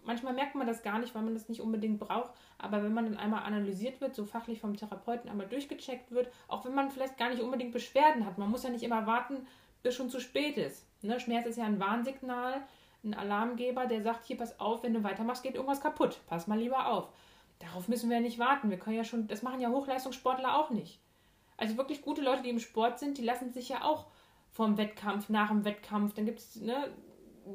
Manchmal 0.05 0.35
merkt 0.35 0.55
man 0.55 0.67
das 0.67 0.83
gar 0.83 0.99
nicht, 0.99 1.15
weil 1.15 1.23
man 1.23 1.35
das 1.35 1.49
nicht 1.49 1.61
unbedingt 1.61 1.99
braucht. 1.99 2.33
Aber 2.59 2.83
wenn 2.83 2.95
man 2.95 3.07
dann 3.07 3.17
einmal 3.17 3.45
analysiert 3.45 4.01
wird, 4.01 4.15
so 4.15 4.25
fachlich 4.25 4.61
vom 4.61 4.77
Therapeuten 4.77 5.31
einmal 5.31 5.47
durchgecheckt 5.47 6.11
wird, 6.11 6.31
auch 6.49 6.65
wenn 6.65 6.75
man 6.75 6.91
vielleicht 6.91 7.19
gar 7.19 7.31
nicht 7.31 7.43
unbedingt 7.43 7.73
Beschwerden 7.73 8.27
hat, 8.27 8.39
man 8.39 8.51
muss 8.51 8.63
ja 8.63 8.71
nicht 8.71 8.83
immer 8.83 9.07
warten, 9.07 9.47
bis 9.83 9.95
schon 9.95 10.11
zu 10.11 10.21
spät 10.21 10.57
ist. 10.57 10.87
Ne? 11.03 11.21
Schmerz 11.21 11.47
ist 11.47 11.57
ja 11.57 11.65
ein 11.65 11.81
Warnsignal, 11.81 12.63
ein 13.03 13.15
Alarmgeber, 13.15 13.87
der 13.87 14.03
sagt, 14.03 14.27
hier, 14.27 14.37
pass 14.37 14.61
auf, 14.61 14.83
wenn 14.83 14.95
du 14.95 15.03
weitermachst, 15.03 15.43
geht 15.43 15.55
irgendwas 15.55 15.81
kaputt. 15.81 16.21
Pass 16.27 16.47
mal 16.47 16.59
lieber 16.59 16.89
auf. 16.89 17.09
Darauf 17.59 17.89
müssen 17.89 18.11
wir 18.11 18.17
ja 18.17 18.23
nicht 18.23 18.39
warten. 18.39 18.71
Wir 18.71 18.79
können 18.79 18.97
ja 18.97 19.05
schon, 19.05 19.27
das 19.27 19.43
machen 19.43 19.61
ja 19.61 19.71
Hochleistungssportler 19.71 20.57
auch 20.59 20.71
nicht. 20.71 21.01
Also 21.57 21.77
wirklich 21.77 22.03
gute 22.03 22.23
Leute, 22.23 22.43
die 22.43 22.51
im 22.51 22.59
Sport 22.59 22.99
sind, 22.99 23.19
die 23.19 23.25
lassen 23.25 23.53
sich 23.53 23.69
ja 23.69 23.85
auch 23.85 24.07
vom 24.51 24.77
Wettkampf, 24.77 25.29
nach 25.29 25.49
dem 25.49 25.65
Wettkampf, 25.65 26.15
dann 26.15 26.27
gibt 26.27 26.41
es 26.41 26.57
ne, 26.57 26.91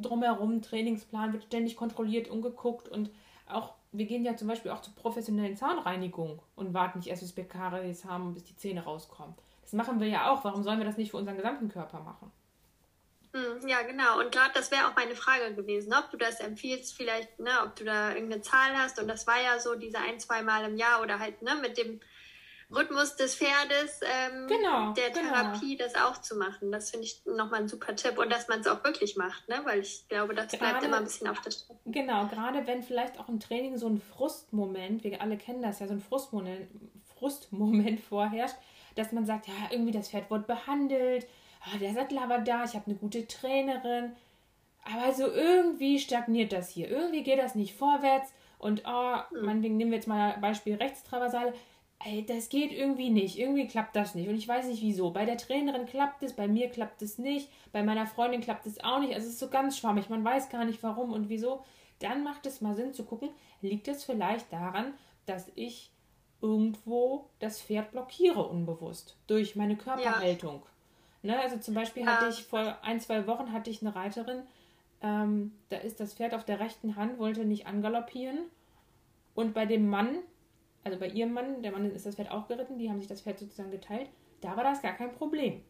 drumherum, 0.01 0.61
Trainingsplan 0.61 1.33
wird 1.33 1.43
ständig 1.43 1.75
kontrolliert 1.75 2.29
und 2.29 2.41
geguckt 2.41 2.87
und 2.87 3.09
auch, 3.47 3.75
wir 3.91 4.05
gehen 4.05 4.25
ja 4.25 4.35
zum 4.35 4.47
Beispiel 4.47 4.71
auch 4.71 4.81
zur 4.81 4.95
professionellen 4.95 5.55
Zahnreinigung 5.55 6.41
und 6.55 6.73
warten 6.73 6.99
nicht 6.99 7.07
erst, 7.07 7.21
bis 7.21 7.37
wir 7.37 7.47
Karies 7.47 8.05
haben, 8.05 8.33
bis 8.33 8.43
die 8.43 8.55
Zähne 8.55 8.83
rauskommen. 8.83 9.35
Das 9.61 9.73
machen 9.73 9.99
wir 9.99 10.07
ja 10.07 10.29
auch. 10.29 10.43
Warum 10.43 10.63
sollen 10.63 10.79
wir 10.79 10.85
das 10.85 10.97
nicht 10.97 11.11
für 11.11 11.17
unseren 11.17 11.37
gesamten 11.37 11.69
Körper 11.69 11.99
machen? 11.99 12.31
Hm, 13.33 13.67
ja, 13.67 13.81
genau. 13.81 14.19
Und 14.19 14.31
gerade 14.31 14.51
das 14.53 14.71
wäre 14.71 14.87
auch 14.87 14.95
meine 14.95 15.15
Frage 15.15 15.53
gewesen, 15.55 15.93
ob 15.93 16.09
du 16.09 16.17
das 16.17 16.39
empfiehlst, 16.39 16.95
vielleicht, 16.95 17.39
ne, 17.39 17.51
ob 17.65 17.75
du 17.75 17.83
da 17.83 18.13
irgendeine 18.13 18.41
Zahl 18.41 18.77
hast. 18.77 18.99
Und 18.99 19.07
das 19.07 19.27
war 19.27 19.41
ja 19.41 19.59
so 19.59 19.75
diese 19.75 19.97
ein, 19.97 20.19
zwei 20.19 20.41
Mal 20.41 20.65
im 20.65 20.77
Jahr 20.77 21.01
oder 21.01 21.19
halt 21.19 21.41
ne, 21.41 21.55
mit 21.61 21.77
dem 21.77 21.99
Rhythmus 22.71 23.15
des 23.15 23.35
Pferdes, 23.35 24.01
ähm, 24.01 24.47
genau, 24.47 24.93
der 24.93 25.11
genau. 25.11 25.29
Therapie, 25.29 25.77
genau. 25.77 25.89
das 25.89 26.01
auch 26.01 26.19
zu 26.21 26.35
machen. 26.35 26.71
Das 26.71 26.89
finde 26.89 27.05
ich 27.05 27.21
nochmal 27.25 27.61
ein 27.61 27.67
super 27.67 27.95
Tipp. 27.95 28.17
Und 28.17 28.31
dass 28.31 28.47
man 28.47 28.61
es 28.61 28.67
auch 28.67 28.83
wirklich 28.83 29.15
macht, 29.15 29.47
ne? 29.47 29.61
weil 29.65 29.79
ich 29.79 30.07
glaube, 30.07 30.33
das 30.33 30.47
gerade, 30.47 30.71
bleibt 30.71 30.83
immer 30.83 30.97
ein 30.97 31.03
bisschen 31.03 31.27
auf 31.27 31.41
der 31.41 31.51
Strecke. 31.51 31.79
Genau, 31.85 32.27
gerade 32.27 32.65
wenn 32.65 32.81
vielleicht 32.81 33.19
auch 33.19 33.29
im 33.29 33.39
Training 33.39 33.77
so 33.77 33.87
ein 33.87 34.01
Frustmoment, 34.01 35.03
wir 35.03 35.21
alle 35.21 35.37
kennen 35.37 35.61
das 35.61 35.79
ja, 35.79 35.87
so 35.87 35.93
ein 35.93 36.01
Frustmoment, 36.01 36.67
Frustmoment 37.17 37.99
vorherrscht, 38.09 38.55
dass 38.95 39.11
man 39.11 39.25
sagt, 39.25 39.47
ja, 39.47 39.53
irgendwie 39.69 39.91
das 39.91 40.09
Pferd 40.09 40.31
wird 40.31 40.47
behandelt, 40.47 41.27
oh, 41.67 41.77
der 41.77 41.93
Sattel 41.93 42.17
aber 42.17 42.39
da, 42.39 42.63
ich 42.63 42.73
habe 42.73 42.87
eine 42.87 42.95
gute 42.95 43.27
Trainerin. 43.27 44.15
Aber 44.85 45.13
so 45.13 45.27
irgendwie 45.27 45.99
stagniert 45.99 46.53
das 46.53 46.69
hier. 46.69 46.89
Irgendwie 46.89 47.23
geht 47.23 47.39
das 47.39 47.55
nicht 47.55 47.75
vorwärts. 47.75 48.33
Und 48.59 48.83
oh, 48.85 49.17
meinetwegen 49.41 49.77
nehmen 49.77 49.91
wir 49.91 49.97
jetzt 49.97 50.07
mal 50.07 50.37
Beispiel 50.39 50.75
Rechtstraversale. 50.75 51.53
Ey, 52.07 52.23
das 52.23 52.49
geht 52.49 52.71
irgendwie 52.71 53.09
nicht. 53.09 53.39
Irgendwie 53.39 53.67
klappt 53.67 53.95
das 53.95 54.13
nicht. 54.13 54.29
Und 54.29 54.35
ich 54.35 54.47
weiß 54.47 54.67
nicht 54.67 54.83
wieso. 54.83 55.09
Bei 55.09 55.25
der 55.25 55.37
Trainerin 55.37 55.87
klappt 55.87 56.21
es, 56.21 56.33
bei 56.33 56.47
mir 56.47 56.69
klappt 56.69 57.01
es 57.01 57.17
nicht, 57.17 57.49
bei 57.71 57.81
meiner 57.81 58.05
Freundin 58.05 58.41
klappt 58.41 58.67
es 58.67 58.83
auch 58.83 58.99
nicht. 58.99 59.15
Also 59.15 59.25
es 59.25 59.33
ist 59.33 59.39
so 59.39 59.49
ganz 59.49 59.75
schwammig. 59.75 60.07
Man 60.07 60.23
weiß 60.23 60.49
gar 60.49 60.65
nicht 60.65 60.83
warum 60.83 61.11
und 61.13 61.29
wieso. 61.29 61.65
Dann 61.97 62.23
macht 62.23 62.45
es 62.45 62.61
mal 62.61 62.75
Sinn 62.75 62.93
zu 62.93 63.05
gucken, 63.05 63.29
liegt 63.61 63.87
es 63.87 64.03
vielleicht 64.03 64.53
daran, 64.53 64.93
dass 65.25 65.51
ich 65.55 65.89
irgendwo 66.41 67.27
das 67.39 67.59
Pferd 67.59 67.91
blockiere 67.91 68.47
unbewusst 68.47 69.17
durch 69.25 69.55
meine 69.55 69.75
Körperhaltung. 69.75 70.61
Ja. 71.23 71.33
Ne, 71.33 71.39
also 71.39 71.57
zum 71.57 71.73
Beispiel 71.73 72.03
ja. 72.03 72.09
hatte 72.09 72.29
ich 72.29 72.43
vor 72.43 72.77
ein, 72.83 72.99
zwei 72.99 73.25
Wochen 73.25 73.51
hatte 73.51 73.71
ich 73.71 73.81
eine 73.81 73.95
Reiterin, 73.95 74.43
ähm, 75.01 75.53
da 75.69 75.77
ist 75.77 75.99
das 75.99 76.13
Pferd 76.13 76.35
auf 76.35 76.45
der 76.45 76.59
rechten 76.59 76.97
Hand, 76.97 77.17
wollte 77.17 77.45
nicht 77.45 77.65
angaloppieren. 77.65 78.45
Und 79.33 79.55
bei 79.55 79.65
dem 79.65 79.89
Mann, 79.89 80.19
also 80.85 80.97
bei 80.97 81.09
ihrem 81.09 81.33
Mann, 81.33 81.61
der 81.61 81.73
Mann 81.73 81.91
ist 81.91 82.05
das 82.05 82.15
Pferd 82.15 82.31
auch 82.31 82.47
geritten, 82.47 82.77
die 82.77 82.89
haben 82.89 82.99
sich 82.99 83.09
das 83.09 83.21
Pferd 83.21 83.39
sozusagen 83.39 83.71
geteilt, 83.71 84.09
da 84.39 84.55
war 84.55 84.63
das 84.63 84.81
gar 84.81 84.93
kein 84.93 85.11
Problem. 85.11 85.61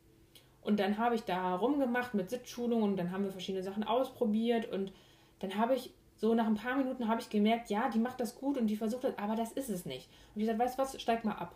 Und 0.62 0.80
dann 0.80 1.00
habe 1.00 1.16
ich 1.16 1.22
da 1.24 1.56
rumgemacht 1.56 2.14
mit 2.14 2.30
Sitzschulung 2.30 2.84
und 2.84 2.98
dann 2.98 3.12
haben 3.12 3.24
wir 3.24 3.32
verschiedene 3.32 3.64
Sachen 3.64 3.84
ausprobiert 3.84 4.72
und 4.72 4.92
dann 5.40 5.56
habe 5.56 5.76
ich 5.76 5.92
so 6.18 6.36
nach 6.36 6.46
ein 6.46 6.56
paar 6.56 6.76
Minuten 6.76 7.08
habe 7.08 7.22
ich 7.22 7.30
gemerkt, 7.30 7.70
ja, 7.70 7.90
die 7.90 8.00
macht 8.00 8.20
das 8.20 8.36
gut 8.36 8.58
und 8.58 8.68
die 8.68 8.78
versucht 8.78 9.04
das, 9.04 9.18
aber 9.18 9.36
das 9.36 9.52
ist 9.52 9.70
es 9.70 9.86
nicht. 9.86 10.08
Und 10.34 10.42
ich 10.42 10.48
sagte, 10.48 10.64
weißt 10.64 10.78
du 10.78 10.82
was, 10.82 11.02
steig 11.02 11.26
mal 11.26 11.34
ab 11.34 11.56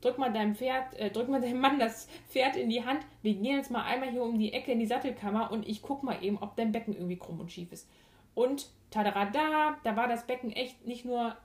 drück 0.00 0.18
mal 0.18 0.32
deinem 0.32 0.54
Pferd, 0.54 0.94
äh, 0.94 1.10
drück 1.10 1.28
mal 1.28 1.40
deinem 1.40 1.60
Mann 1.60 1.78
das 1.78 2.08
Pferd 2.28 2.56
in 2.56 2.70
die 2.70 2.84
Hand. 2.84 3.00
Wir 3.22 3.34
gehen 3.34 3.56
jetzt 3.56 3.70
mal 3.70 3.82
einmal 3.82 4.10
hier 4.10 4.22
um 4.22 4.38
die 4.38 4.52
Ecke 4.52 4.72
in 4.72 4.78
die 4.78 4.86
Sattelkammer 4.86 5.50
und 5.50 5.68
ich 5.68 5.82
guck 5.82 6.02
mal 6.02 6.22
eben, 6.22 6.38
ob 6.38 6.56
dein 6.56 6.72
Becken 6.72 6.94
irgendwie 6.94 7.16
krumm 7.16 7.40
und 7.40 7.52
schief 7.52 7.72
ist. 7.72 7.88
Und 8.34 8.68
tadarada, 8.90 9.76
da 9.82 9.96
war 9.96 10.08
das 10.08 10.26
Becken 10.26 10.52
echt 10.52 10.86
nicht 10.86 11.04
nur 11.04 11.36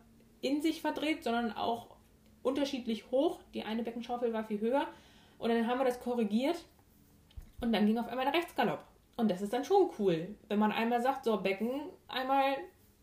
in 0.42 0.62
sich 0.62 0.82
verdreht, 0.82 1.24
sondern 1.24 1.56
auch 1.56 1.88
unterschiedlich 2.44 3.10
hoch. 3.12 3.40
Die 3.54 3.64
eine 3.64 3.84
Beckenschaufel 3.84 4.34
war 4.34 4.44
viel 4.44 4.60
höher. 4.60 4.88
Und 5.38 5.50
dann 5.50 5.68
haben 5.68 5.80
wir 5.80 5.86
das 5.86 6.00
korrigiert 6.00 6.64
und 7.62 7.74
dann 7.74 7.86
ging 7.86 7.98
auf 7.98 8.08
einmal 8.08 8.26
der 8.26 8.36
Rechtsgalopp. 8.36 8.84
Und 9.18 9.30
das 9.30 9.42
ist 9.42 9.54
dann 9.54 9.66
schon 9.66 9.90
cool, 10.00 10.36
wenn 10.48 10.60
man 10.60 10.72
einmal 10.72 11.02
sagt, 11.02 11.26
so 11.26 11.38
Becken 11.38 11.82
einmal 12.08 12.58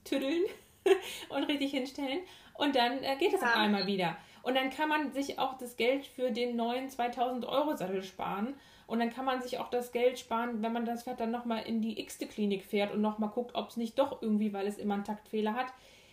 tüddeln 0.05 0.45
und 1.29 1.45
richtig 1.45 1.73
hinstellen 1.73 2.21
und 2.59 2.75
dann 2.77 3.03
äh, 3.03 3.17
geht 3.17 3.33
es 3.33 3.43
auf 3.43 3.57
einmal 3.57 3.87
wieder. 3.87 4.17
Und 4.43 4.57
dann 4.57 4.71
kann 4.71 4.89
man 4.89 5.13
sich 5.13 5.39
auch 5.39 5.57
das 5.59 5.77
Geld 5.77 6.07
für 6.07 6.31
den 6.31 6.57
neuen 6.57 6.91
2000 6.91 7.47
Euro 7.47 7.77
Sattel 7.77 8.03
sparen. 8.03 8.55
Und 8.87 8.99
dann 9.01 9.11
kann 9.11 9.25
man 9.25 9.43
sich 9.43 9.59
auch 9.59 9.69
das 9.69 9.93
Geld 9.93 10.19
sparen, 10.19 10.63
wenn 10.63 10.73
man 10.73 10.87
das 10.87 11.05
Pferd 11.05 11.21
dann 11.21 11.31
nochmal 11.31 11.63
in 11.67 11.83
die 11.83 12.01
x-te 12.01 12.27
Klinik 12.27 12.65
fährt 12.65 12.93
und 12.93 13.01
nochmal 13.01 13.31
guckt, 13.31 13.55
ob 13.55 13.69
es 13.69 13.77
nicht 13.77 13.99
doch 13.99 14.23
irgendwie, 14.23 14.53
weil 14.53 14.67
es 14.67 14.79
immer 14.79 14.95
einen 14.95 15.05
Taktfehler 15.05 15.55
hat. 15.55 15.67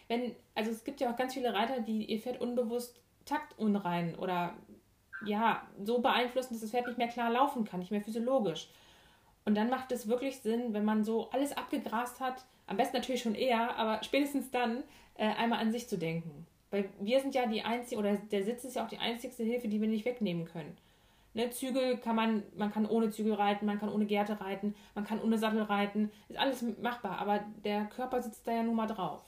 Wenn, 0.08 0.36
also 0.54 0.72
es 0.72 0.84
gibt 0.84 1.00
ja 1.02 1.12
auch 1.12 1.18
ganz 1.18 1.34
viele 1.34 1.54
Reiter, 1.54 1.80
die 1.80 2.06
ihr 2.06 2.20
Pferd 2.20 2.40
unbewusst 2.42 3.00
taktunrein 3.26 4.16
oder 4.16 4.54
ja, 5.26 5.66
so 5.84 6.00
beeinflussen, 6.00 6.54
dass 6.54 6.62
das 6.62 6.72
Pferd 6.72 6.88
nicht 6.88 6.98
mehr 6.98 7.08
klar 7.08 7.32
laufen 7.32 7.66
kann, 7.66 7.80
nicht 7.80 7.92
mehr 7.92 8.02
physiologisch. 8.02 8.70
Und 9.46 9.56
dann 9.56 9.70
macht 9.70 9.92
es 9.92 10.08
wirklich 10.08 10.38
Sinn, 10.38 10.74
wenn 10.74 10.86
man 10.86 11.04
so 11.04 11.30
alles 11.32 11.56
abgegrast 11.56 12.20
hat, 12.20 12.46
am 12.68 12.78
besten 12.78 12.98
natürlich 12.98 13.22
schon 13.22 13.36
eher, 13.36 13.76
aber 13.78 14.04
spätestens 14.04 14.52
dann 14.52 14.84
äh, 15.16 15.28
einmal 15.28 15.60
an 15.60 15.72
sich 15.72 15.88
zu 15.88 15.98
denken. 15.98 16.46
Weil 16.72 16.90
wir 17.00 17.20
sind 17.22 17.36
ja 17.36 17.46
die 17.46 17.62
einzige, 17.62 18.00
oder 18.00 18.16
der 18.16 18.44
Sitz 18.44 18.64
ist 18.64 18.76
ja 18.76 18.84
auch 18.84 18.90
die 18.90 18.98
einzigste 18.98 19.44
Hilfe, 19.44 19.68
die 19.68 19.80
wir 19.80 19.88
nicht 19.88 20.06
wegnehmen 20.06 20.46
können. 20.46 20.76
Ne, 21.34 21.50
Zügel 21.50 21.98
kann 21.98 22.16
man, 22.16 22.44
man 22.56 22.72
kann 22.72 22.86
ohne 22.86 23.10
Zügel 23.10 23.34
reiten, 23.34 23.66
man 23.66 23.78
kann 23.78 23.90
ohne 23.90 24.06
Gerte 24.06 24.40
reiten, 24.40 24.74
man 24.94 25.04
kann 25.04 25.22
ohne 25.22 25.38
Sattel 25.38 25.64
reiten, 25.64 26.10
ist 26.30 26.40
alles 26.40 26.64
machbar, 26.82 27.20
aber 27.20 27.44
der 27.64 27.86
Körper 27.86 28.22
sitzt 28.22 28.48
da 28.48 28.54
ja 28.54 28.64
nun 28.64 28.76
mal 28.76 28.88
drauf. 28.88 29.22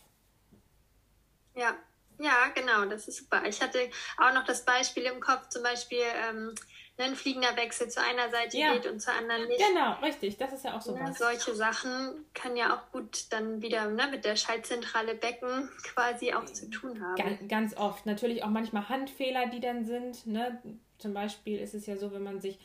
Ja, 1.58 1.76
ja, 2.20 2.48
genau, 2.56 2.86
das 2.86 3.08
ist 3.08 3.18
super. 3.18 3.44
Ich 3.46 3.62
hatte 3.62 3.80
auch 4.18 4.34
noch 4.34 4.46
das 4.46 4.66
Beispiel 4.66 5.04
im 5.04 5.20
Kopf, 5.20 5.50
zum 5.50 5.64
Beispiel, 5.64 6.02
ähm, 6.30 6.56
ein 7.00 7.16
fliegender 7.16 7.56
Wechsel 7.56 7.90
zu 7.90 8.02
einer 8.02 8.30
Seite 8.32 8.58
ja. 8.58 8.74
geht 8.74 8.88
und 8.88 9.00
zur 9.00 9.14
anderen 9.14 9.48
nicht. 9.48 9.60
Genau, 9.60 9.94
richtig. 10.00 10.38
Das 10.38 10.52
ist 10.52 10.66
ja 10.66 10.76
auch 10.76 10.82
so 10.82 10.96
ja, 10.96 11.14
Solche 11.14 11.54
Sachen 11.54 12.26
können 12.34 12.58
ja 12.58 12.76
auch 12.76 12.92
gut 12.92 13.32
dann 13.32 13.62
wieder 13.62 13.88
ne, 13.88 14.08
mit 14.10 14.26
der 14.26 14.36
Schaltzentrale 14.36 15.14
Becken 15.14 15.70
quasi 15.84 16.34
auch 16.34 16.46
zu 16.46 16.70
tun 16.70 17.00
haben. 17.02 17.16
Ganz, 17.16 17.48
ganz 17.48 17.78
oft. 17.78 18.06
Natürlich 18.08 18.44
auch 18.44 18.50
manchmal 18.50 18.90
Handfehler, 18.90 19.48
die 19.48 19.60
dann 19.60 19.86
sind. 19.86 20.26
Ne? 20.26 20.60
Zum 20.98 21.14
Beispiel 21.14 21.60
ist 21.60 21.76
es 21.76 21.86
ja 21.86 21.98
so, 21.98 22.12
wenn 22.12 22.24
man 22.24 22.42
sich, 22.42 22.58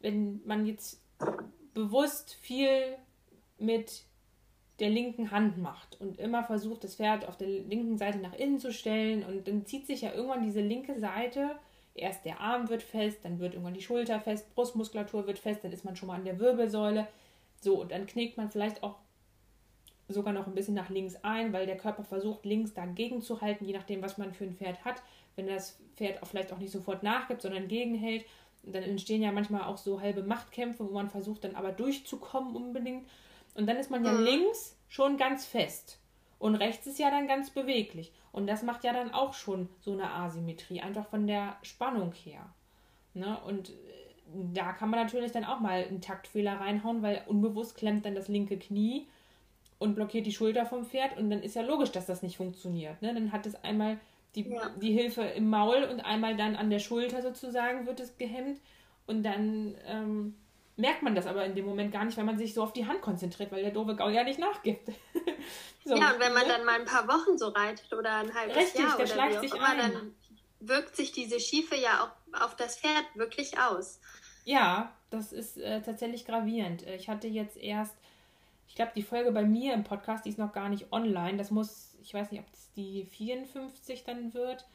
wenn 0.00 0.40
man 0.46 0.64
jetzt 0.64 1.02
bewusst 1.74 2.34
viel 2.40 2.96
mit 3.58 4.04
der 4.80 4.90
linken 4.90 5.30
Hand 5.30 5.58
macht 5.58 6.00
und 6.00 6.18
immer 6.18 6.44
versucht, 6.44 6.84
das 6.84 6.96
Pferd 6.96 7.26
auf 7.26 7.36
der 7.36 7.48
linken 7.48 7.96
Seite 7.96 8.18
nach 8.18 8.34
innen 8.34 8.58
zu 8.58 8.72
stellen 8.72 9.24
und 9.24 9.48
dann 9.48 9.64
zieht 9.64 9.86
sich 9.86 10.02
ja 10.02 10.12
irgendwann 10.12 10.42
diese 10.42 10.60
linke 10.60 10.98
Seite 10.98 11.56
erst 11.96 12.24
der 12.24 12.40
Arm 12.40 12.68
wird 12.68 12.82
fest, 12.82 13.20
dann 13.22 13.38
wird 13.38 13.54
irgendwann 13.54 13.74
die 13.74 13.82
Schulter 13.82 14.20
fest, 14.20 14.54
Brustmuskulatur 14.54 15.26
wird 15.26 15.38
fest, 15.38 15.60
dann 15.62 15.72
ist 15.72 15.84
man 15.84 15.96
schon 15.96 16.08
mal 16.08 16.16
an 16.16 16.24
der 16.24 16.38
Wirbelsäule. 16.38 17.06
So, 17.60 17.80
und 17.80 17.90
dann 17.90 18.06
knickt 18.06 18.36
man 18.36 18.50
vielleicht 18.50 18.82
auch 18.82 18.96
sogar 20.08 20.32
noch 20.32 20.46
ein 20.46 20.54
bisschen 20.54 20.74
nach 20.74 20.90
links 20.90 21.16
ein, 21.22 21.52
weil 21.52 21.66
der 21.66 21.76
Körper 21.76 22.04
versucht, 22.04 22.44
links 22.44 22.74
dagegen 22.74 23.22
zu 23.22 23.40
halten, 23.40 23.64
je 23.64 23.72
nachdem, 23.72 24.02
was 24.02 24.18
man 24.18 24.32
für 24.32 24.44
ein 24.44 24.54
Pferd 24.54 24.84
hat. 24.84 25.02
Wenn 25.34 25.46
das 25.46 25.78
Pferd 25.96 26.22
auch 26.22 26.28
vielleicht 26.28 26.52
auch 26.52 26.58
nicht 26.58 26.70
sofort 26.70 27.02
nachgibt, 27.02 27.42
sondern 27.42 27.68
gegenhält, 27.68 28.24
dann 28.62 28.82
entstehen 28.82 29.22
ja 29.22 29.32
manchmal 29.32 29.62
auch 29.62 29.78
so 29.78 30.00
halbe 30.00 30.22
Machtkämpfe, 30.22 30.88
wo 30.88 30.92
man 30.92 31.10
versucht, 31.10 31.44
dann 31.44 31.54
aber 31.54 31.72
durchzukommen 31.72 32.54
unbedingt. 32.54 33.06
Und 33.56 33.66
dann 33.66 33.76
ist 33.76 33.90
man 33.90 34.04
ja 34.04 34.12
mhm. 34.12 34.24
links 34.24 34.76
schon 34.88 35.16
ganz 35.16 35.46
fest. 35.46 35.98
Und 36.38 36.54
rechts 36.56 36.86
ist 36.86 36.98
ja 36.98 37.10
dann 37.10 37.26
ganz 37.26 37.50
beweglich. 37.50 38.12
Und 38.32 38.46
das 38.46 38.62
macht 38.62 38.84
ja 38.84 38.92
dann 38.92 39.12
auch 39.12 39.32
schon 39.32 39.68
so 39.80 39.92
eine 39.92 40.10
Asymmetrie, 40.10 40.82
einfach 40.82 41.06
von 41.06 41.26
der 41.26 41.56
Spannung 41.62 42.12
her. 42.12 42.52
Ne? 43.14 43.38
Und 43.46 43.70
äh, 43.70 43.72
da 44.52 44.72
kann 44.72 44.90
man 44.90 45.00
natürlich 45.00 45.32
dann 45.32 45.44
auch 45.44 45.60
mal 45.60 45.84
einen 45.84 46.02
Taktfehler 46.02 46.60
reinhauen, 46.60 47.02
weil 47.02 47.22
unbewusst 47.26 47.76
klemmt 47.76 48.04
dann 48.04 48.14
das 48.14 48.28
linke 48.28 48.58
Knie 48.58 49.06
und 49.78 49.94
blockiert 49.94 50.26
die 50.26 50.32
Schulter 50.32 50.66
vom 50.66 50.84
Pferd. 50.84 51.16
Und 51.16 51.30
dann 51.30 51.42
ist 51.42 51.56
ja 51.56 51.62
logisch, 51.62 51.92
dass 51.92 52.04
das 52.04 52.22
nicht 52.22 52.36
funktioniert. 52.36 53.00
Ne? 53.00 53.14
Dann 53.14 53.32
hat 53.32 53.46
es 53.46 53.54
einmal 53.64 53.98
die, 54.34 54.50
ja. 54.50 54.68
die 54.80 54.92
Hilfe 54.92 55.22
im 55.22 55.48
Maul 55.48 55.84
und 55.84 56.00
einmal 56.00 56.36
dann 56.36 56.56
an 56.56 56.68
der 56.68 56.78
Schulter 56.78 57.22
sozusagen 57.22 57.86
wird 57.86 58.00
es 58.00 58.18
gehemmt. 58.18 58.60
Und 59.06 59.22
dann 59.22 59.74
ähm, 59.86 60.34
merkt 60.76 61.02
man 61.02 61.14
das 61.14 61.26
aber 61.26 61.44
in 61.44 61.54
dem 61.54 61.64
Moment 61.64 61.92
gar 61.92 62.04
nicht, 62.04 62.16
weil 62.16 62.24
man 62.24 62.38
sich 62.38 62.54
so 62.54 62.62
auf 62.62 62.72
die 62.72 62.86
Hand 62.86 63.00
konzentriert, 63.00 63.50
weil 63.50 63.62
der 63.62 63.72
doofe 63.72 63.96
Gau 63.96 64.08
ja 64.08 64.24
nicht 64.24 64.38
nachgibt. 64.38 64.88
so, 65.84 65.96
ja, 65.96 66.12
und 66.12 66.20
wenn 66.20 66.34
man 66.34 66.46
ne? 66.46 66.48
dann 66.48 66.64
mal 66.64 66.78
ein 66.78 66.84
paar 66.84 67.08
Wochen 67.08 67.38
so 67.38 67.48
reitet 67.48 67.92
oder 67.92 68.16
ein 68.16 68.34
halbes 68.34 68.56
Richtig, 68.56 68.80
Jahr 68.82 68.96
oder 68.96 69.06
schleicht 69.06 69.40
sich 69.40 69.54
immer, 69.54 69.68
ein. 69.68 69.78
dann 69.78 70.14
wirkt 70.60 70.96
sich 70.96 71.12
diese 71.12 71.40
Schiefe 71.40 71.76
ja 71.76 72.02
auch 72.04 72.42
auf 72.44 72.56
das 72.56 72.78
Pferd 72.78 73.04
wirklich 73.14 73.58
aus. 73.58 74.00
Ja, 74.44 74.92
das 75.10 75.32
ist 75.32 75.56
äh, 75.58 75.82
tatsächlich 75.82 76.24
gravierend. 76.24 76.82
Ich 76.82 77.08
hatte 77.08 77.26
jetzt 77.26 77.56
erst, 77.56 77.96
ich 78.68 78.74
glaube, 78.74 78.92
die 78.94 79.02
Folge 79.02 79.32
bei 79.32 79.44
mir 79.44 79.74
im 79.74 79.84
Podcast, 79.84 80.24
die 80.24 80.30
ist 80.30 80.38
noch 80.38 80.52
gar 80.52 80.68
nicht 80.68 80.92
online. 80.92 81.38
Das 81.38 81.50
muss, 81.50 81.96
ich 82.02 82.12
weiß 82.12 82.30
nicht, 82.30 82.40
ob 82.40 82.52
es 82.52 82.70
die 82.72 83.06
54 83.06 84.04
dann 84.04 84.34
wird. 84.34 84.66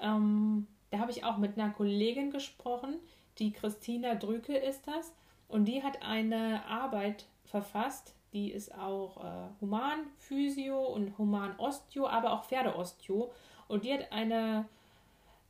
Ähm, 0.00 0.66
da 0.90 0.98
habe 0.98 1.10
ich 1.10 1.24
auch 1.24 1.36
mit 1.36 1.58
einer 1.58 1.70
Kollegin 1.70 2.30
gesprochen, 2.30 2.98
die 3.38 3.52
Christina 3.52 4.14
Drücke 4.14 4.56
ist 4.56 4.86
das. 4.86 5.12
Und 5.50 5.64
die 5.66 5.82
hat 5.82 6.02
eine 6.02 6.64
Arbeit 6.66 7.26
verfasst, 7.44 8.14
die 8.32 8.52
ist 8.52 8.72
auch 8.74 9.16
äh, 9.24 9.48
Human-Physio 9.60 10.80
und 10.80 11.18
Human-Osteo, 11.18 12.06
aber 12.06 12.32
auch 12.32 12.44
Pferdeosteo. 12.44 13.32
Und 13.66 13.84
die 13.84 13.92
hat 13.92 14.12
eine, 14.12 14.68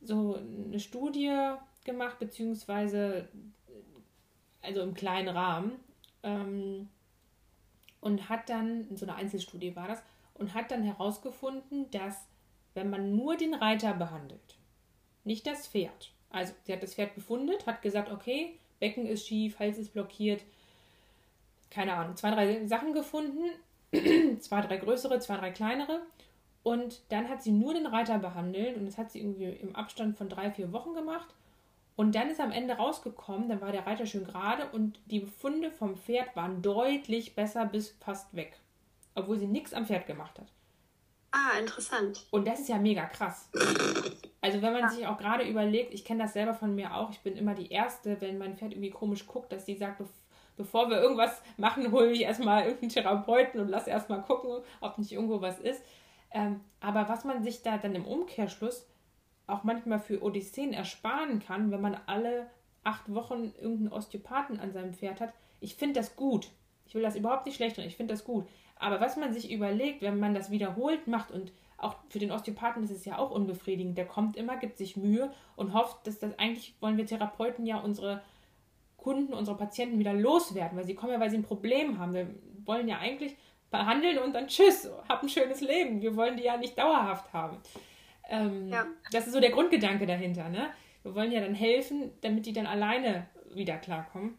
so 0.01 0.35
eine 0.35 0.79
Studie 0.79 1.53
gemacht, 1.85 2.17
beziehungsweise 2.17 3.27
also 4.63 4.81
im 4.81 4.95
kleinen 4.95 5.29
Rahmen. 5.29 5.79
Ähm, 6.23 6.89
und 7.99 8.29
hat 8.29 8.49
dann, 8.49 8.87
so 8.95 9.05
eine 9.05 9.15
Einzelstudie 9.15 9.75
war 9.75 9.87
das, 9.87 10.01
und 10.33 10.55
hat 10.55 10.71
dann 10.71 10.81
herausgefunden, 10.81 11.91
dass 11.91 12.27
wenn 12.73 12.89
man 12.89 13.15
nur 13.15 13.37
den 13.37 13.53
Reiter 13.53 13.93
behandelt, 13.93 14.57
nicht 15.23 15.45
das 15.45 15.67
Pferd, 15.67 16.11
also 16.31 16.53
sie 16.63 16.73
hat 16.73 16.81
das 16.81 16.95
Pferd 16.95 17.13
befundet, 17.13 17.67
hat 17.67 17.83
gesagt, 17.83 18.11
okay, 18.11 18.57
Becken 18.81 19.05
ist 19.05 19.25
schief, 19.25 19.59
Hals 19.59 19.77
ist 19.77 19.93
blockiert, 19.93 20.43
keine 21.69 21.93
Ahnung, 21.93 22.17
zwei, 22.17 22.31
drei 22.31 22.67
Sachen 22.67 22.93
gefunden, 22.93 23.51
zwei, 24.39 24.61
drei 24.61 24.75
größere, 24.77 25.19
zwei, 25.19 25.37
drei 25.37 25.51
kleinere. 25.51 26.01
Und 26.63 27.01
dann 27.09 27.29
hat 27.29 27.41
sie 27.41 27.51
nur 27.51 27.73
den 27.73 27.87
Reiter 27.87 28.19
behandelt 28.19 28.77
und 28.77 28.85
das 28.85 28.97
hat 28.97 29.11
sie 29.11 29.19
irgendwie 29.19 29.45
im 29.45 29.75
Abstand 29.75 30.17
von 30.17 30.29
drei, 30.29 30.51
vier 30.51 30.71
Wochen 30.73 30.93
gemacht. 30.93 31.33
Und 31.95 32.15
dann 32.15 32.29
ist 32.29 32.39
am 32.39 32.51
Ende 32.51 32.73
rausgekommen, 32.73 33.49
dann 33.49 33.61
war 33.61 33.71
der 33.71 33.85
Reiter 33.85 34.05
schön 34.05 34.25
gerade 34.25 34.67
und 34.71 34.99
die 35.05 35.19
Befunde 35.19 35.71
vom 35.71 35.97
Pferd 35.97 36.35
waren 36.35 36.61
deutlich 36.61 37.35
besser 37.35 37.65
bis 37.65 37.95
fast 37.99 38.35
weg. 38.35 38.59
Obwohl 39.15 39.37
sie 39.37 39.47
nichts 39.47 39.73
am 39.73 39.85
Pferd 39.85 40.07
gemacht 40.07 40.39
hat. 40.39 40.47
Ah, 41.31 41.59
interessant. 41.59 42.25
Und 42.31 42.47
das 42.47 42.59
ist 42.59 42.69
ja 42.69 42.77
mega 42.77 43.05
krass. 43.05 43.49
Also 44.41 44.61
wenn 44.63 44.73
man 44.73 44.81
ja. 44.81 44.89
sich 44.89 45.07
auch 45.07 45.17
gerade 45.17 45.47
überlegt, 45.47 45.93
ich 45.93 46.03
kenne 46.03 46.23
das 46.23 46.33
selber 46.33 46.55
von 46.55 46.73
mir 46.73 46.95
auch, 46.95 47.11
ich 47.11 47.19
bin 47.19 47.37
immer 47.37 47.53
die 47.53 47.71
Erste, 47.71 48.19
wenn 48.21 48.39
mein 48.39 48.57
Pferd 48.57 48.71
irgendwie 48.71 48.89
komisch 48.89 49.27
guckt, 49.27 49.51
dass 49.51 49.67
sie 49.67 49.75
sagt, 49.75 50.01
bevor 50.57 50.89
wir 50.89 50.99
irgendwas 50.99 51.41
machen, 51.57 51.91
hole 51.91 52.11
ich 52.11 52.21
erstmal 52.21 52.63
irgendeinen 52.63 52.89
Therapeuten 52.89 53.59
und 53.59 53.69
lass 53.69 53.87
erstmal 53.87 54.23
gucken, 54.23 54.63
ob 54.81 54.97
nicht 54.97 55.11
irgendwo 55.11 55.41
was 55.41 55.59
ist. 55.59 55.83
Ähm, 56.31 56.61
aber 56.79 57.07
was 57.07 57.23
man 57.23 57.43
sich 57.43 57.61
da 57.61 57.77
dann 57.77 57.93
im 57.93 58.05
Umkehrschluss 58.05 58.87
auch 59.45 59.63
manchmal 59.63 59.99
für 59.99 60.23
Odysseen 60.23 60.73
ersparen 60.73 61.39
kann, 61.39 61.71
wenn 61.71 61.81
man 61.81 61.97
alle 62.07 62.47
acht 62.83 63.13
Wochen 63.13 63.53
irgendeinen 63.59 63.91
Osteopathen 63.91 64.59
an 64.59 64.71
seinem 64.71 64.93
Pferd 64.93 65.21
hat, 65.21 65.33
ich 65.59 65.75
finde 65.75 65.99
das 65.99 66.15
gut. 66.15 66.49
Ich 66.85 66.95
will 66.95 67.03
das 67.03 67.15
überhaupt 67.15 67.45
nicht 67.45 67.55
schlecht 67.55 67.77
ich 67.77 67.95
finde 67.95 68.13
das 68.13 68.23
gut. 68.23 68.47
Aber 68.75 68.99
was 68.99 69.17
man 69.17 69.33
sich 69.33 69.51
überlegt, 69.51 70.01
wenn 70.01 70.19
man 70.19 70.33
das 70.33 70.49
wiederholt 70.49 71.05
macht 71.07 71.31
und 71.31 71.51
auch 71.83 71.95
für 72.09 72.19
den 72.19 72.31
Osteopathen 72.31 72.83
ist 72.83 72.91
es 72.91 73.05
ja 73.05 73.17
auch 73.17 73.31
unbefriedigend. 73.31 73.97
Der 73.97 74.05
kommt 74.05 74.37
immer, 74.37 74.57
gibt 74.57 74.77
sich 74.77 74.97
Mühe 74.97 75.31
und 75.55 75.73
hofft, 75.73 76.05
dass 76.07 76.19
das 76.19 76.37
eigentlich 76.39 76.75
wollen 76.79 76.97
wir 76.97 77.05
Therapeuten 77.05 77.65
ja 77.65 77.77
unsere 77.77 78.21
Kunden, 78.97 79.33
unsere 79.33 79.57
Patienten 79.57 79.99
wieder 79.99 80.13
loswerden, 80.13 80.77
weil 80.77 80.85
sie 80.85 80.95
kommen 80.95 81.13
ja, 81.13 81.19
weil 81.19 81.29
sie 81.29 81.37
ein 81.37 81.43
Problem 81.43 81.97
haben. 81.99 82.13
Wir 82.13 82.27
wollen 82.65 82.87
ja 82.87 82.99
eigentlich 82.99 83.35
behandeln 83.71 84.19
und 84.19 84.33
dann 84.33 84.47
tschüss, 84.47 84.89
hab 85.09 85.23
ein 85.23 85.29
schönes 85.29 85.61
Leben. 85.61 86.01
Wir 86.01 86.15
wollen 86.15 86.37
die 86.37 86.43
ja 86.43 86.57
nicht 86.57 86.77
dauerhaft 86.77 87.33
haben. 87.33 87.57
Ähm, 88.29 88.69
ja. 88.69 88.85
Das 89.11 89.27
ist 89.27 89.33
so 89.33 89.39
der 89.39 89.51
Grundgedanke 89.51 90.05
dahinter. 90.05 90.49
Ne? 90.49 90.69
Wir 91.03 91.15
wollen 91.15 91.31
ja 91.31 91.41
dann 91.41 91.55
helfen, 91.55 92.11
damit 92.21 92.45
die 92.45 92.53
dann 92.53 92.67
alleine 92.67 93.27
wieder 93.53 93.77
klarkommen. 93.77 94.37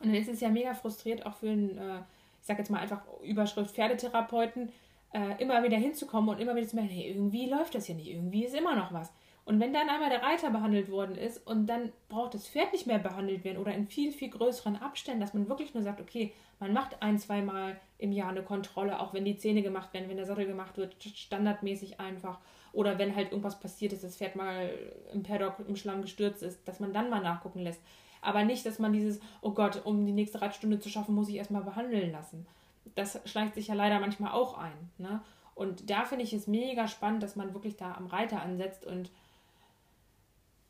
Und 0.00 0.08
dann 0.08 0.14
ist 0.14 0.28
es 0.28 0.40
ja 0.40 0.48
mega 0.48 0.74
frustriert, 0.74 1.24
auch 1.24 1.34
für 1.34 1.50
einen, 1.50 1.78
äh, 1.78 1.98
ich 2.40 2.46
sag 2.46 2.58
jetzt 2.58 2.70
mal 2.70 2.80
einfach 2.80 3.02
Überschrift 3.22 3.74
Pferdetherapeuten, 3.74 4.72
äh, 5.14 5.40
immer 5.40 5.62
wieder 5.62 5.76
hinzukommen 5.76 6.28
und 6.28 6.40
immer 6.40 6.56
wieder 6.56 6.66
zu 6.66 6.76
merken, 6.76 6.90
hey, 6.90 7.08
irgendwie 7.08 7.46
läuft 7.48 7.74
das 7.74 7.88
ja 7.88 7.94
nicht, 7.94 8.10
irgendwie 8.10 8.44
ist 8.44 8.54
immer 8.54 8.74
noch 8.74 8.92
was. 8.92 9.12
Und 9.46 9.60
wenn 9.60 9.72
dann 9.72 9.88
einmal 9.88 10.08
der 10.08 10.22
Reiter 10.22 10.50
behandelt 10.50 10.90
worden 10.90 11.16
ist 11.16 11.46
und 11.46 11.66
dann 11.66 11.92
braucht 12.08 12.34
das 12.34 12.48
Pferd 12.48 12.72
nicht 12.72 12.86
mehr 12.86 12.98
behandelt 12.98 13.44
werden 13.44 13.58
oder 13.58 13.74
in 13.74 13.86
viel, 13.86 14.10
viel 14.10 14.30
größeren 14.30 14.76
Abständen, 14.76 15.20
dass 15.20 15.34
man 15.34 15.48
wirklich 15.48 15.74
nur 15.74 15.82
sagt, 15.82 16.00
okay, 16.00 16.32
man 16.58 16.72
macht 16.72 17.02
ein, 17.02 17.18
zweimal 17.18 17.78
im 17.98 18.10
Jahr 18.10 18.30
eine 18.30 18.42
Kontrolle, 18.42 18.98
auch 18.98 19.12
wenn 19.12 19.24
die 19.24 19.36
Zähne 19.36 19.62
gemacht 19.62 19.92
werden, 19.92 20.08
wenn 20.08 20.16
der 20.16 20.24
Sattel 20.26 20.46
gemacht 20.46 20.78
wird, 20.78 20.96
standardmäßig 21.02 22.00
einfach. 22.00 22.38
Oder 22.72 22.98
wenn 22.98 23.14
halt 23.14 23.30
irgendwas 23.30 23.60
passiert 23.60 23.92
ist, 23.92 24.02
das 24.02 24.16
Pferd 24.16 24.34
mal 24.34 24.70
im 25.12 25.22
Paddock 25.22 25.56
im 25.68 25.76
Schlamm 25.76 26.02
gestürzt 26.02 26.42
ist, 26.42 26.66
dass 26.66 26.80
man 26.80 26.94
dann 26.94 27.10
mal 27.10 27.22
nachgucken 27.22 27.60
lässt. 27.60 27.82
Aber 28.22 28.44
nicht, 28.44 28.64
dass 28.64 28.78
man 28.78 28.94
dieses, 28.94 29.20
oh 29.42 29.50
Gott, 29.50 29.82
um 29.84 30.06
die 30.06 30.12
nächste 30.12 30.40
Radstunde 30.40 30.80
zu 30.80 30.88
schaffen, 30.88 31.14
muss 31.14 31.28
ich 31.28 31.36
erstmal 31.36 31.62
behandeln 31.62 32.10
lassen. 32.10 32.46
Das 32.94 33.20
schleicht 33.24 33.54
sich 33.54 33.68
ja 33.68 33.74
leider 33.74 34.00
manchmal 34.00 34.32
auch 34.32 34.58
ein. 34.58 34.90
Ne? 34.98 35.22
Und 35.54 35.90
da 35.90 36.04
finde 36.04 36.24
ich 36.24 36.32
es 36.32 36.46
mega 36.46 36.88
spannend, 36.88 37.22
dass 37.22 37.36
man 37.36 37.54
wirklich 37.54 37.76
da 37.76 37.94
am 37.94 38.06
Reiter 38.06 38.42
ansetzt 38.42 38.84
und 38.84 39.10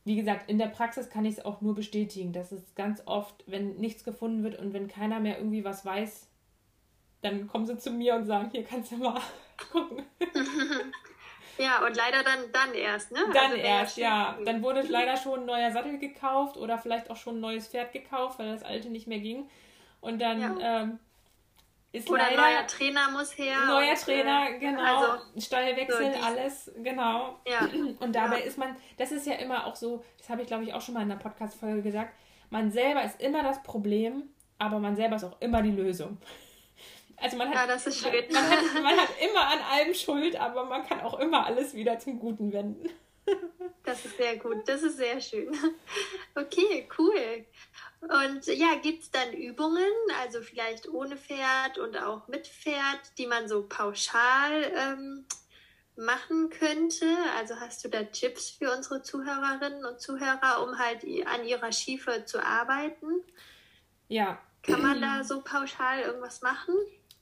wie 0.07 0.17
gesagt, 0.17 0.51
in 0.51 0.59
der 0.59 0.67
Praxis 0.67 1.09
kann 1.09 1.25
ich 1.25 1.39
es 1.39 1.45
auch 1.45 1.63
nur 1.63 1.75
bestätigen, 1.75 2.35
dass 2.35 2.53
es 2.53 2.75
ganz 2.75 3.03
oft, 3.07 3.43
wenn 3.47 3.77
nichts 3.77 4.05
gefunden 4.05 4.45
wird 4.45 4.59
und 4.59 4.75
wenn 4.75 4.87
keiner 4.87 5.19
mehr 5.19 5.39
irgendwie 5.39 5.65
was 5.65 5.85
weiß, 5.87 6.29
dann 7.23 7.49
kommen 7.49 7.65
sie 7.65 7.79
zu 7.79 7.91
mir 7.91 8.15
und 8.15 8.27
sagen, 8.27 8.51
hier 8.51 8.65
kannst 8.65 8.93
du 8.93 8.97
mal 8.97 9.21
gucken. 9.73 10.05
Ja, 11.59 11.87
und 11.87 11.97
leider 11.97 12.25
dann, 12.25 12.51
dann 12.53 12.75
erst, 12.75 13.13
ne? 13.13 13.21
Dann 13.33 13.53
also 13.53 13.57
erst, 13.57 13.97
ja. 13.97 14.37
Dann 14.45 14.63
wurde 14.63 14.83
leider 14.89 15.17
schon 15.17 15.41
ein 15.41 15.47
neuer 15.47 15.71
Sattel 15.71 15.99
gekauft 15.99 16.57
oder 16.57 16.79
vielleicht 16.79 17.11
auch 17.11 17.17
schon 17.17 17.37
ein 17.37 17.41
neues 17.41 17.69
Pferd 17.69 17.93
gekauft, 17.93 18.39
weil 18.39 18.51
das 18.51 18.65
alte 18.65 18.91
nicht 18.91 19.07
mehr 19.07 19.21
ging. 19.21 19.49
Und 20.01 20.21
dann 20.21 20.41
ja. 20.41 20.83
ähm, 20.83 20.99
ist 21.95 22.11
oder 22.11 22.25
leider. 22.25 22.37
neuer 22.37 22.67
Trainer 22.67 23.11
muss 23.11 23.39
her. 23.39 23.57
Neuer 23.67 23.91
und, 23.91 24.01
Trainer, 24.01 24.51
äh, 24.51 24.59
genau. 24.59 25.13
Also, 25.13 25.41
Stallwechsel, 25.41 26.13
so 26.13 26.21
alles, 26.21 26.73
genau. 26.83 27.39
Ja. 27.47 27.69
Und 28.01 28.17
dabei 28.17 28.41
ja. 28.41 28.47
ist 28.47 28.59
man, 28.59 28.77
das 28.99 29.13
ist 29.13 29.27
ja 29.27 29.35
immer 29.35 29.65
auch 29.67 29.77
so, 29.77 30.05
das 30.19 30.29
habe 30.29 30.43
ich 30.43 30.49
glaube 30.49 30.65
ich 30.65 30.75
auch 30.75 30.81
schon 30.81 30.95
mal 30.95 31.03
in 31.03 31.11
einer 31.13 31.21
Podcast-Folge 31.21 31.83
gesagt, 31.83 32.13
man 32.51 32.73
selber 32.73 33.05
ist 33.05 33.21
immer 33.21 33.45
das 33.45 33.63
Problem, 33.63 34.25
aber 34.59 34.81
man 34.81 34.97
selber 34.97 35.17
ist 35.17 35.25
auch 35.25 35.41
immer 35.41 35.63
die 35.63 35.71
Lösung. 35.71 36.19
Also 37.17 37.37
man 37.37 37.49
hat, 37.49 37.55
ja, 37.55 37.67
das 37.69 37.87
ist 37.87 38.01
schön. 38.01 38.13
Man, 38.33 38.43
man, 38.43 38.51
hat, 38.51 38.83
man 38.83 38.97
hat 38.97 39.11
immer 39.21 39.47
an 39.47 39.61
allem 39.73 39.95
Schuld, 39.95 40.35
aber 40.35 40.65
man 40.65 40.85
kann 40.85 41.01
auch 41.01 41.21
immer 41.21 41.47
alles 41.47 41.75
wieder 41.75 41.99
zum 42.01 42.19
Guten 42.19 42.53
wenden. 42.53 42.91
Das 43.85 44.05
ist 44.05 44.17
sehr 44.17 44.37
gut, 44.37 44.67
das 44.67 44.83
ist 44.83 44.97
sehr 44.97 45.21
schön. 45.21 45.55
Okay, 46.35 46.89
cool. 46.99 47.47
Und 48.09 48.47
ja, 48.47 48.75
gibt 48.83 49.03
es 49.03 49.11
dann 49.11 49.33
Übungen, 49.33 49.91
also 50.23 50.43
vielleicht 50.43 50.89
ohne 50.89 51.17
Pferd 51.17 51.79
und 51.79 51.97
auch 51.97 52.29
mit 52.29 52.47
Pferd, 52.47 53.01
die 53.19 53.27
man 53.27 53.49
so 53.49 53.67
pauschal 53.67 54.73
ähm, 54.77 55.25
machen 55.97 56.51
könnte? 56.51 57.07
Also 57.39 57.59
hast 57.61 57.85
du 57.85 57.89
da 57.89 58.03
Tipps 58.05 58.51
für 58.51 58.75
unsere 58.77 59.03
Zuhörerinnen 59.03 59.85
und 59.85 60.01
Zuhörer, 60.01 60.63
um 60.67 60.79
halt 60.79 61.05
an 61.27 61.47
ihrer 61.47 61.73
Schiefe 61.73 62.25
zu 62.27 62.45
arbeiten? 62.45 63.07
Ja. 64.09 64.39
Kann 64.63 64.83
man 64.83 65.01
da 65.01 65.25
so 65.25 65.43
pauschal 65.43 66.01
irgendwas 66.01 66.41
machen? 66.41 66.75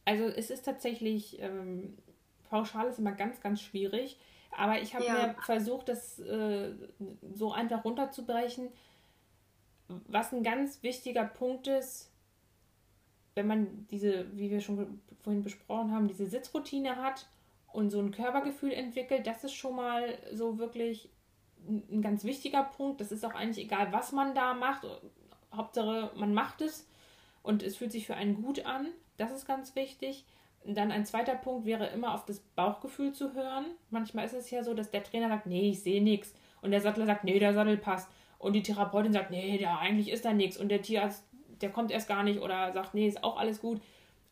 also 0.04 0.24
es 0.24 0.50
ist 0.50 0.64
tatsächlich, 0.64 1.40
ähm, 1.40 1.96
pauschal 2.48 2.88
ist 2.88 2.98
immer 2.98 3.12
ganz, 3.12 3.40
ganz 3.40 3.60
schwierig. 3.60 4.18
Aber 4.56 4.80
ich 4.80 4.94
habe 4.94 5.04
ja. 5.04 5.12
mir 5.14 5.34
versucht, 5.42 5.88
das 5.88 6.18
äh, 6.18 6.72
so 7.34 7.52
einfach 7.52 7.84
runterzubrechen. 7.84 8.68
Was 10.06 10.32
ein 10.32 10.42
ganz 10.42 10.82
wichtiger 10.82 11.24
Punkt 11.24 11.66
ist, 11.66 12.10
wenn 13.34 13.46
man 13.46 13.86
diese, 13.90 14.26
wie 14.36 14.50
wir 14.50 14.60
schon 14.60 15.00
vorhin 15.22 15.42
besprochen 15.42 15.92
haben, 15.92 16.08
diese 16.08 16.26
Sitzroutine 16.26 16.96
hat 16.96 17.26
und 17.72 17.90
so 17.90 18.00
ein 18.00 18.10
Körpergefühl 18.10 18.72
entwickelt, 18.72 19.26
das 19.26 19.44
ist 19.44 19.54
schon 19.54 19.76
mal 19.76 20.18
so 20.32 20.58
wirklich 20.58 21.08
ein 21.66 22.02
ganz 22.02 22.24
wichtiger 22.24 22.64
Punkt. 22.64 23.00
Das 23.00 23.12
ist 23.12 23.24
auch 23.24 23.34
eigentlich 23.34 23.64
egal, 23.64 23.92
was 23.92 24.12
man 24.12 24.34
da 24.34 24.54
macht. 24.54 24.86
Hauptsache, 25.54 26.10
man 26.16 26.34
macht 26.34 26.60
es 26.60 26.88
und 27.42 27.62
es 27.62 27.76
fühlt 27.76 27.92
sich 27.92 28.06
für 28.06 28.14
einen 28.14 28.42
gut 28.42 28.66
an. 28.66 28.88
Das 29.16 29.32
ist 29.32 29.46
ganz 29.46 29.74
wichtig. 29.76 30.24
Dann 30.64 30.92
ein 30.92 31.04
zweiter 31.04 31.34
Punkt 31.34 31.66
wäre 31.66 31.88
immer 31.88 32.14
auf 32.14 32.24
das 32.24 32.40
Bauchgefühl 32.40 33.12
zu 33.12 33.34
hören. 33.34 33.66
Manchmal 33.90 34.26
ist 34.26 34.34
es 34.34 34.50
ja 34.50 34.62
so, 34.62 34.74
dass 34.74 34.90
der 34.90 35.02
Trainer 35.02 35.28
sagt, 35.28 35.46
nee, 35.46 35.70
ich 35.70 35.82
sehe 35.82 36.02
nichts. 36.02 36.34
Und 36.60 36.70
der 36.70 36.80
Sattler 36.80 37.06
sagt, 37.06 37.24
nee, 37.24 37.38
der 37.38 37.54
Sattel 37.54 37.76
passt. 37.76 38.08
Und 38.42 38.54
die 38.54 38.62
Therapeutin 38.64 39.12
sagt, 39.12 39.30
nee, 39.30 39.56
da 39.56 39.78
eigentlich 39.78 40.10
ist 40.10 40.24
da 40.24 40.32
nichts. 40.32 40.56
Und 40.56 40.68
der 40.68 40.82
Tierarzt, 40.82 41.24
der 41.60 41.70
kommt 41.70 41.92
erst 41.92 42.08
gar 42.08 42.24
nicht 42.24 42.40
oder 42.40 42.72
sagt, 42.72 42.92
nee, 42.92 43.06
ist 43.06 43.22
auch 43.22 43.36
alles 43.36 43.60
gut. 43.60 43.80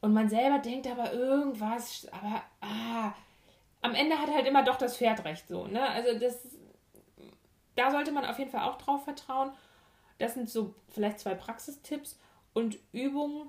Und 0.01 0.13
man 0.13 0.29
selber 0.29 0.59
denkt 0.59 0.89
aber 0.89 1.13
irgendwas, 1.13 2.09
aber 2.11 2.43
ah, 2.61 3.13
am 3.83 3.95
Ende 3.95 4.19
hat 4.19 4.29
halt 4.29 4.49
immer 4.49 4.65
doch 4.65 4.77
das 4.77 4.97
Pferd 4.97 5.25
recht 5.25 5.47
so. 5.47 5.69
Ne? 5.69 5.89
Also 5.89 6.19
das, 6.19 6.41
da 7.77 7.93
sollte 7.93 8.11
man 8.11 8.25
auf 8.25 8.37
jeden 8.41 8.51
Fall 8.51 8.69
auch 8.69 8.79
drauf 8.79 9.05
vertrauen. 9.05 9.53
Das 10.19 10.35
sind 10.35 10.51
so 10.51 10.75
vielleicht 10.89 11.21
zwei 11.21 11.35
Praxistipps 11.35 12.19
und 12.53 12.79
Übungen, 12.91 13.49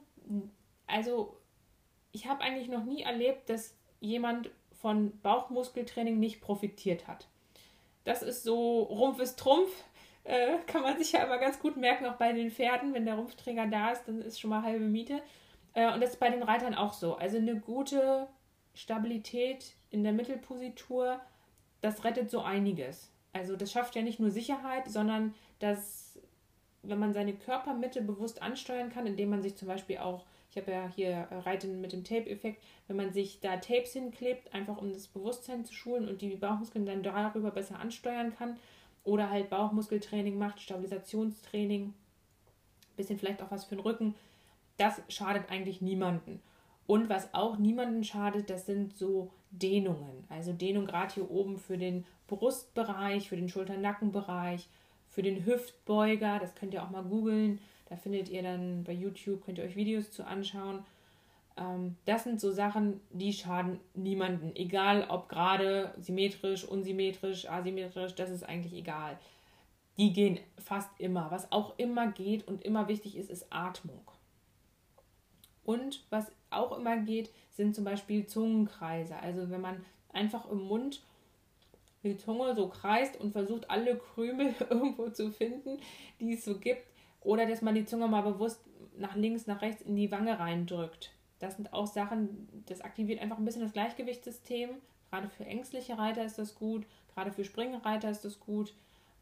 also 0.86 1.38
ich 2.12 2.28
habe 2.28 2.42
eigentlich 2.44 2.68
noch 2.68 2.84
nie 2.84 3.02
erlebt, 3.02 3.50
dass 3.50 3.76
jemand 4.00 4.52
von 4.80 5.20
Bauchmuskeltraining 5.22 6.20
nicht 6.20 6.40
profitiert 6.40 7.08
hat. 7.08 7.28
Das 8.04 8.22
ist 8.22 8.44
so, 8.44 8.84
Rumpf 8.84 9.20
ist 9.20 9.40
Trumpf, 9.40 9.72
äh, 10.24 10.58
kann 10.68 10.82
man 10.82 10.98
sich 10.98 11.12
ja 11.14 11.24
immer 11.24 11.38
ganz 11.38 11.60
gut 11.60 11.78
merken, 11.78 12.06
auch 12.06 12.16
bei 12.16 12.34
den 12.34 12.52
Pferden, 12.52 12.94
wenn 12.94 13.06
der 13.06 13.16
Rumpfträger 13.16 13.68
da 13.68 13.92
ist, 13.92 14.08
dann 14.08 14.22
ist 14.22 14.40
schon 14.40 14.50
mal 14.50 14.64
halbe 14.64 14.86
Miete. 14.86 15.22
Äh, 15.74 15.94
und 15.94 16.02
das 16.02 16.12
ist 16.12 16.20
bei 16.20 16.30
den 16.30 16.44
Reitern 16.44 16.76
auch 16.76 16.94
so. 16.94 17.16
Also 17.16 17.38
eine 17.38 17.60
gute 17.60 18.28
Stabilität 18.74 19.74
in 19.90 20.04
der 20.04 20.14
Mittelpositur, 20.14 21.20
das 21.82 22.04
rettet 22.04 22.30
so 22.30 22.42
einiges. 22.42 23.12
Also 23.34 23.56
das 23.56 23.72
schafft 23.72 23.96
ja 23.96 24.02
nicht 24.02 24.20
nur 24.20 24.30
Sicherheit, 24.30 24.88
sondern 24.88 25.34
das, 25.60 26.20
wenn 26.84 27.00
man 27.00 27.14
seine 27.14 27.34
Körpermitte 27.34 28.02
bewusst 28.02 28.42
ansteuern 28.42 28.92
kann, 28.92 29.08
indem 29.08 29.30
man 29.30 29.42
sich 29.42 29.56
zum 29.56 29.68
Beispiel 29.68 29.98
auch 29.98 30.26
ich 30.52 30.58
habe 30.58 30.72
ja 30.72 30.92
hier 30.94 31.28
äh, 31.30 31.36
Reiten 31.38 31.80
mit 31.80 31.94
dem 31.94 32.04
Tape-Effekt, 32.04 32.62
wenn 32.88 32.98
man 32.98 33.14
sich 33.14 33.40
da 33.40 33.56
Tapes 33.58 33.94
hinklebt, 33.94 34.54
einfach 34.54 34.78
um 34.78 34.92
das 34.92 35.08
Bewusstsein 35.08 35.64
zu 35.64 35.74
schulen 35.74 36.10
und 36.10 36.22
die 36.22 36.36
Bauchmuskeln 36.36 36.86
dann 36.86 37.04
darüber 37.04 37.52
besser 37.52 37.80
ansteuern 37.80 38.36
kann. 38.36 38.58
Oder 39.04 39.30
halt 39.30 39.50
Bauchmuskeltraining 39.50 40.38
macht, 40.38 40.62
Stabilisationstraining, 40.62 41.94
bisschen 42.96 43.20
vielleicht 43.20 43.42
auch 43.42 43.52
was 43.52 43.66
für 43.66 43.76
den 43.76 43.82
Rücken. 43.82 44.16
Das 44.78 45.02
schadet 45.10 45.50
eigentlich 45.50 45.82
niemanden. 45.82 46.42
Und 46.88 47.10
was 47.10 47.34
auch 47.34 47.58
niemanden 47.58 48.04
schadet, 48.04 48.50
das 48.50 48.66
sind 48.66 48.96
so 48.96 49.32
Dehnungen. 49.52 50.26
Also 50.30 50.54
Dehnung 50.54 50.86
gerade 50.86 51.14
hier 51.14 51.30
oben 51.30 51.58
für 51.58 51.78
den 51.78 52.06
Brustbereich, 52.28 53.30
für 53.30 53.36
den 53.36 53.50
Schulter-Nackenbereich, 53.50 54.68
für 55.10 55.22
den 55.22 55.46
Hüftbeuger. 55.46 56.40
Das 56.40 56.56
könnt 56.56 56.74
ihr 56.74 56.84
auch 56.84 56.90
mal 56.90 57.04
googeln. 57.04 57.60
Da 57.90 57.96
findet 57.98 58.30
ihr 58.30 58.44
dann 58.44 58.84
bei 58.84 58.94
YouTube, 58.94 59.46
könnt 59.46 59.58
ihr 59.58 59.64
euch 59.64 59.76
Videos 59.76 60.12
zu 60.12 60.26
anschauen. 60.26 60.86
Ähm, 61.58 61.98
das 62.06 62.24
sind 62.24 62.40
so 62.40 62.52
Sachen, 62.52 63.00
die 63.12 63.34
schaden 63.34 63.80
niemanden. 63.94 64.56
Egal 64.56 65.06
ob 65.10 65.30
gerade 65.30 65.94
symmetrisch, 66.00 66.64
unsymmetrisch, 66.64 67.50
asymmetrisch, 67.50 68.16
das 68.16 68.30
ist 68.30 68.44
eigentlich 68.44 68.74
egal. 68.74 69.18
Die 69.98 70.14
gehen 70.14 70.40
fast 70.58 70.90
immer. 71.00 71.32
Was 71.32 71.52
auch 71.52 71.78
immer 71.78 72.08
geht 72.08 72.48
und 72.48 72.64
immer 72.64 72.88
wichtig 72.88 73.18
ist, 73.18 73.30
ist 73.30 73.48
Atmung. 73.50 74.02
Und 75.64 76.04
was 76.10 76.32
auch 76.50 76.78
immer 76.78 76.98
geht, 76.98 77.30
sind 77.52 77.76
zum 77.76 77.84
Beispiel 77.84 78.26
Zungenkreise. 78.26 79.16
Also 79.18 79.50
wenn 79.50 79.62
man 79.62 79.86
einfach 80.12 80.50
im 80.50 80.60
Mund 80.60 81.02
die 82.04 82.18
Zunge 82.18 82.56
so 82.56 82.68
kreist 82.68 83.20
und 83.20 83.32
versucht, 83.32 83.70
alle 83.70 83.98
Krümel 83.98 84.56
irgendwo 84.70 85.10
zu 85.10 85.32
finden, 85.32 85.80
die 86.20 86.34
es 86.34 86.46
so 86.46 86.58
gibt. 86.58 86.88
Oder 87.22 87.46
dass 87.46 87.62
man 87.62 87.76
die 87.76 87.86
Zunge 87.86 88.08
mal 88.08 88.22
bewusst 88.22 88.62
nach 88.98 89.16
links, 89.16 89.46
nach 89.46 89.62
rechts 89.62 89.84
in 89.84 89.96
die 89.96 90.12
Wange 90.12 90.40
reindrückt. 90.40 91.12
Das 91.42 91.56
sind 91.56 91.74
auch 91.74 91.88
Sachen, 91.88 92.48
das 92.68 92.82
aktiviert 92.82 93.20
einfach 93.20 93.38
ein 93.38 93.46
bisschen 93.46 93.64
das 93.64 93.74
Gleichgewichtssystem. 93.74 94.70
Gerade 95.10 95.28
für 95.28 95.44
ängstliche 95.44 95.98
Reiter 95.98 96.24
ist 96.24 96.38
das 96.38 96.56
gut, 96.56 96.86
gerade 97.14 97.32
für 97.32 97.44
Springreiter 97.44 98.10
ist 98.10 98.24
das 98.24 98.40
gut. 98.40 98.74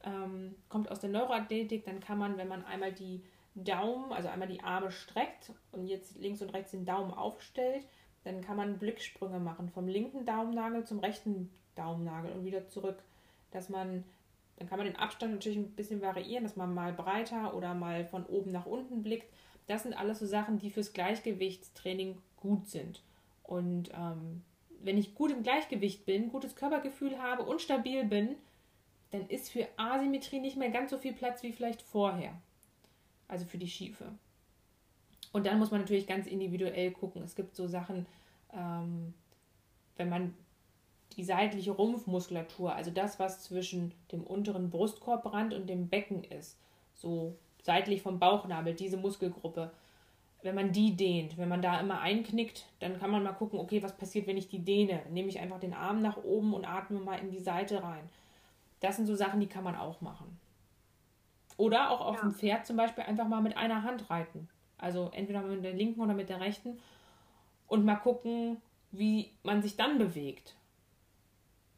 Ähm, 0.03 0.55
kommt 0.67 0.91
aus 0.91 0.99
der 0.99 1.09
Neuroathletik, 1.09 1.85
dann 1.85 1.99
kann 1.99 2.17
man, 2.17 2.37
wenn 2.37 2.47
man 2.47 2.63
einmal 2.65 2.91
die 2.93 3.23
Daumen, 3.55 4.11
also 4.11 4.27
einmal 4.29 4.47
die 4.47 4.61
Arme 4.61 4.91
streckt 4.91 5.51
und 5.71 5.87
jetzt 5.87 6.17
links 6.17 6.41
und 6.41 6.53
rechts 6.53 6.71
den 6.71 6.85
Daumen 6.85 7.11
aufstellt, 7.11 7.85
dann 8.23 8.41
kann 8.41 8.57
man 8.57 8.77
Blicksprünge 8.77 9.39
machen 9.39 9.69
vom 9.69 9.87
linken 9.87 10.25
Daumennagel 10.25 10.83
zum 10.83 10.99
rechten 10.99 11.49
Daumennagel 11.75 12.31
und 12.33 12.45
wieder 12.45 12.67
zurück, 12.67 13.01
dass 13.51 13.69
man 13.69 14.03
dann 14.59 14.67
kann 14.67 14.77
man 14.77 14.87
den 14.87 14.97
Abstand 14.97 15.31
natürlich 15.31 15.57
ein 15.57 15.71
bisschen 15.71 16.01
variieren, 16.01 16.43
dass 16.43 16.57
man 16.57 16.73
mal 16.73 16.91
breiter 16.91 17.55
oder 17.55 17.73
mal 17.73 18.03
von 18.05 18.25
oben 18.25 18.51
nach 18.51 18.65
unten 18.65 19.03
blickt. 19.03 19.31
Das 19.67 19.83
sind 19.83 19.93
alles 19.93 20.19
so 20.19 20.25
Sachen, 20.25 20.59
die 20.59 20.69
fürs 20.69 20.91
Gleichgewichtstraining 20.91 22.17
gut 22.35 22.67
sind. 22.67 23.01
Und 23.43 23.89
ähm, 23.93 24.43
wenn 24.81 24.97
ich 24.97 25.15
gut 25.15 25.31
im 25.31 25.43
Gleichgewicht 25.43 26.05
bin, 26.05 26.29
gutes 26.29 26.57
Körpergefühl 26.57 27.19
habe 27.19 27.43
und 27.43 27.61
stabil 27.61 28.03
bin, 28.03 28.35
dann 29.11 29.27
ist 29.27 29.49
für 29.49 29.65
Asymmetrie 29.77 30.41
nicht 30.41 30.57
mehr 30.57 30.69
ganz 30.69 30.91
so 30.91 30.97
viel 30.97 31.13
Platz 31.13 31.41
wie 31.41 31.53
vielleicht 31.53 31.81
vorher. 31.81 32.33
Also 33.29 33.45
für 33.45 33.57
die 33.57 33.69
Schiefe. 33.69 34.11
Und 35.31 35.45
dann 35.45 35.57
muss 35.57 35.71
man 35.71 35.81
natürlich 35.81 36.05
ganz 36.05 36.27
individuell 36.27 36.91
gucken. 36.91 37.21
Es 37.23 37.35
gibt 37.35 37.55
so 37.55 37.67
Sachen, 37.67 38.07
ähm, 38.53 39.13
wenn 39.95 40.09
man 40.09 40.33
die 41.17 41.23
seitliche 41.23 41.71
Rumpfmuskulatur, 41.71 42.73
also 42.73 42.91
das, 42.91 43.19
was 43.19 43.43
zwischen 43.43 43.93
dem 44.11 44.23
unteren 44.23 44.69
Brustkorbrand 44.69 45.53
und 45.53 45.67
dem 45.67 45.89
Becken 45.89 46.23
ist, 46.23 46.57
so 46.93 47.35
seitlich 47.61 48.01
vom 48.01 48.19
Bauchnabel, 48.19 48.73
diese 48.73 48.97
Muskelgruppe, 48.97 49.71
wenn 50.41 50.55
man 50.55 50.71
die 50.71 50.95
dehnt, 50.95 51.37
wenn 51.37 51.49
man 51.49 51.61
da 51.61 51.79
immer 51.79 51.99
einknickt, 51.99 52.65
dann 52.79 52.97
kann 52.99 53.11
man 53.11 53.23
mal 53.23 53.33
gucken, 53.33 53.59
okay, 53.59 53.83
was 53.83 53.97
passiert, 53.97 54.27
wenn 54.27 54.37
ich 54.37 54.47
die 54.47 54.63
dehne? 54.63 55.01
Nehme 55.09 55.27
ich 55.27 55.39
einfach 55.39 55.59
den 55.59 55.73
Arm 55.73 56.01
nach 56.01 56.17
oben 56.17 56.53
und 56.53 56.65
atme 56.65 56.99
mal 56.99 57.19
in 57.19 57.31
die 57.31 57.39
Seite 57.39 57.83
rein. 57.83 58.09
Das 58.79 58.95
sind 58.95 59.05
so 59.05 59.15
Sachen, 59.15 59.41
die 59.41 59.47
kann 59.47 59.65
man 59.65 59.75
auch 59.75 59.99
machen. 59.99 60.39
Oder 61.57 61.91
auch 61.91 61.99
auf 61.99 62.15
ja. 62.15 62.21
dem 62.21 62.33
Pferd 62.33 62.65
zum 62.65 62.77
Beispiel 62.77 63.03
einfach 63.03 63.27
mal 63.27 63.41
mit 63.41 63.57
einer 63.57 63.83
Hand 63.83 64.09
reiten. 64.09 64.47
Also 64.77 65.09
entweder 65.13 65.41
mit 65.41 65.65
der 65.65 65.73
linken 65.73 65.99
oder 65.99 66.13
mit 66.13 66.29
der 66.29 66.39
rechten. 66.39 66.79
Und 67.67 67.83
mal 67.83 67.97
gucken, 67.97 68.61
wie 68.91 69.31
man 69.43 69.61
sich 69.61 69.75
dann 69.75 69.97
bewegt. 69.97 70.55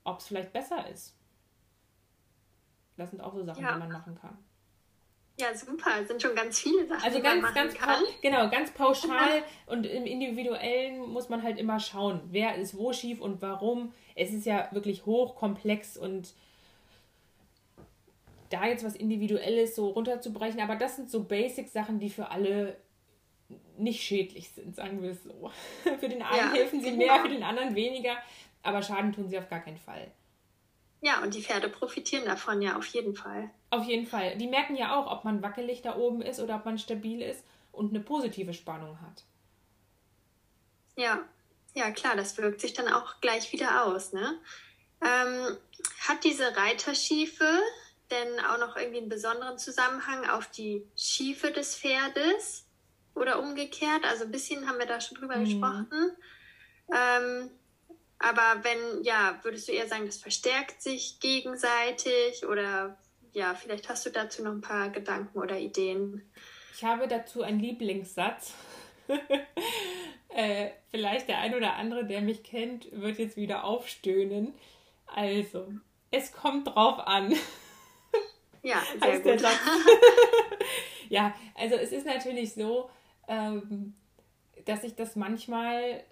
Ob 0.04 0.20
es 0.20 0.28
vielleicht 0.28 0.54
besser 0.54 0.88
ist. 0.90 1.16
Das 2.98 3.10
sind 3.10 3.22
auch 3.22 3.34
so 3.34 3.44
Sachen, 3.44 3.64
ja. 3.64 3.74
die 3.74 3.80
man 3.80 3.92
machen 3.92 4.16
kann. 4.20 4.38
Ja, 5.40 5.56
super. 5.56 5.90
Es 6.02 6.08
sind 6.08 6.22
schon 6.22 6.36
ganz 6.36 6.60
viele 6.60 6.86
Sachen, 6.86 7.04
also 7.04 7.18
die 7.18 7.24
ganz, 7.24 7.42
man 7.42 7.54
machen 7.54 7.56
ganz 7.56 7.74
kann. 7.74 8.04
Genau, 8.22 8.50
ganz 8.50 8.72
pauschal 8.72 9.44
und 9.66 9.86
im 9.86 10.06
Individuellen 10.06 11.00
muss 11.10 11.30
man 11.30 11.42
halt 11.42 11.58
immer 11.58 11.80
schauen, 11.80 12.22
wer 12.30 12.56
ist 12.56 12.78
wo 12.78 12.94
schief 12.94 13.22
und 13.22 13.42
warum. 13.42 13.94
Es 14.16 14.32
ist 14.32 14.46
ja 14.46 14.68
wirklich 14.72 15.06
hochkomplex 15.06 15.98
und 15.98 16.34
da 18.50 18.66
jetzt 18.66 18.84
was 18.84 18.96
Individuelles 18.96 19.76
so 19.76 19.90
runterzubrechen, 19.90 20.60
aber 20.60 20.76
das 20.76 20.98
sind 20.98 21.10
so 21.10 21.24
Basic-Sachen, 21.24 22.00
die 22.00 22.10
für 22.10 22.30
alle 22.30 22.78
nicht 23.78 24.04
schädlich 24.04 24.50
sind, 24.50 24.76
sagen 24.76 25.02
wir 25.02 25.12
es 25.12 25.24
so. 25.24 25.52
für 26.00 26.10
den 26.10 26.22
einen 26.22 26.38
ja, 26.38 26.54
helfen 26.54 26.82
sie 26.82 26.92
mehr, 26.92 27.14
genau. 27.14 27.24
für 27.24 27.30
den 27.30 27.44
anderen 27.44 27.74
weniger, 27.74 28.18
aber 28.64 28.82
Schaden 28.82 29.14
tun 29.14 29.30
sie 29.30 29.38
auf 29.38 29.50
gar 29.50 29.60
keinen 29.60 29.78
Fall. 29.78 30.12
Ja, 31.02 31.22
und 31.24 31.34
die 31.34 31.42
Pferde 31.42 31.68
profitieren 31.68 32.26
davon 32.26 32.62
ja 32.62 32.78
auf 32.78 32.86
jeden 32.88 33.16
Fall. 33.16 33.50
Auf 33.72 33.86
jeden 33.86 34.06
Fall. 34.06 34.38
Die 34.38 34.48
merken 34.48 34.76
ja 34.76 34.96
auch, 34.96 35.12
ob 35.12 35.24
man 35.24 35.42
wackelig 35.42 35.82
da 35.82 35.96
oben 35.96 36.22
ist 36.22 36.40
oder 36.40 36.58
ob 36.58 36.66
man 36.66 36.78
stabil 36.78 37.22
ist 37.22 37.44
und 37.72 37.90
eine 37.90 38.02
positive 38.02 38.54
Spannung 38.54 39.02
hat. 39.02 39.24
Ja, 40.96 41.24
ja 41.74 41.90
klar, 41.92 42.16
das 42.16 42.38
wirkt 42.38 42.62
sich 42.62 42.74
dann 42.74 42.88
auch 42.88 43.20
gleich 43.20 43.52
wieder 43.52 43.86
aus. 43.86 44.14
Ne? 44.14 44.40
Ähm, 45.02 45.58
hat 46.08 46.24
diese 46.24 46.56
Reiterschiefe 46.56 47.60
denn 48.12 48.40
auch 48.42 48.60
noch 48.60 48.76
irgendwie 48.76 49.00
einen 49.00 49.10
besonderen 49.10 49.58
Zusammenhang 49.58 50.30
auf 50.30 50.52
die 50.52 50.86
Schiefe 50.96 51.52
des 51.52 51.76
Pferdes 51.76 52.68
oder 53.16 53.40
umgekehrt? 53.40 54.06
Also 54.06 54.26
ein 54.26 54.32
bisschen 54.32 54.68
haben 54.68 54.78
wir 54.78 54.86
da 54.86 55.02
schon 55.02 55.18
drüber 55.18 55.38
mhm. 55.38 55.46
gesprochen. 55.46 56.12
Ähm, 56.94 57.50
aber 58.22 58.64
wenn, 58.64 59.04
ja, 59.04 59.40
würdest 59.44 59.68
du 59.68 59.72
eher 59.72 59.88
sagen, 59.88 60.06
das 60.06 60.18
verstärkt 60.18 60.82
sich 60.82 61.20
gegenseitig 61.20 62.46
oder 62.46 62.98
ja, 63.34 63.56
vielleicht 63.56 63.90
hast 63.90 64.06
du 64.06 64.10
dazu 64.10 64.44
noch 64.44 64.52
ein 64.52 64.62
paar 64.62 64.90
Gedanken 64.90 65.40
oder 65.40 65.58
Ideen. 65.58 66.30
Ich 66.76 66.84
habe 66.84 67.08
dazu 67.08 67.44
einen 67.44 67.60
Lieblingssatz. 67.60 68.54
äh, 70.30 70.70
vielleicht 70.90 71.30
der 71.30 71.40
ein 71.40 71.56
oder 71.56 71.76
andere, 71.76 72.06
der 72.06 72.22
mich 72.22 72.44
kennt, 72.44 72.88
wird 72.92 73.20
jetzt 73.20 73.38
wieder 73.38 73.64
aufstöhnen. 73.64 74.54
Also, 75.08 75.68
es 76.12 76.32
kommt 76.32 76.68
drauf 76.68 77.00
an. 77.00 77.36
Ja, 78.64 78.80
sehr 79.00 79.10
heißt 79.10 79.24
gut. 79.24 79.32
Der 79.32 79.40
Satz. 79.40 79.58
ja, 81.10 81.34
also 81.56 81.76
es 81.78 81.92
ist 81.92 82.06
natürlich 82.06 82.54
so, 82.54 82.92
ähm, 83.28 83.96
dass 84.66 84.82
sich 84.82 84.96
das 84.96 85.16
manchmal 85.16 86.04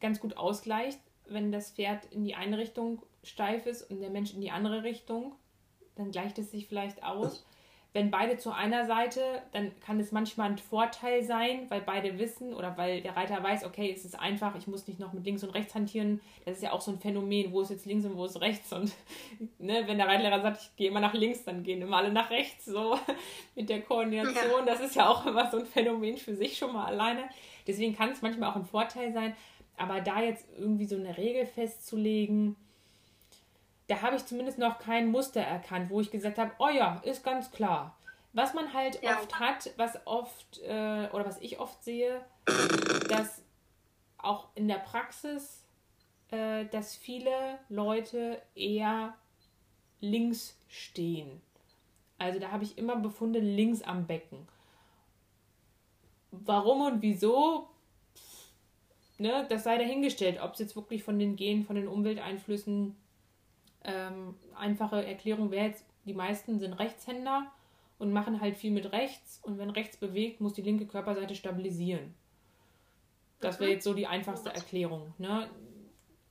ganz 0.00 0.20
gut 0.20 0.36
ausgleicht, 0.36 1.00
wenn 1.28 1.52
das 1.52 1.70
Pferd 1.70 2.04
in 2.06 2.24
die 2.24 2.34
eine 2.34 2.58
Richtung 2.58 3.02
steif 3.22 3.66
ist 3.66 3.90
und 3.90 4.00
der 4.00 4.10
Mensch 4.10 4.34
in 4.34 4.40
die 4.40 4.50
andere 4.50 4.82
Richtung, 4.82 5.34
dann 5.96 6.10
gleicht 6.10 6.38
es 6.38 6.50
sich 6.50 6.66
vielleicht 6.66 7.02
aus 7.02 7.44
wenn 7.94 8.10
beide 8.10 8.36
zu 8.36 8.50
einer 8.50 8.86
Seite, 8.86 9.20
dann 9.52 9.70
kann 9.78 10.00
es 10.00 10.10
manchmal 10.10 10.50
ein 10.50 10.58
Vorteil 10.58 11.22
sein, 11.22 11.70
weil 11.70 11.80
beide 11.80 12.18
wissen 12.18 12.52
oder 12.52 12.76
weil 12.76 13.00
der 13.00 13.16
Reiter 13.16 13.40
weiß, 13.40 13.64
okay, 13.64 13.94
es 13.96 14.04
ist 14.04 14.18
einfach, 14.18 14.56
ich 14.56 14.66
muss 14.66 14.88
nicht 14.88 14.98
noch 14.98 15.12
mit 15.12 15.24
links 15.24 15.44
und 15.44 15.50
rechts 15.50 15.76
hantieren. 15.76 16.20
Das 16.44 16.56
ist 16.56 16.64
ja 16.64 16.72
auch 16.72 16.80
so 16.80 16.90
ein 16.90 16.98
Phänomen, 16.98 17.52
wo 17.52 17.60
ist 17.60 17.70
jetzt 17.70 17.86
links 17.86 18.04
und 18.04 18.16
wo 18.16 18.24
ist 18.24 18.40
rechts. 18.40 18.72
Und 18.72 18.92
ne, 19.60 19.84
wenn 19.86 19.98
der 19.98 20.08
Reitlehrer 20.08 20.42
sagt, 20.42 20.60
ich 20.60 20.76
gehe 20.76 20.88
immer 20.88 20.98
nach 20.98 21.14
links, 21.14 21.44
dann 21.44 21.62
gehen 21.62 21.82
immer 21.82 21.98
alle 21.98 22.12
nach 22.12 22.30
rechts. 22.30 22.64
So 22.64 22.98
mit 23.54 23.68
der 23.68 23.80
Koordination. 23.82 24.66
Das 24.66 24.80
ist 24.80 24.96
ja 24.96 25.08
auch 25.08 25.24
immer 25.24 25.48
so 25.48 25.58
ein 25.58 25.66
Phänomen 25.66 26.16
für 26.16 26.34
sich 26.34 26.58
schon 26.58 26.72
mal 26.72 26.86
alleine. 26.86 27.28
Deswegen 27.64 27.94
kann 27.94 28.10
es 28.10 28.22
manchmal 28.22 28.50
auch 28.50 28.56
ein 28.56 28.66
Vorteil 28.66 29.12
sein. 29.12 29.36
Aber 29.76 30.00
da 30.00 30.20
jetzt 30.22 30.46
irgendwie 30.56 30.86
so 30.86 30.96
eine 30.96 31.16
Regel 31.16 31.46
festzulegen, 31.46 32.56
da 33.86 34.02
habe 34.02 34.16
ich 34.16 34.24
zumindest 34.24 34.58
noch 34.58 34.78
kein 34.78 35.10
Muster 35.10 35.40
erkannt, 35.40 35.90
wo 35.90 36.00
ich 36.00 36.10
gesagt 36.10 36.38
habe, 36.38 36.52
oh 36.58 36.68
ja, 36.68 37.00
ist 37.04 37.24
ganz 37.24 37.50
klar. 37.50 37.96
Was 38.32 38.54
man 38.54 38.72
halt 38.72 39.02
ja. 39.02 39.18
oft 39.18 39.38
hat, 39.38 39.70
was 39.76 39.98
oft 40.06 40.60
äh, 40.62 41.08
oder 41.12 41.24
was 41.24 41.40
ich 41.40 41.60
oft 41.60 41.82
sehe, 41.84 42.24
dass 43.08 43.42
auch 44.18 44.48
in 44.54 44.68
der 44.68 44.78
Praxis, 44.78 45.64
äh, 46.30 46.64
dass 46.66 46.96
viele 46.96 47.58
Leute 47.68 48.40
eher 48.54 49.14
links 50.00 50.58
stehen. 50.68 51.40
Also 52.18 52.38
da 52.38 52.50
habe 52.50 52.64
ich 52.64 52.78
immer 52.78 52.96
Befunde 52.96 53.38
links 53.38 53.82
am 53.82 54.06
Becken. 54.06 54.48
Warum 56.30 56.80
und 56.80 57.02
wieso, 57.02 57.68
ne, 59.24 59.46
das 59.48 59.64
sei 59.64 59.78
dahingestellt, 59.78 60.38
ob 60.42 60.52
es 60.52 60.60
jetzt 60.60 60.76
wirklich 60.76 61.02
von 61.02 61.18
den 61.18 61.34
Genen, 61.34 61.64
von 61.64 61.76
den 61.76 61.88
Umwelteinflüssen 61.88 62.94
ähm, 63.84 64.34
einfache 64.54 65.04
Erklärung 65.04 65.50
wäre 65.50 65.66
jetzt, 65.66 65.84
die 66.04 66.12
meisten 66.12 66.58
sind 66.60 66.74
Rechtshänder 66.74 67.50
und 67.98 68.12
machen 68.12 68.42
halt 68.42 68.58
viel 68.58 68.70
mit 68.70 68.92
rechts 68.92 69.40
und 69.42 69.58
wenn 69.58 69.70
rechts 69.70 69.96
bewegt, 69.96 70.42
muss 70.42 70.52
die 70.52 70.62
linke 70.62 70.86
Körperseite 70.86 71.34
stabilisieren. 71.34 72.14
Das 73.40 73.58
wäre 73.60 73.70
mhm. 73.70 73.74
jetzt 73.76 73.84
so 73.84 73.94
die 73.94 74.06
einfachste 74.06 74.50
Erklärung. 74.50 75.14
Ne? 75.16 75.48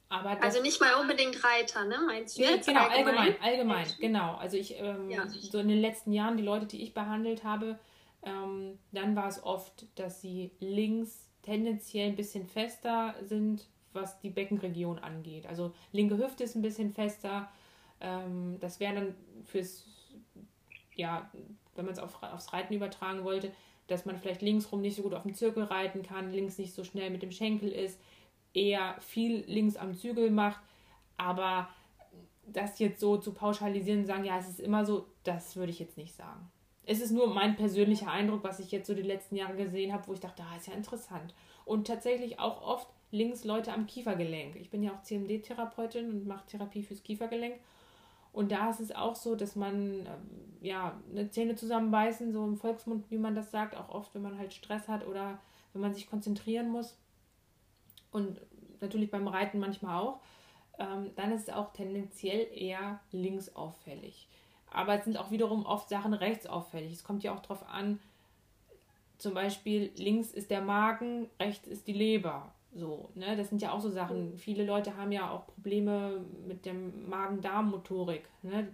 Aber 0.10 0.42
also 0.44 0.62
nicht 0.62 0.80
mal 0.80 0.94
unbedingt 1.02 1.44
Reiter, 1.44 1.86
ne? 1.86 1.98
Meinst 2.06 2.38
du 2.38 2.44
jetzt? 2.44 2.68
Genau, 2.68 2.88
allgemein, 2.88 3.18
allgemein, 3.18 3.42
allgemein 3.42 3.88
genau. 4.00 4.36
Also 4.36 4.58
ich, 4.58 4.80
ähm, 4.80 5.10
ja. 5.10 5.28
so 5.28 5.58
in 5.58 5.68
den 5.68 5.80
letzten 5.80 6.12
Jahren, 6.12 6.38
die 6.38 6.44
Leute, 6.44 6.68
die 6.68 6.84
ich 6.84 6.94
behandelt 6.94 7.44
habe, 7.44 7.80
ähm, 8.22 8.78
dann 8.92 9.16
war 9.16 9.28
es 9.28 9.44
oft, 9.44 9.88
dass 9.96 10.22
sie 10.22 10.52
links 10.60 11.33
tendenziell 11.44 12.10
ein 12.10 12.16
bisschen 12.16 12.48
fester 12.48 13.16
sind 13.22 13.68
was 13.94 14.20
die 14.22 14.32
Beckenregion 14.32 14.98
angeht. 14.98 15.46
Also 15.46 15.72
linke 15.92 16.18
Hüfte 16.18 16.44
ist 16.44 16.56
ein 16.56 16.64
bisschen 16.64 16.92
fester. 16.92 17.48
Ähm, 18.02 18.58
das 18.60 18.80
wäre 18.80 18.96
dann 18.96 19.16
fürs 19.46 19.86
ja, 20.96 21.30
wenn 21.76 21.86
man 21.86 21.94
es 21.94 22.00
auf, 22.00 22.22
aufs 22.22 22.54
Reiten 22.54 22.74
übertragen 22.74 23.24
wollte, 23.24 23.52
dass 23.88 24.06
man 24.06 24.18
vielleicht 24.18 24.42
linksrum 24.42 24.82
nicht 24.82 24.96
so 24.96 25.04
gut 25.04 25.14
auf 25.14 25.24
dem 25.24 25.34
Zirkel 25.34 25.64
reiten 25.64 26.04
kann, 26.04 26.32
links 26.32 26.58
nicht 26.58 26.74
so 26.74 26.84
schnell 26.84 27.10
mit 27.10 27.22
dem 27.22 27.32
Schenkel 27.32 27.72
ist, 27.72 28.00
eher 28.54 28.96
viel 29.00 29.44
links 29.48 29.76
am 29.76 29.96
Zügel 29.96 30.30
macht. 30.30 30.62
Aber 31.18 31.70
das 32.46 32.80
jetzt 32.80 33.00
so 33.00 33.18
zu 33.18 33.34
pauschalisieren 33.34 34.02
und 34.02 34.06
sagen, 34.06 34.26
ja, 34.26 34.38
es 34.38 34.50
ist 34.50 34.60
immer 34.60 34.86
so, 34.86 35.08
das 35.24 35.56
würde 35.56 35.72
ich 35.72 35.80
jetzt 35.80 35.98
nicht 35.98 36.14
sagen. 36.14 36.52
Es 36.86 37.00
ist 37.00 37.12
nur 37.12 37.34
mein 37.34 37.56
persönlicher 37.56 38.12
Eindruck, 38.12 38.44
was 38.44 38.60
ich 38.60 38.72
jetzt 38.72 38.88
so 38.88 38.94
die 38.94 39.02
letzten 39.02 39.36
Jahre 39.36 39.56
gesehen 39.56 39.94
habe, 39.94 40.08
wo 40.08 40.14
ich 40.14 40.20
dachte, 40.20 40.44
ah, 40.44 40.58
ist 40.58 40.68
ja 40.68 40.74
interessant. 40.74 41.34
Und 41.66 41.88
tatsächlich 41.88 42.40
auch 42.40 42.62
oft 42.62 42.88
links 43.12 43.46
Leute 43.46 43.72
am 43.72 43.88
Kiefergelenk. 43.88 44.56
Ich 44.58 44.70
bin 44.70 44.84
ja 44.84 44.92
auch 44.92 45.02
CMD-Therapeutin 45.02 46.10
und 46.10 46.28
mache 46.28 46.48
Therapie 46.48 46.84
fürs 46.84 47.04
Kiefergelenk. 47.04 47.56
Und 48.34 48.52
da 48.52 48.70
ist 48.72 48.80
es 48.80 48.94
auch 48.94 49.16
so, 49.16 49.36
dass 49.36 49.56
man 49.56 50.00
ähm, 50.00 50.08
ja 50.62 51.00
eine 51.12 51.30
Zähne 51.30 51.56
zusammenbeißen, 51.56 52.34
so 52.34 52.44
im 52.44 52.58
Volksmund, 52.58 53.10
wie 53.12 53.20
man 53.20 53.36
das 53.36 53.52
sagt, 53.52 53.78
auch 53.78 53.90
oft, 53.90 54.14
wenn 54.16 54.24
man 54.24 54.40
halt 54.40 54.54
Stress 54.54 54.88
hat 54.88 55.06
oder 55.08 55.40
wenn 55.72 55.82
man 55.82 55.94
sich 55.94 56.10
konzentrieren 56.10 56.70
muss. 56.70 56.98
Und 58.12 58.42
natürlich 58.82 59.12
beim 59.12 59.28
Reiten 59.28 59.60
manchmal 59.60 60.02
auch. 60.02 60.20
Ähm, 60.80 61.12
dann 61.16 61.32
ist 61.32 61.48
es 61.48 61.54
auch 61.54 61.72
tendenziell 61.74 62.48
eher 62.52 63.00
links 63.12 63.56
auffällig. 63.56 64.28
Aber 64.74 64.98
es 64.98 65.06
sind 65.06 65.18
auch 65.18 65.32
wiederum 65.32 65.66
oft 65.66 65.88
Sachen 65.88 66.14
rechts 66.14 66.48
auffällig. 66.48 66.92
Es 66.92 67.04
kommt 67.04 67.24
ja 67.24 67.34
auch 67.34 67.42
darauf 67.42 67.68
an, 67.70 68.00
zum 69.18 69.34
Beispiel 69.34 69.92
links 69.96 70.32
ist 70.32 70.52
der 70.52 70.62
Magen, 70.62 71.30
rechts 71.40 71.68
ist 71.68 71.88
die 71.88 71.94
Leber. 71.94 72.52
So, 72.76 73.10
ne? 73.16 73.38
Das 73.38 73.50
sind 73.50 73.62
ja 73.62 73.72
auch 73.72 73.80
so 73.80 73.90
Sachen. 73.90 74.38
Viele 74.38 74.66
Leute 74.66 74.98
haben 74.98 75.12
ja 75.12 75.30
auch 75.30 75.46
Probleme 75.46 76.26
mit 76.48 76.66
der 76.66 76.74
Magen-Darm-Motorik. 76.74 78.24
Ne? 78.42 78.68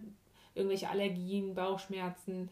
Irgendwelche 0.56 0.89
Allergien, 0.89 1.54
Bauchschmerzen, 1.54 2.50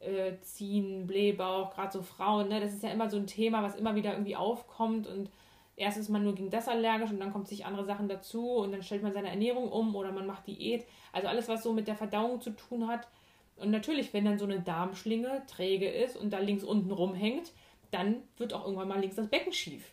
äh, 0.00 0.32
Ziehen, 0.42 1.06
Blähbauch, 1.06 1.70
gerade 1.74 1.92
so 1.92 2.02
Frauen. 2.02 2.48
Ne? 2.48 2.60
Das 2.60 2.74
ist 2.74 2.82
ja 2.82 2.90
immer 2.90 3.08
so 3.08 3.16
ein 3.16 3.26
Thema, 3.26 3.62
was 3.62 3.76
immer 3.76 3.94
wieder 3.94 4.12
irgendwie 4.12 4.36
aufkommt. 4.36 5.06
Und 5.06 5.30
erst 5.78 5.96
ist 5.96 6.08
man 6.08 6.24
nur 6.24 6.34
gegen 6.34 6.50
das 6.50 6.68
allergisch 6.68 7.10
und 7.10 7.20
dann 7.20 7.32
kommen 7.32 7.46
sich 7.46 7.64
andere 7.64 7.84
Sachen 7.84 8.08
dazu 8.08 8.56
und 8.56 8.72
dann 8.72 8.82
stellt 8.82 9.02
man 9.02 9.12
seine 9.12 9.30
Ernährung 9.30 9.70
um 9.70 9.94
oder 9.94 10.12
man 10.12 10.26
macht 10.26 10.46
Diät. 10.46 10.86
Also 11.12 11.28
alles, 11.28 11.48
was 11.48 11.62
so 11.62 11.72
mit 11.72 11.88
der 11.88 11.94
Verdauung 11.94 12.40
zu 12.40 12.50
tun 12.50 12.88
hat. 12.88 13.08
Und 13.56 13.70
natürlich, 13.70 14.12
wenn 14.12 14.24
dann 14.24 14.38
so 14.38 14.44
eine 14.44 14.60
Darmschlinge 14.60 15.42
träge 15.46 15.88
ist 15.88 16.16
und 16.16 16.30
da 16.32 16.38
links 16.38 16.64
unten 16.64 16.90
rumhängt, 16.90 17.52
dann 17.90 18.22
wird 18.36 18.52
auch 18.52 18.64
irgendwann 18.64 18.88
mal 18.88 19.00
links 19.00 19.16
das 19.16 19.28
Becken 19.28 19.52
schief. 19.52 19.92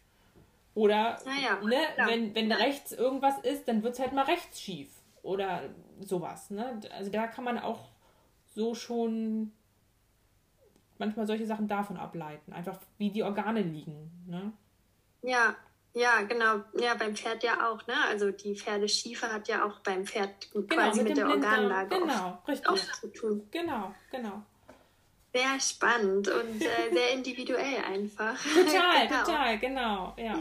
Oder 0.74 1.20
ja, 1.42 1.62
ne, 1.64 1.78
wenn, 2.06 2.36
wenn 2.36 2.52
rechts 2.52 2.92
irgendwas 2.92 3.40
ist, 3.40 3.68
dann 3.68 3.82
wird 3.82 3.94
es 3.94 4.00
halt 4.00 4.14
mal 4.14 4.26
rechts 4.26 4.60
schief. 4.60 4.90
Oder 5.22 5.70
sowas. 6.02 6.50
Ne? 6.50 6.80
Also 6.92 7.12
da 7.12 7.28
kann 7.28 7.44
man 7.44 7.58
auch 7.60 7.90
so 8.54 8.76
schon 8.76 9.52
manchmal 10.98 11.28
solche 11.28 11.46
Sachen 11.46 11.68
davon 11.68 11.98
ableiten. 11.98 12.54
Einfach 12.54 12.80
wie 12.98 13.10
die 13.10 13.24
Organe 13.24 13.62
liegen. 13.62 14.12
Ne? 14.28 14.52
Ja, 15.22 15.56
ja, 15.96 16.22
genau. 16.24 16.62
Ja, 16.74 16.93
beim 16.96 17.16
Pferd 17.16 17.41
ja 17.43 17.70
auch, 17.70 17.88
ne? 17.88 17.96
Also 18.10 18.30
die 18.30 18.54
Pferdeschiefe 18.54 19.32
hat 19.32 19.48
ja 19.48 19.66
auch 19.66 19.80
beim 19.80 20.06
Pferd 20.06 20.52
genau, 20.52 20.68
quasi 20.68 21.00
mit, 21.00 21.10
mit 21.10 21.18
der 21.18 21.30
Organlage 21.30 21.98
genau, 21.98 22.43
richtig. 22.48 22.70
auch 22.70 22.78
zu 23.00 23.08
tun. 23.14 23.48
Genau, 23.50 23.96
genau. 24.12 24.43
Sehr 25.34 25.60
spannend 25.62 26.28
und 26.28 26.62
äh, 26.62 26.93
sehr 26.93 27.12
individuell 27.14 27.84
einfach. 27.86 28.38
Total, 28.54 29.08
genau. 29.08 29.24
total, 29.24 29.60
genau, 29.60 30.14
ja. 30.18 30.38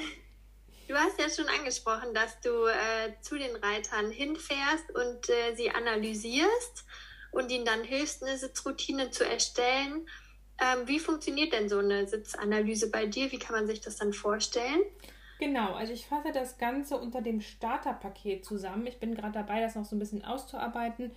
Du 0.89 0.95
hast 0.97 1.21
ja 1.21 1.31
schon 1.31 1.49
angesprochen, 1.57 2.13
dass 2.13 2.41
du 2.41 2.67
äh, 2.67 3.13
zu 3.23 3.39
den 3.39 3.55
Reitern 3.55 4.11
hinfährst 4.11 4.91
und 4.93 5.31
äh, 5.31 5.55
sie 5.55 5.71
analysierst 5.71 6.85
und 7.31 7.51
ihnen 7.53 7.65
dann 7.65 7.85
hilfst, 7.85 8.25
eine 8.25 8.37
Sitzroutine 8.37 9.13
zu 9.13 9.25
erstellen. 9.25 10.09
Ähm, 10.61 10.87
wie 10.87 10.99
funktioniert 10.99 11.53
denn 11.53 11.69
so 11.69 11.79
eine 11.79 12.09
Sitzanalyse 12.09 12.91
bei 12.91 13.07
dir? 13.07 13.31
Wie 13.31 13.39
kann 13.39 13.55
man 13.55 13.69
sich 13.69 13.81
das 13.81 13.97
dann 13.97 14.13
vorstellen? 14.13 14.83
Genau, 15.45 15.75
also 15.75 15.93
ich 15.93 16.07
fasse 16.07 16.33
das 16.33 16.57
Ganze 16.57 16.97
unter 16.97 17.21
dem 17.21 17.43
Starterpaket 17.43 18.47
zusammen. 18.47 18.87
Ich 18.87 18.99
bin 18.99 19.15
gerade 19.15 19.35
dabei, 19.35 19.61
das 19.61 19.75
noch 19.75 19.85
so 19.85 19.95
ein 19.95 19.99
bisschen 19.99 20.25
auszuarbeiten, 20.25 21.11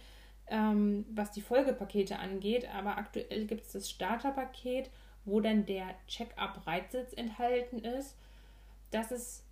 ähm, 0.48 1.06
was 1.14 1.32
die 1.32 1.40
Folgepakete 1.40 2.20
angeht. 2.20 2.68
Aber 2.76 2.98
aktuell 2.98 3.46
gibt 3.46 3.66
es 3.66 3.72
das 3.72 3.90
Starterpaket, 3.90 4.90
wo 5.24 5.40
dann 5.40 5.66
der 5.66 5.96
Check-up-Reitsitz 6.08 7.14
enthalten 7.14 7.80
ist. 7.80 8.18
Das 8.92 9.14
ist 9.14 9.46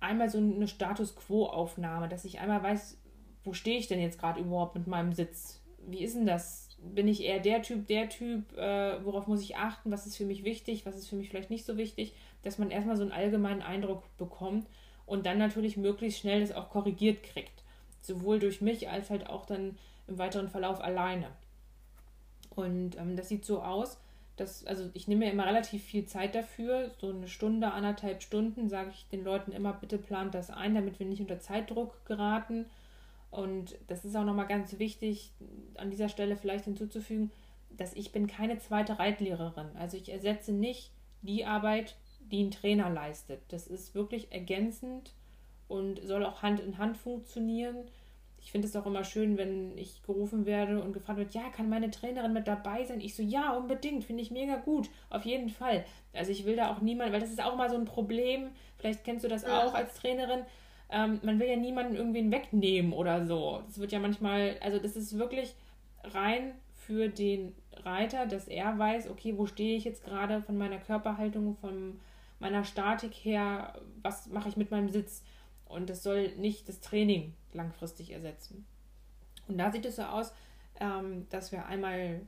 einmal 0.00 0.30
so 0.30 0.38
eine 0.38 0.68
Status 0.68 1.14
Quo-Aufnahme, 1.14 2.08
dass 2.08 2.24
ich 2.24 2.40
einmal 2.40 2.62
weiß, 2.62 2.96
wo 3.44 3.52
stehe 3.52 3.78
ich 3.78 3.88
denn 3.88 4.00
jetzt 4.00 4.18
gerade 4.18 4.40
überhaupt 4.40 4.74
mit 4.74 4.86
meinem 4.86 5.12
Sitz? 5.12 5.60
Wie 5.86 6.02
ist 6.02 6.16
denn 6.16 6.26
das? 6.26 6.70
Bin 6.80 7.08
ich 7.08 7.24
eher 7.24 7.40
der 7.40 7.60
Typ, 7.60 7.86
der 7.88 8.08
Typ? 8.08 8.56
Äh, 8.56 9.04
worauf 9.04 9.26
muss 9.26 9.42
ich 9.42 9.56
achten? 9.56 9.90
Was 9.90 10.06
ist 10.06 10.16
für 10.16 10.24
mich 10.24 10.44
wichtig? 10.44 10.86
Was 10.86 10.96
ist 10.96 11.08
für 11.08 11.16
mich 11.16 11.28
vielleicht 11.28 11.50
nicht 11.50 11.66
so 11.66 11.76
wichtig? 11.76 12.14
Dass 12.42 12.58
man 12.58 12.70
erstmal 12.70 12.96
so 12.96 13.02
einen 13.02 13.12
allgemeinen 13.12 13.62
Eindruck 13.62 14.04
bekommt 14.16 14.66
und 15.06 15.26
dann 15.26 15.38
natürlich 15.38 15.76
möglichst 15.76 16.20
schnell 16.20 16.40
das 16.40 16.52
auch 16.52 16.70
korrigiert 16.70 17.22
kriegt. 17.22 17.62
Sowohl 18.00 18.38
durch 18.38 18.60
mich 18.60 18.88
als 18.88 19.10
halt 19.10 19.28
auch 19.28 19.46
dann 19.46 19.76
im 20.06 20.18
weiteren 20.18 20.48
Verlauf 20.48 20.80
alleine. 20.80 21.28
Und 22.50 22.96
ähm, 22.96 23.16
das 23.16 23.28
sieht 23.28 23.44
so 23.44 23.62
aus, 23.62 23.98
das, 24.38 24.64
also 24.66 24.88
ich 24.94 25.08
nehme 25.08 25.26
mir 25.26 25.32
immer 25.32 25.46
relativ 25.46 25.82
viel 25.84 26.06
Zeit 26.06 26.34
dafür, 26.34 26.90
so 27.00 27.10
eine 27.10 27.28
Stunde, 27.28 27.72
anderthalb 27.72 28.22
Stunden, 28.22 28.68
sage 28.68 28.90
ich 28.92 29.08
den 29.10 29.24
Leuten 29.24 29.52
immer, 29.52 29.72
bitte 29.72 29.98
plant 29.98 30.34
das 30.34 30.50
ein, 30.50 30.74
damit 30.74 30.98
wir 30.98 31.06
nicht 31.06 31.20
unter 31.20 31.40
Zeitdruck 31.40 32.04
geraten. 32.04 32.66
Und 33.30 33.76
das 33.88 34.04
ist 34.04 34.16
auch 34.16 34.24
nochmal 34.24 34.46
ganz 34.46 34.78
wichtig, 34.78 35.32
an 35.76 35.90
dieser 35.90 36.08
Stelle 36.08 36.36
vielleicht 36.36 36.64
hinzuzufügen, 36.64 37.30
dass 37.70 37.94
ich 37.94 38.12
bin 38.12 38.26
keine 38.26 38.58
zweite 38.58 38.98
Reitlehrerin. 38.98 39.68
Also 39.76 39.96
ich 39.96 40.10
ersetze 40.10 40.52
nicht 40.52 40.90
die 41.22 41.44
Arbeit, 41.44 41.96
die 42.30 42.44
ein 42.44 42.50
Trainer 42.50 42.90
leistet. 42.90 43.40
Das 43.48 43.66
ist 43.66 43.94
wirklich 43.94 44.32
ergänzend 44.32 45.14
und 45.68 46.00
soll 46.06 46.24
auch 46.24 46.42
Hand 46.42 46.60
in 46.60 46.78
Hand 46.78 46.96
funktionieren 46.96 47.88
ich 48.40 48.52
finde 48.52 48.68
es 48.68 48.76
auch 48.76 48.86
immer 48.86 49.04
schön, 49.04 49.36
wenn 49.36 49.76
ich 49.76 50.02
gerufen 50.02 50.46
werde 50.46 50.80
und 50.80 50.92
gefragt 50.92 51.18
wird, 51.18 51.34
ja, 51.34 51.48
kann 51.50 51.68
meine 51.68 51.90
Trainerin 51.90 52.32
mit 52.32 52.46
dabei 52.46 52.84
sein? 52.84 53.00
Ich 53.00 53.14
so, 53.14 53.22
ja, 53.22 53.52
unbedingt, 53.52 54.04
finde 54.04 54.22
ich 54.22 54.30
mega 54.30 54.56
gut, 54.56 54.88
auf 55.10 55.24
jeden 55.24 55.50
Fall. 55.50 55.84
Also 56.12 56.30
ich 56.32 56.44
will 56.44 56.56
da 56.56 56.72
auch 56.72 56.80
niemanden, 56.80 57.12
weil 57.12 57.20
das 57.20 57.30
ist 57.30 57.42
auch 57.42 57.56
mal 57.56 57.68
so 57.68 57.76
ein 57.76 57.84
Problem, 57.84 58.50
vielleicht 58.76 59.04
kennst 59.04 59.24
du 59.24 59.28
das 59.28 59.42
ja. 59.42 59.64
auch 59.64 59.74
als 59.74 59.94
Trainerin, 59.94 60.44
ähm, 60.90 61.20
man 61.22 61.38
will 61.38 61.48
ja 61.48 61.56
niemanden 61.56 61.96
irgendwen 61.96 62.30
wegnehmen 62.30 62.92
oder 62.92 63.26
so. 63.26 63.62
Das 63.66 63.78
wird 63.78 63.92
ja 63.92 63.98
manchmal, 63.98 64.56
also 64.60 64.78
das 64.78 64.96
ist 64.96 65.18
wirklich 65.18 65.54
rein 66.04 66.54
für 66.72 67.08
den 67.08 67.54
Reiter, 67.84 68.26
dass 68.26 68.48
er 68.48 68.78
weiß, 68.78 69.10
okay, 69.10 69.36
wo 69.36 69.46
stehe 69.46 69.76
ich 69.76 69.84
jetzt 69.84 70.04
gerade 70.04 70.40
von 70.42 70.56
meiner 70.56 70.78
Körperhaltung, 70.78 71.56
von 71.56 72.00
meiner 72.38 72.64
Statik 72.64 73.12
her, 73.12 73.80
was 74.02 74.26
mache 74.26 74.48
ich 74.48 74.56
mit 74.56 74.70
meinem 74.70 74.88
Sitz? 74.88 75.24
Und 75.66 75.90
das 75.90 76.02
soll 76.02 76.28
nicht 76.36 76.68
das 76.68 76.80
Training 76.80 77.34
langfristig 77.52 78.12
ersetzen. 78.12 78.66
Und 79.48 79.58
da 79.58 79.70
sieht 79.70 79.84
es 79.86 79.96
so 79.96 80.02
aus, 80.02 80.32
ähm, 80.80 81.26
dass 81.30 81.52
wir 81.52 81.66
einmal, 81.66 82.20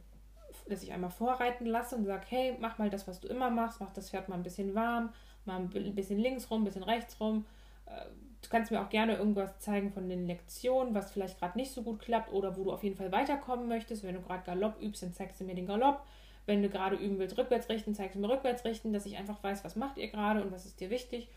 dass 0.68 0.82
ich 0.82 0.92
einmal 0.92 1.10
vorreiten 1.10 1.66
lasse 1.66 1.96
und 1.96 2.04
sage, 2.04 2.24
hey, 2.28 2.56
mach 2.60 2.78
mal 2.78 2.90
das, 2.90 3.06
was 3.08 3.20
du 3.20 3.28
immer 3.28 3.50
machst, 3.50 3.80
mach 3.80 3.92
das 3.92 4.10
Pferd 4.10 4.28
mal 4.28 4.36
ein 4.36 4.42
bisschen 4.42 4.74
warm, 4.74 5.12
mal 5.44 5.58
ein 5.58 5.94
bisschen 5.94 6.18
links 6.18 6.50
rum, 6.50 6.62
ein 6.62 6.64
bisschen 6.64 6.82
rechts 6.82 7.18
rum. 7.20 7.46
Äh, 7.86 8.06
du 8.42 8.48
kannst 8.48 8.70
mir 8.70 8.80
auch 8.80 8.88
gerne 8.88 9.16
irgendwas 9.16 9.58
zeigen 9.58 9.92
von 9.92 10.08
den 10.08 10.26
Lektionen, 10.26 10.94
was 10.94 11.12
vielleicht 11.12 11.38
gerade 11.38 11.58
nicht 11.58 11.72
so 11.72 11.82
gut 11.82 12.00
klappt 12.00 12.32
oder 12.32 12.56
wo 12.56 12.64
du 12.64 12.72
auf 12.72 12.82
jeden 12.82 12.96
Fall 12.96 13.12
weiterkommen 13.12 13.68
möchtest. 13.68 14.02
Wenn 14.02 14.14
du 14.14 14.22
gerade 14.22 14.44
Galopp 14.44 14.80
übst, 14.82 15.02
dann 15.02 15.12
zeigst 15.12 15.40
du 15.40 15.44
mir 15.44 15.54
den 15.54 15.66
Galopp. 15.66 16.04
Wenn 16.46 16.62
du 16.62 16.68
gerade 16.68 16.96
üben 16.96 17.18
willst, 17.18 17.38
rückwärts 17.38 17.68
richten, 17.68 17.94
zeigst 17.94 18.16
du 18.16 18.20
mir 18.20 18.28
rückwärts 18.28 18.64
richten, 18.64 18.92
dass 18.92 19.06
ich 19.06 19.16
einfach 19.16 19.42
weiß, 19.42 19.64
was 19.64 19.76
macht 19.76 19.98
ihr 19.98 20.08
gerade 20.08 20.42
und 20.42 20.52
was 20.52 20.66
ist 20.66 20.80
dir 20.80 20.90
wichtig. 20.90 21.28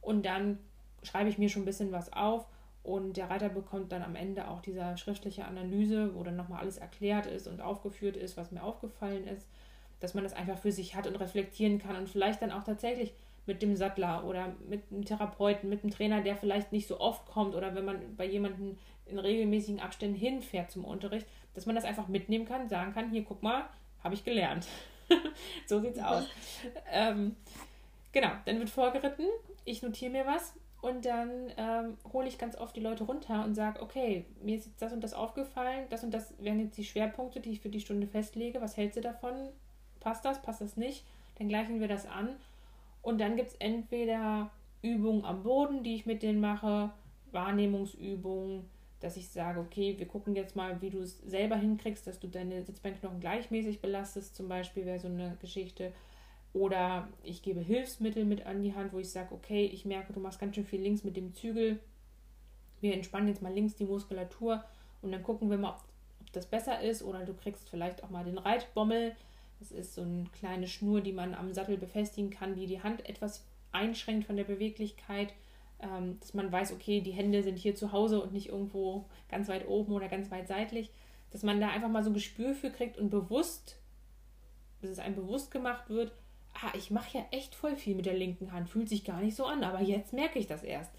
Und 0.00 0.24
dann 0.24 0.58
schreibe 1.02 1.28
ich 1.28 1.38
mir 1.38 1.48
schon 1.48 1.62
ein 1.62 1.66
bisschen 1.66 1.92
was 1.92 2.12
auf 2.12 2.46
und 2.82 3.16
der 3.16 3.30
Reiter 3.30 3.48
bekommt 3.48 3.92
dann 3.92 4.02
am 4.02 4.16
Ende 4.16 4.48
auch 4.48 4.60
diese 4.60 4.96
schriftliche 4.96 5.44
Analyse, 5.44 6.14
wo 6.14 6.22
dann 6.22 6.36
nochmal 6.36 6.60
alles 6.60 6.78
erklärt 6.78 7.26
ist 7.26 7.46
und 7.46 7.60
aufgeführt 7.60 8.16
ist, 8.16 8.36
was 8.36 8.50
mir 8.50 8.62
aufgefallen 8.62 9.26
ist, 9.26 9.46
dass 10.00 10.14
man 10.14 10.24
das 10.24 10.32
einfach 10.32 10.58
für 10.58 10.72
sich 10.72 10.96
hat 10.96 11.06
und 11.06 11.16
reflektieren 11.16 11.78
kann 11.78 11.96
und 11.96 12.08
vielleicht 12.08 12.42
dann 12.42 12.50
auch 12.50 12.64
tatsächlich 12.64 13.14
mit 13.46 13.62
dem 13.62 13.76
Sattler 13.76 14.24
oder 14.24 14.54
mit 14.68 14.82
einem 14.90 15.04
Therapeuten, 15.04 15.68
mit 15.68 15.82
einem 15.82 15.92
Trainer, 15.92 16.22
der 16.22 16.36
vielleicht 16.36 16.72
nicht 16.72 16.86
so 16.86 17.00
oft 17.00 17.26
kommt 17.26 17.54
oder 17.54 17.74
wenn 17.74 17.84
man 17.84 18.16
bei 18.16 18.26
jemandem 18.26 18.78
in 19.06 19.18
regelmäßigen 19.18 19.80
Abständen 19.80 20.16
hinfährt 20.16 20.70
zum 20.70 20.84
Unterricht, 20.84 21.26
dass 21.54 21.66
man 21.66 21.74
das 21.74 21.84
einfach 21.84 22.08
mitnehmen 22.08 22.46
kann, 22.46 22.68
sagen 22.68 22.92
kann, 22.92 23.10
hier 23.10 23.24
guck 23.24 23.42
mal, 23.42 23.64
habe 24.02 24.14
ich 24.14 24.24
gelernt. 24.24 24.66
so 25.66 25.80
sieht's 25.80 25.98
aus. 25.98 26.24
Ähm, 26.90 27.36
genau, 28.12 28.30
dann 28.44 28.58
wird 28.58 28.70
vorgeritten, 28.70 29.26
ich 29.64 29.82
notiere 29.82 30.12
mir 30.12 30.26
was, 30.26 30.54
und 30.82 31.04
dann 31.04 31.30
ähm, 31.56 31.96
hole 32.12 32.26
ich 32.26 32.38
ganz 32.38 32.56
oft 32.56 32.74
die 32.74 32.80
Leute 32.80 33.04
runter 33.04 33.44
und 33.44 33.54
sage, 33.54 33.80
okay, 33.80 34.24
mir 34.42 34.56
ist 34.56 34.66
jetzt 34.66 34.82
das 34.82 34.92
und 34.92 35.00
das 35.00 35.14
aufgefallen, 35.14 35.86
das 35.90 36.02
und 36.02 36.12
das 36.12 36.34
wären 36.40 36.58
jetzt 36.58 36.76
die 36.76 36.84
Schwerpunkte, 36.84 37.38
die 37.38 37.52
ich 37.52 37.60
für 37.60 37.68
die 37.68 37.80
Stunde 37.80 38.08
festlege. 38.08 38.60
Was 38.60 38.76
hältst 38.76 38.96
du 38.96 39.00
davon? 39.00 39.32
Passt 40.00 40.24
das, 40.24 40.42
passt 40.42 40.60
das 40.60 40.76
nicht? 40.76 41.04
Dann 41.38 41.48
gleichen 41.48 41.78
wir 41.78 41.86
das 41.86 42.04
an. 42.04 42.30
Und 43.00 43.20
dann 43.20 43.36
gibt 43.36 43.50
es 43.50 43.56
entweder 43.60 44.50
Übungen 44.82 45.24
am 45.24 45.44
Boden, 45.44 45.84
die 45.84 45.94
ich 45.94 46.04
mit 46.04 46.24
denen 46.24 46.40
mache, 46.40 46.90
Wahrnehmungsübungen, 47.30 48.68
dass 49.02 49.16
ich 49.16 49.28
sage, 49.28 49.60
okay, 49.60 49.98
wir 49.98 50.06
gucken 50.06 50.36
jetzt 50.36 50.56
mal, 50.56 50.80
wie 50.80 50.90
du 50.90 51.00
es 51.00 51.18
selber 51.18 51.56
hinkriegst, 51.56 52.06
dass 52.06 52.20
du 52.20 52.28
deine 52.28 52.62
Sitzbeinknochen 52.62 53.20
gleichmäßig 53.20 53.80
belastest, 53.80 54.36
zum 54.36 54.48
Beispiel 54.48 54.86
wäre 54.86 55.00
so 55.00 55.08
eine 55.08 55.36
Geschichte. 55.40 55.92
Oder 56.52 57.08
ich 57.22 57.42
gebe 57.42 57.60
Hilfsmittel 57.60 58.24
mit 58.24 58.46
an 58.46 58.62
die 58.62 58.74
Hand, 58.74 58.92
wo 58.92 58.98
ich 58.98 59.10
sage, 59.10 59.34
okay, 59.34 59.64
ich 59.64 59.84
merke, 59.84 60.12
du 60.12 60.20
machst 60.20 60.38
ganz 60.38 60.54
schön 60.54 60.66
viel 60.66 60.82
links 60.82 61.02
mit 61.02 61.16
dem 61.16 61.34
Zügel. 61.34 61.78
Wir 62.80 62.94
entspannen 62.94 63.28
jetzt 63.28 63.42
mal 63.42 63.52
links 63.52 63.74
die 63.74 63.86
Muskulatur 63.86 64.62
und 65.00 65.12
dann 65.12 65.22
gucken 65.22 65.50
wir 65.50 65.56
mal, 65.56 65.70
ob, 65.70 65.84
ob 66.20 66.32
das 66.32 66.46
besser 66.46 66.80
ist. 66.80 67.02
Oder 67.02 67.24
du 67.24 67.32
kriegst 67.32 67.68
vielleicht 67.70 68.04
auch 68.04 68.10
mal 68.10 68.24
den 68.24 68.38
Reitbommel. 68.38 69.16
Das 69.60 69.72
ist 69.72 69.94
so 69.94 70.02
eine 70.02 70.24
kleine 70.32 70.68
Schnur, 70.68 71.00
die 71.00 71.12
man 71.12 71.34
am 71.34 71.52
Sattel 71.52 71.78
befestigen 71.78 72.30
kann, 72.30 72.54
die 72.54 72.66
die 72.66 72.82
Hand 72.82 73.08
etwas 73.08 73.44
einschränkt 73.72 74.26
von 74.26 74.36
der 74.36 74.44
Beweglichkeit 74.44 75.32
ähm, 75.82 76.18
dass 76.20 76.32
man 76.32 76.50
weiß, 76.50 76.72
okay, 76.72 77.00
die 77.00 77.10
Hände 77.10 77.42
sind 77.42 77.58
hier 77.58 77.74
zu 77.74 77.92
Hause 77.92 78.22
und 78.22 78.32
nicht 78.32 78.48
irgendwo 78.48 79.06
ganz 79.28 79.48
weit 79.48 79.66
oben 79.66 79.92
oder 79.92 80.08
ganz 80.08 80.30
weit 80.30 80.48
seitlich, 80.48 80.90
dass 81.30 81.42
man 81.42 81.60
da 81.60 81.68
einfach 81.68 81.88
mal 81.88 82.04
so 82.04 82.10
ein 82.10 82.14
Gespür 82.14 82.54
für 82.54 82.70
kriegt 82.70 82.96
und 82.96 83.10
bewusst, 83.10 83.78
dass 84.80 84.90
es 84.90 84.98
einem 84.98 85.16
bewusst 85.16 85.50
gemacht 85.50 85.90
wird, 85.90 86.12
ah, 86.54 86.72
ich 86.76 86.90
mache 86.90 87.18
ja 87.18 87.24
echt 87.30 87.54
voll 87.54 87.76
viel 87.76 87.94
mit 87.94 88.06
der 88.06 88.14
linken 88.16 88.52
Hand, 88.52 88.68
fühlt 88.68 88.88
sich 88.88 89.04
gar 89.04 89.20
nicht 89.20 89.36
so 89.36 89.44
an, 89.44 89.64
aber 89.64 89.80
jetzt 89.80 90.12
merke 90.12 90.38
ich 90.38 90.46
das 90.46 90.62
erst. 90.62 90.92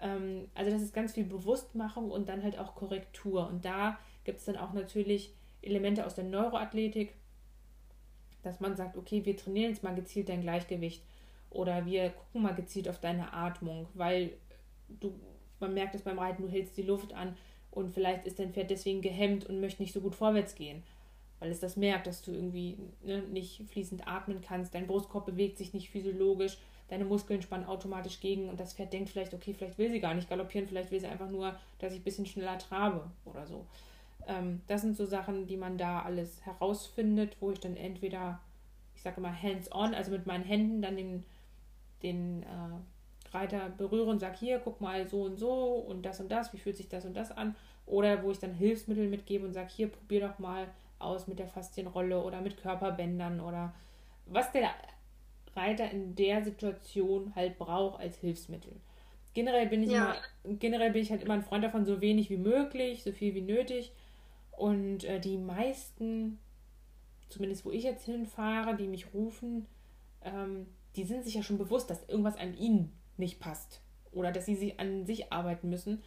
Ähm, 0.00 0.48
also 0.54 0.70
das 0.70 0.82
ist 0.82 0.94
ganz 0.94 1.12
viel 1.12 1.24
Bewusstmachung 1.24 2.10
und 2.10 2.28
dann 2.28 2.42
halt 2.42 2.58
auch 2.58 2.74
Korrektur. 2.74 3.48
Und 3.48 3.64
da 3.64 3.98
gibt 4.24 4.38
es 4.38 4.46
dann 4.46 4.56
auch 4.56 4.72
natürlich 4.72 5.34
Elemente 5.62 6.06
aus 6.06 6.14
der 6.14 6.24
Neuroathletik, 6.24 7.14
dass 8.42 8.60
man 8.60 8.76
sagt, 8.76 8.96
okay, 8.96 9.24
wir 9.24 9.36
trainieren 9.36 9.70
jetzt 9.70 9.82
mal 9.82 9.94
gezielt 9.94 10.28
dein 10.28 10.42
Gleichgewicht 10.42 11.02
oder 11.56 11.86
wir 11.86 12.10
gucken 12.10 12.42
mal 12.42 12.54
gezielt 12.54 12.88
auf 12.88 13.00
deine 13.00 13.32
Atmung, 13.32 13.86
weil 13.94 14.32
du, 15.00 15.12
man 15.60 15.74
merkt 15.74 15.94
es 15.94 16.02
beim 16.02 16.18
Reiten, 16.18 16.42
du 16.42 16.48
hältst 16.48 16.76
die 16.76 16.82
Luft 16.82 17.12
an 17.14 17.36
und 17.70 17.92
vielleicht 17.92 18.26
ist 18.26 18.38
dein 18.38 18.52
Pferd 18.52 18.70
deswegen 18.70 19.02
gehemmt 19.02 19.46
und 19.46 19.60
möchte 19.60 19.82
nicht 19.82 19.92
so 19.92 20.00
gut 20.00 20.14
vorwärts 20.14 20.54
gehen, 20.54 20.82
weil 21.40 21.50
es 21.50 21.60
das 21.60 21.76
merkt, 21.76 22.06
dass 22.06 22.22
du 22.22 22.32
irgendwie 22.32 22.78
ne, 23.02 23.22
nicht 23.22 23.62
fließend 23.68 24.06
atmen 24.06 24.40
kannst, 24.40 24.74
dein 24.74 24.86
Brustkorb 24.86 25.26
bewegt 25.26 25.58
sich 25.58 25.74
nicht 25.74 25.90
physiologisch, 25.90 26.58
deine 26.88 27.04
Muskeln 27.04 27.42
spannen 27.42 27.66
automatisch 27.66 28.20
gegen 28.20 28.48
und 28.48 28.60
das 28.60 28.74
Pferd 28.74 28.92
denkt 28.92 29.10
vielleicht, 29.10 29.34
okay, 29.34 29.52
vielleicht 29.52 29.78
will 29.78 29.90
sie 29.90 30.00
gar 30.00 30.14
nicht 30.14 30.28
galoppieren, 30.28 30.68
vielleicht 30.68 30.90
will 30.90 31.00
sie 31.00 31.06
einfach 31.06 31.30
nur, 31.30 31.56
dass 31.78 31.92
ich 31.92 32.00
ein 32.00 32.04
bisschen 32.04 32.26
schneller 32.26 32.58
trabe 32.58 33.10
oder 33.24 33.46
so. 33.46 33.66
Ähm, 34.26 34.60
das 34.66 34.82
sind 34.82 34.96
so 34.96 35.04
Sachen, 35.04 35.46
die 35.46 35.56
man 35.56 35.78
da 35.78 36.02
alles 36.02 36.44
herausfindet, 36.44 37.36
wo 37.40 37.50
ich 37.50 37.60
dann 37.60 37.76
entweder, 37.76 38.40
ich 38.94 39.02
sage 39.02 39.18
immer 39.18 39.42
hands-on, 39.42 39.94
also 39.94 40.10
mit 40.10 40.26
meinen 40.26 40.44
Händen 40.44 40.82
dann 40.82 40.96
den 40.96 41.24
den 42.02 42.42
äh, 42.42 43.34
Reiter 43.34 43.70
berühre 43.70 44.10
und 44.10 44.20
sage, 44.20 44.36
hier, 44.38 44.58
guck 44.58 44.80
mal 44.80 45.06
so 45.06 45.22
und 45.22 45.36
so 45.38 45.74
und 45.74 46.02
das 46.02 46.20
und 46.20 46.30
das, 46.30 46.52
wie 46.52 46.58
fühlt 46.58 46.76
sich 46.76 46.88
das 46.88 47.04
und 47.04 47.14
das 47.14 47.32
an. 47.32 47.54
Oder 47.86 48.22
wo 48.22 48.30
ich 48.30 48.38
dann 48.38 48.54
Hilfsmittel 48.54 49.08
mitgebe 49.08 49.46
und 49.46 49.52
sage, 49.52 49.68
hier, 49.70 49.88
probier 49.88 50.28
doch 50.28 50.38
mal 50.38 50.68
aus 50.98 51.26
mit 51.26 51.38
der 51.38 51.48
Faszienrolle 51.48 52.22
oder 52.22 52.40
mit 52.40 52.56
Körperbändern 52.56 53.40
oder 53.40 53.74
was 54.26 54.50
der 54.52 54.70
Reiter 55.54 55.90
in 55.90 56.14
der 56.14 56.44
Situation 56.44 57.32
halt 57.34 57.58
braucht 57.58 58.00
als 58.00 58.18
Hilfsmittel. 58.18 58.72
Generell 59.34 59.66
bin 59.66 59.82
ich 59.82 59.90
ja. 59.90 60.16
immer, 60.44 60.56
generell 60.56 60.92
bin 60.92 61.02
ich 61.02 61.10
halt 61.10 61.22
immer 61.22 61.34
ein 61.34 61.42
Freund 61.42 61.62
davon, 61.62 61.84
so 61.84 62.00
wenig 62.00 62.30
wie 62.30 62.38
möglich, 62.38 63.02
so 63.02 63.12
viel 63.12 63.34
wie 63.34 63.42
nötig. 63.42 63.92
Und 64.52 65.04
äh, 65.04 65.20
die 65.20 65.36
meisten, 65.36 66.38
zumindest 67.28 67.64
wo 67.64 67.70
ich 67.70 67.84
jetzt 67.84 68.06
hinfahre, 68.06 68.76
die 68.76 68.88
mich 68.88 69.12
rufen, 69.12 69.66
ähm, 70.24 70.66
die 70.96 71.04
sind 71.04 71.24
sich 71.24 71.34
ja 71.34 71.42
schon 71.42 71.58
bewusst, 71.58 71.90
dass 71.90 72.08
irgendwas 72.08 72.36
an 72.36 72.56
ihnen 72.56 72.92
nicht 73.16 73.40
passt 73.40 73.80
oder 74.12 74.32
dass 74.32 74.46
sie 74.46 74.56
sich 74.56 74.80
an 74.80 75.06
sich 75.06 75.32
arbeiten 75.32 75.68
müssen. 75.68 76.02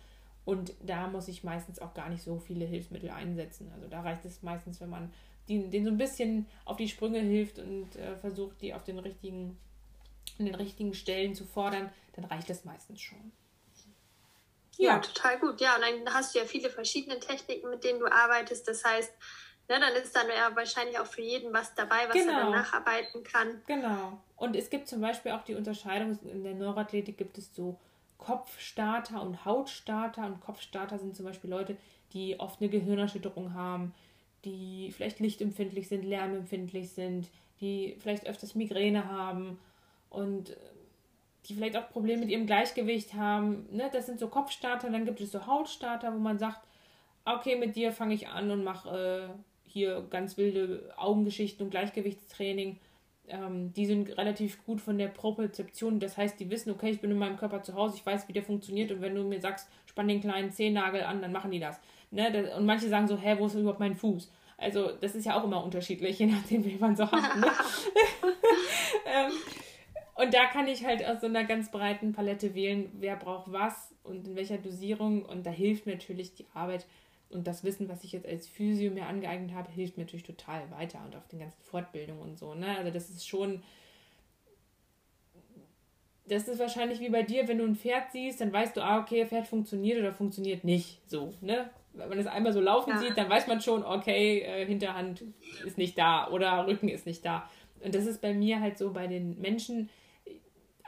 Und 0.46 0.74
da 0.82 1.08
muss 1.08 1.28
ich 1.28 1.44
meistens 1.44 1.80
auch 1.80 1.94
gar 1.94 2.10
nicht 2.10 2.24
so 2.24 2.40
viele 2.40 2.66
Hilfsmittel 2.66 3.10
einsetzen. 3.10 3.72
Also 3.74 3.88
da 3.88 4.02
reicht 4.02 4.26
es 4.26 4.42
meistens, 4.42 4.82
wenn 4.82 4.90
man 4.90 5.14
denen, 5.48 5.70
denen 5.70 5.86
so 5.86 5.92
ein 5.92 5.98
bisschen 5.98 6.48
auf 6.66 6.78
die 6.78 6.88
Sprünge 6.88 7.20
hilft 7.20 7.60
und 7.60 7.96
äh, 7.96 8.16
versucht, 8.18 8.62
die 8.62 8.74
auf 8.74 8.84
den 8.84 9.00
richtigen, 9.00 9.58
an 10.40 10.46
den 10.46 10.56
richtigen 10.56 10.94
Stellen 10.94 11.36
zu 11.36 11.46
fordern, 11.46 11.92
dann 12.14 12.26
reicht 12.26 12.50
das 12.50 12.66
meistens 12.66 13.02
schon. 13.02 13.32
Ja. 14.78 14.94
ja, 14.94 15.00
total 15.00 15.40
gut. 15.40 15.60
Ja, 15.60 15.76
und 15.76 15.82
dann 15.82 16.14
hast 16.14 16.34
du 16.34 16.40
ja 16.40 16.46
viele 16.46 16.70
verschiedene 16.70 17.20
Techniken, 17.20 17.70
mit 17.70 17.84
denen 17.84 18.00
du 18.00 18.06
arbeitest. 18.06 18.68
Das 18.68 18.84
heißt, 18.86 19.12
Ne, 19.70 19.80
dann 19.80 19.94
ist 19.94 20.16
dann 20.16 20.28
ja 20.28 20.56
wahrscheinlich 20.56 20.98
auch 20.98 21.06
für 21.06 21.22
jeden 21.22 21.54
was 21.54 21.76
dabei, 21.76 22.08
was 22.08 22.14
genau. 22.14 22.34
er 22.34 22.40
dann 22.40 22.52
nacharbeiten 22.52 23.24
kann. 23.24 23.62
Genau. 23.68 24.20
Und 24.36 24.56
es 24.56 24.72
gibt 24.72 24.88
zum 24.88 25.00
Beispiel 25.00 25.32
auch 25.32 25.44
die 25.44 25.54
Unterscheidung, 25.54 26.18
in 26.24 26.44
der 26.44 26.56
Neuroathletik 26.56 27.20
gibt 27.20 27.38
es 27.38 27.54
so 27.56 27.78
Kopfstarter 28.18 29.22
und 29.22 29.46
Hautstarter. 29.46 30.26
Und 30.26 30.42
Kopfstarter 30.42 30.98
sind 30.98 31.16
zum 31.16 31.26
Beispiel 31.26 31.52
Leute, 31.52 31.78
die 32.14 32.40
oft 32.40 32.60
eine 32.60 32.70
Gehirnerschütterung 32.70 33.54
haben, 33.54 33.94
die 34.44 34.92
vielleicht 34.92 35.20
lichtempfindlich 35.20 35.88
sind, 35.88 36.04
lärmempfindlich 36.04 36.90
sind, 36.90 37.28
die 37.62 37.96
vielleicht 38.00 38.26
öfters 38.26 38.56
Migräne 38.56 39.08
haben 39.08 39.60
und 40.10 40.58
die 41.46 41.54
vielleicht 41.54 41.78
auch 41.78 41.90
Probleme 41.90 42.22
mit 42.22 42.30
ihrem 42.30 42.48
Gleichgewicht 42.48 43.14
haben. 43.14 43.68
Ne? 43.72 43.90
Das 43.94 44.08
sind 44.08 44.20
so 44.20 44.30
Kopfstarter. 44.30 44.90
Dann 44.90 45.06
gibt 45.06 45.22
es 45.22 45.32
so 45.32 45.46
Hautstarter, 45.46 46.12
wo 46.12 46.18
man 46.18 46.40
sagt, 46.40 46.60
okay, 47.26 47.56
mit 47.56 47.76
dir 47.76 47.92
fange 47.92 48.16
ich 48.16 48.28
an 48.28 48.50
und 48.50 48.64
mache 48.64 49.30
äh, 49.32 49.49
hier 49.70 50.06
ganz 50.10 50.38
wilde 50.38 50.94
Augengeschichten 50.98 51.66
und 51.66 51.72
Gleichgewichtstraining. 51.72 52.78
Ähm, 53.28 53.74
die 53.74 53.86
sind 53.86 54.18
relativ 54.18 54.64
gut 54.66 54.82
von 54.82 54.98
der 54.98 55.08
Propriozeption. 55.08 56.00
Das 56.00 56.18
heißt, 56.18 56.40
die 56.40 56.50
wissen, 56.50 56.72
okay, 56.72 56.90
ich 56.90 57.00
bin 57.00 57.12
in 57.12 57.18
meinem 57.18 57.38
Körper 57.38 57.62
zu 57.62 57.74
Hause, 57.76 57.96
ich 57.98 58.06
weiß, 58.06 58.28
wie 58.28 58.34
der 58.34 58.44
funktioniert 58.44 58.92
und 58.92 59.02
wenn 59.02 59.16
du 59.16 59.24
mir 59.24 59.40
sagst, 59.40 59.70
spann 59.86 60.08
den 60.08 60.22
kleinen 60.22 60.52
Zehennagel 60.52 61.04
an, 61.04 61.22
dann 61.22 61.32
machen 61.32 61.52
die 61.52 61.60
das. 61.60 61.80
Ne? 62.12 62.52
Und 62.56 62.66
manche 62.66 62.90
sagen 62.90 63.08
so, 63.08 63.18
hä, 63.18 63.36
wo 63.38 63.46
ist 63.46 63.56
überhaupt 63.56 63.80
mein 63.80 63.96
Fuß? 63.96 64.32
Also 64.58 64.92
das 65.00 65.16
ist 65.16 65.26
ja 65.26 65.40
auch 65.40 65.44
immer 65.44 65.64
unterschiedlich, 65.64 66.20
je 66.20 66.26
nachdem, 66.26 66.66
wie 66.66 66.76
man 66.76 66.96
so 66.96 67.10
hat. 67.10 67.38
Ne? 67.38 67.48
ähm, 69.06 69.32
und 70.16 70.34
da 70.34 70.48
kann 70.48 70.68
ich 70.68 70.84
halt 70.84 71.06
aus 71.06 71.22
so 71.22 71.28
einer 71.28 71.46
ganz 71.46 71.72
breiten 71.72 72.12
Palette 72.12 72.54
wählen, 72.54 72.92
wer 73.00 73.16
braucht 73.16 73.52
was 73.54 73.96
und 74.04 74.28
in 74.28 74.36
welcher 74.36 74.58
Dosierung. 74.58 75.24
Und 75.24 75.46
da 75.46 75.50
hilft 75.50 75.88
natürlich 75.88 76.34
die 76.34 76.46
Arbeit 76.54 76.86
und 77.32 77.46
das 77.46 77.64
Wissen, 77.64 77.90
was 77.90 78.04
ich 78.04 78.12
jetzt 78.12 78.28
als 78.28 78.48
Physio 78.48 78.92
mir 78.92 79.06
angeeignet 79.06 79.54
habe, 79.54 79.72
hilft 79.72 79.98
mir 79.98 80.04
natürlich 80.04 80.26
total 80.26 80.70
weiter 80.72 81.00
und 81.06 81.16
auf 81.16 81.28
den 81.28 81.40
ganzen 81.40 81.62
Fortbildungen 81.62 82.22
und 82.22 82.40
so. 82.40 82.56
Ne? 82.56 82.78
Also 82.78 82.92
das 82.92 83.10
ist 83.10 83.28
schon, 83.28 83.62
das 86.28 86.48
ist 86.48 86.60
wahrscheinlich 86.60 87.00
wie 87.00 87.10
bei 87.10 87.24
dir, 87.24 87.48
wenn 87.48 87.60
du 87.60 87.66
ein 87.66 87.76
Pferd 87.76 88.12
siehst, 88.12 88.42
dann 88.42 88.52
weißt 88.52 88.76
du, 88.76 88.82
ah, 88.82 89.00
okay, 89.00 89.26
Pferd 89.26 89.48
funktioniert 89.48 90.00
oder 90.00 90.14
funktioniert 90.14 90.64
nicht. 90.64 91.02
So, 91.08 91.34
ne? 91.42 91.70
Wenn 91.94 92.10
man 92.10 92.20
es 92.20 92.28
einmal 92.28 92.54
so 92.54 92.62
laufen 92.62 92.92
ja. 92.92 92.98
sieht, 93.00 93.18
dann 93.18 93.30
weiß 93.30 93.48
man 93.48 93.62
schon, 93.62 93.84
okay, 93.84 94.42
äh, 94.42 94.66
Hinterhand 94.66 95.24
ist 95.66 95.78
nicht 95.78 95.98
da 95.98 96.30
oder 96.30 96.66
Rücken 96.68 96.90
ist 96.90 97.06
nicht 97.06 97.26
da. 97.26 97.50
Und 97.84 97.96
das 97.96 98.06
ist 98.06 98.22
bei 98.22 98.34
mir 98.34 98.60
halt 98.60 98.78
so 98.78 98.92
bei 98.92 99.08
den 99.08 99.40
Menschen, 99.40 99.90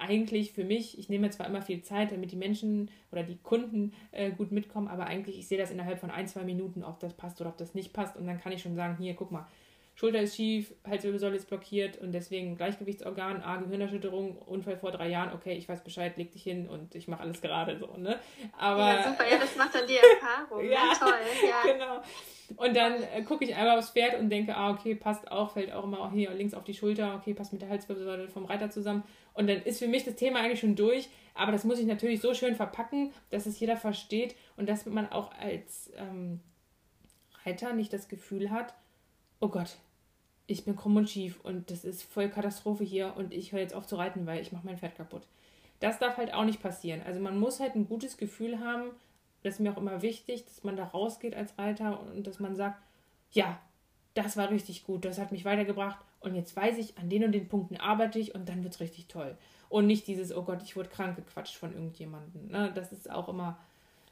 eigentlich 0.02 0.52
für 0.52 0.64
mich, 0.64 0.98
ich 0.98 1.10
nehme 1.10 1.30
zwar 1.30 1.46
immer 1.48 1.62
viel 1.62 1.82
Zeit, 1.84 2.12
damit 2.12 2.32
die 2.32 2.36
Menschen 2.36 2.90
oder 3.12 3.24
die 3.24 3.38
Kunden 3.38 3.94
äh, 4.12 4.32
gut 4.32 4.52
mitkommen, 4.52 4.88
aber 4.88 5.06
eigentlich, 5.06 5.38
ich 5.38 5.48
sehe 5.48 5.58
das 5.58 5.72
innerhalb 5.72 6.00
von 6.00 6.10
ein, 6.10 6.28
zwei 6.28 6.44
Minuten, 6.44 6.84
ob 6.84 7.00
das 7.00 7.14
passt 7.14 7.40
oder 7.40 7.52
ob 7.52 7.58
das 7.58 7.76
nicht 7.76 7.94
passt. 7.94 8.18
Und 8.18 8.26
dann 8.26 8.40
kann 8.40 8.52
ich 8.52 8.62
schon 8.62 8.76
sagen, 8.76 8.98
hier, 8.98 9.14
guck 9.14 9.32
mal, 9.32 9.48
Schulter 9.94 10.20
ist 10.20 10.36
schief, 10.36 10.74
Halswirbelsäule 10.90 11.36
ist 11.36 11.48
blockiert 11.48 11.98
und 12.00 12.12
deswegen 12.12 12.58
Gleichgewichtsorgan, 12.58 13.44
A, 13.44 13.58
Gehirnerschütterung, 13.58 14.38
Unfall 14.38 14.78
vor 14.78 14.92
drei 14.92 15.10
Jahren, 15.10 15.34
okay, 15.34 15.54
ich 15.54 15.70
weiß 15.70 15.84
Bescheid, 15.84 16.18
leg 16.18 16.32
dich 16.32 16.42
hin 16.42 16.68
und 16.68 16.96
ich 16.96 17.08
mache 17.08 17.22
alles 17.22 17.42
gerade 17.42 17.78
so, 17.78 17.98
ne? 17.98 18.18
Aber, 18.58 18.94
ja, 18.94 19.04
super, 19.04 19.30
ja, 19.30 19.38
das 19.38 19.56
macht 19.56 19.76
dann 19.76 19.86
die 19.86 19.98
Erfahrung, 19.98 20.66
ja, 20.66 20.72
ja 20.72 20.94
toll, 20.98 21.14
ja. 21.48 21.72
Genau. 21.72 22.02
Und 22.58 22.76
dann 22.76 22.94
äh, 23.04 23.22
gucke 23.22 23.46
ich 23.46 23.56
einmal 23.56 23.78
aufs 23.78 23.92
Pferd 23.92 24.20
und 24.20 24.30
denke, 24.30 24.56
ah, 24.56 24.72
okay, 24.72 24.96
passt 24.96 25.30
auch, 25.32 25.52
fällt 25.52 25.72
auch 25.72 25.84
immer 25.84 26.12
hier 26.12 26.32
links 26.32 26.54
auf 26.54 26.64
die 26.64 26.74
Schulter, 26.74 27.16
okay, 27.16 27.34
passt 27.34 27.54
mit 27.54 27.62
der 27.62 27.70
Halswirbelsäule 27.70 28.28
vom 28.30 28.46
Reiter 28.46 28.72
zusammen. 28.72 29.04
Und 29.34 29.48
dann 29.48 29.62
ist 29.62 29.80
für 29.80 29.88
mich 29.88 30.04
das 30.04 30.16
Thema 30.16 30.40
eigentlich 30.40 30.60
schon 30.60 30.76
durch, 30.76 31.10
aber 31.34 31.52
das 31.52 31.64
muss 31.64 31.80
ich 31.80 31.86
natürlich 31.86 32.22
so 32.22 32.34
schön 32.34 32.56
verpacken, 32.56 33.14
dass 33.30 33.46
es 33.46 33.60
jeder 33.60 33.78
versteht 33.78 34.36
und 34.58 34.68
dass 34.68 34.86
man 34.86 35.10
auch 35.10 35.32
als 35.40 35.92
ähm, 35.96 36.42
Reiter 37.46 37.74
nicht 37.74 37.94
das 37.94 38.10
Gefühl 38.10 38.52
hat, 38.52 38.74
oh 39.40 39.48
Gott, 39.48 39.78
ich 40.48 40.66
bin 40.66 40.76
krumm 40.76 40.98
und 40.98 41.10
schief 41.10 41.40
und 41.42 41.72
das 41.72 41.86
ist 41.86 42.04
voll 42.04 42.30
Katastrophe 42.30 42.84
hier 42.84 43.16
und 43.16 43.34
ich 43.34 43.54
höre 43.54 43.62
jetzt 43.62 43.74
auf 43.74 43.88
zu 43.88 43.96
reiten, 43.96 44.26
weil 44.26 44.42
ich 44.42 44.52
mache 44.52 44.66
mein 44.66 44.78
Pferd 44.78 44.96
kaputt. 44.96 45.24
Das 45.80 45.98
darf 45.98 46.18
halt 46.18 46.34
auch 46.34 46.44
nicht 46.44 46.62
passieren. 46.62 47.02
Also 47.06 47.20
man 47.22 47.40
muss 47.40 47.60
halt 47.60 47.76
ein 47.76 47.88
gutes 47.88 48.18
Gefühl 48.18 48.60
haben, 48.60 48.92
das 49.44 49.56
ist 49.56 49.60
mir 49.62 49.72
auch 49.72 49.78
immer 49.78 50.02
wichtig, 50.02 50.46
dass 50.46 50.64
man 50.64 50.76
da 50.76 50.84
rausgeht 50.84 51.36
als 51.36 51.58
Reiter 51.58 52.02
und 52.02 52.28
dass 52.28 52.40
man 52.40 52.56
sagt, 52.56 52.80
ja, 53.32 53.60
das 54.14 54.36
war 54.36 54.50
richtig 54.50 54.84
gut, 54.84 55.06
das 55.06 55.18
hat 55.18 55.32
mich 55.32 55.46
weitergebracht 55.46 55.98
und 56.22 56.36
jetzt 56.36 56.56
weiß 56.56 56.78
ich, 56.78 56.98
an 56.98 57.10
den 57.10 57.26
und 57.26 57.32
den 57.32 57.48
Punkten 57.48 57.78
arbeite 57.78 58.20
ich 58.20 58.34
und 58.34 58.48
dann 58.48 58.64
wird 58.64 58.74
es 58.74 58.80
richtig 58.80 59.08
toll. 59.08 59.38
Und 59.70 59.88
nicht 59.88 60.08
dieses, 60.08 60.36
oh 60.36 60.44
Gott, 60.44 60.62
ich 60.64 60.76
wurde 60.76 60.90
krank 60.90 61.16
gequatscht 61.16 61.56
von 61.56 61.74
irgendjemandem. 61.74 62.48
Ne? 62.48 62.72
Das 62.74 62.92
ist 62.92 63.10
auch 63.10 63.30
immer 63.30 63.58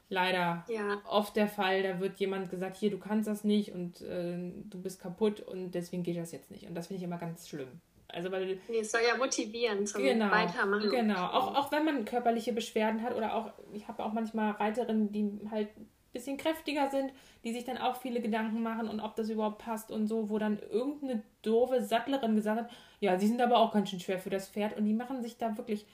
leider 0.08 0.64
ja. 0.68 1.00
oft 1.06 1.36
der 1.36 1.48
Fall. 1.48 1.82
Da 1.82 2.00
wird 2.00 2.18
jemand 2.18 2.50
gesagt, 2.50 2.76
hier, 2.76 2.90
du 2.90 2.98
kannst 2.98 3.28
das 3.28 3.44
nicht 3.44 3.72
und 3.72 4.00
äh, 4.02 4.36
du 4.68 4.80
bist 4.82 5.00
kaputt 5.00 5.40
und 5.40 5.72
deswegen 5.72 6.02
geht 6.02 6.18
das 6.18 6.32
jetzt 6.32 6.50
nicht. 6.50 6.66
Und 6.66 6.74
das 6.74 6.88
finde 6.88 6.98
ich 6.98 7.04
immer 7.04 7.18
ganz 7.18 7.48
schlimm. 7.48 7.80
Also 8.08 8.32
weil 8.32 8.58
nee, 8.68 8.80
es 8.80 8.90
soll 8.90 9.02
ja 9.06 9.16
motivieren 9.16 9.86
zum 9.86 10.02
genau, 10.02 10.30
Weitermachen. 10.30 10.90
Genau, 10.90 11.26
auch, 11.26 11.54
auch 11.54 11.72
wenn 11.72 11.84
man 11.84 12.04
körperliche 12.04 12.52
Beschwerden 12.52 13.02
hat 13.02 13.14
oder 13.14 13.34
auch, 13.34 13.52
ich 13.72 13.86
habe 13.86 14.04
auch 14.04 14.12
manchmal 14.12 14.50
Reiterinnen, 14.52 15.12
die 15.12 15.48
halt 15.50 15.68
bisschen 16.12 16.36
kräftiger 16.36 16.90
sind, 16.90 17.12
die 17.44 17.52
sich 17.52 17.64
dann 17.64 17.78
auch 17.78 17.96
viele 17.96 18.20
Gedanken 18.20 18.62
machen 18.62 18.88
und 18.88 19.00
ob 19.00 19.14
das 19.16 19.30
überhaupt 19.30 19.58
passt 19.58 19.90
und 19.90 20.06
so, 20.06 20.28
wo 20.28 20.38
dann 20.38 20.58
irgendeine 20.70 21.22
doofe 21.42 21.82
Sattlerin 21.82 22.34
gesagt 22.34 22.60
hat, 22.60 22.70
ja, 23.00 23.18
sie 23.18 23.28
sind 23.28 23.40
aber 23.40 23.58
auch 23.58 23.72
ganz 23.72 23.90
schön 23.90 24.00
schwer 24.00 24.18
für 24.18 24.30
das 24.30 24.48
Pferd 24.48 24.76
und 24.76 24.84
die 24.84 24.92
machen 24.92 25.22
sich 25.22 25.38
da 25.38 25.56
wirklich 25.56 25.86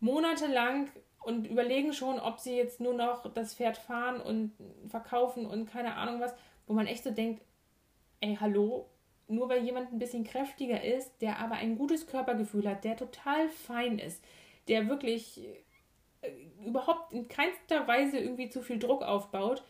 monatelang 0.00 0.88
und 1.22 1.46
überlegen 1.46 1.92
schon, 1.92 2.18
ob 2.18 2.40
sie 2.40 2.56
jetzt 2.56 2.80
nur 2.80 2.94
noch 2.94 3.32
das 3.32 3.54
Pferd 3.54 3.76
fahren 3.76 4.20
und 4.20 4.52
verkaufen 4.88 5.46
und 5.46 5.66
keine 5.66 5.94
Ahnung 5.94 6.20
was, 6.20 6.34
wo 6.66 6.74
man 6.74 6.86
echt 6.86 7.04
so 7.04 7.10
denkt, 7.10 7.42
ey, 8.20 8.36
hallo, 8.40 8.88
nur 9.28 9.48
weil 9.48 9.64
jemand 9.64 9.92
ein 9.92 9.98
bisschen 9.98 10.24
kräftiger 10.24 10.82
ist, 10.82 11.22
der 11.22 11.38
aber 11.38 11.54
ein 11.54 11.78
gutes 11.78 12.06
Körpergefühl 12.06 12.68
hat, 12.68 12.84
der 12.84 12.96
total 12.96 13.48
fein 13.48 13.98
ist, 13.98 14.22
der 14.68 14.88
wirklich 14.88 15.40
überhaupt 16.64 17.12
in 17.12 17.28
keinster 17.28 17.86
Weise 17.86 18.18
irgendwie 18.18 18.48
zu 18.48 18.62
viel 18.62 18.78
Druck 18.78 19.02
aufbaut, 19.02 19.62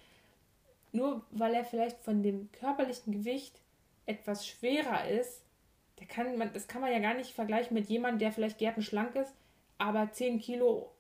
nur 0.93 1.23
weil 1.31 1.55
er 1.55 1.65
vielleicht 1.65 1.99
von 2.01 2.23
dem 2.23 2.51
körperlichen 2.53 3.13
Gewicht 3.13 3.61
etwas 4.07 4.47
schwerer 4.47 5.09
ist, 5.09 5.43
der 5.99 6.07
kann 6.07 6.37
man, 6.37 6.53
das 6.53 6.69
kann 6.69 6.81
man 6.81 6.93
ja 6.93 6.99
gar 6.99 7.15
nicht 7.15 7.33
vergleichen 7.33 7.75
mit 7.75 7.89
jemandem, 7.89 8.19
der 8.19 8.33
vielleicht 8.33 8.59
gärtenschlank 8.59 9.15
ist, 9.15 9.35
aber 9.79 10.11
10 10.11 10.41
Kilo 10.41 10.91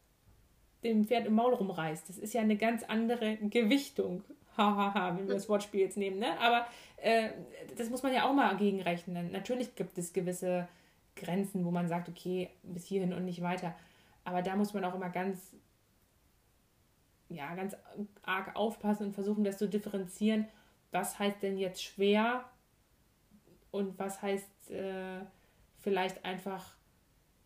dem 0.82 1.04
Pferd 1.04 1.26
im 1.26 1.34
Maul 1.34 1.54
rumreißt. 1.54 2.08
Das 2.08 2.18
ist 2.18 2.34
ja 2.34 2.40
eine 2.40 2.56
ganz 2.56 2.82
andere 2.84 3.36
Gewichtung. 3.36 4.24
Hahaha, 4.56 5.16
wenn 5.16 5.28
wir 5.28 5.34
das 5.34 5.48
Wortspiel 5.48 5.80
jetzt 5.80 5.96
nehmen, 5.96 6.18
ne? 6.18 6.38
Aber 6.38 6.66
äh, 6.98 7.30
das 7.76 7.88
muss 7.88 8.02
man 8.02 8.12
ja 8.12 8.28
auch 8.28 8.34
mal 8.34 8.54
gegenrechnen. 8.56 9.32
Natürlich 9.32 9.74
gibt 9.74 9.96
es 9.96 10.12
gewisse 10.12 10.68
Grenzen, 11.16 11.64
wo 11.64 11.70
man 11.70 11.88
sagt, 11.88 12.08
okay, 12.08 12.50
bis 12.62 12.86
hierhin 12.86 13.12
und 13.14 13.24
nicht 13.24 13.42
weiter. 13.42 13.74
Aber 14.24 14.42
da 14.42 14.56
muss 14.56 14.74
man 14.74 14.84
auch 14.84 14.94
immer 14.94 15.10
ganz, 15.10 15.54
ja, 17.28 17.54
ganz 17.54 17.76
arg 18.22 18.54
aufpassen 18.56 19.06
und 19.06 19.12
versuchen, 19.12 19.44
das 19.44 19.58
zu 19.58 19.68
differenzieren. 19.68 20.46
Was 20.90 21.18
heißt 21.18 21.42
denn 21.42 21.58
jetzt 21.58 21.82
schwer 21.82 22.44
und 23.70 23.98
was 23.98 24.22
heißt 24.22 24.70
äh, 24.70 25.20
vielleicht 25.80 26.24
einfach 26.24 26.76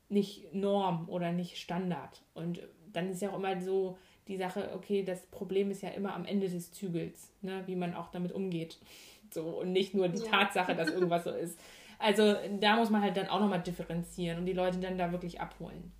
nicht 0.09 0.53
Norm 0.55 1.09
oder 1.09 1.33
nicht 1.33 1.57
Standard. 1.59 2.23
Und 2.35 2.61
dann 2.93 3.11
ist 3.11 3.23
ja 3.23 3.31
auch 3.31 3.39
immer 3.39 3.61
so 3.61 3.99
die 4.29 4.37
Sache, 4.37 4.71
okay, 4.75 5.03
das 5.03 5.27
Problem 5.27 5.71
ist 5.71 5.83
ja 5.83 5.91
immer 5.91 6.15
am 6.15 6.25
Ende 6.25 6.49
des 6.49 6.73
Zügels, 6.73 7.33
ne, 7.43 7.63
wie 7.67 7.77
man 7.77 7.95
auch 7.95 8.11
damit 8.11 8.33
umgeht. 8.33 8.79
So, 9.33 9.43
und 9.43 9.73
nicht 9.73 9.93
nur 9.93 10.07
die 10.07 10.23
ja. 10.23 10.31
Tatsache, 10.31 10.77
dass 10.77 10.89
irgendwas 10.89 11.25
so 11.25 11.31
ist. 11.31 11.59
Also 11.99 12.37
da 12.61 12.77
muss 12.77 12.91
man 12.91 13.03
halt 13.03 13.17
dann 13.17 13.27
auch 13.27 13.41
nochmal 13.41 13.61
differenzieren 13.61 14.39
und 14.39 14.47
die 14.47 14.53
Leute 14.53 14.79
dann 14.79 14.97
da 14.97 15.11
wirklich 15.11 15.41
abholen. 15.41 15.93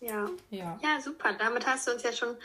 Ja. 0.00 0.28
ja. 0.50 0.78
Ja, 0.82 1.00
super. 1.00 1.32
Damit 1.38 1.66
hast 1.66 1.88
du 1.88 1.92
uns 1.92 2.02
ja 2.02 2.12
schon 2.12 2.36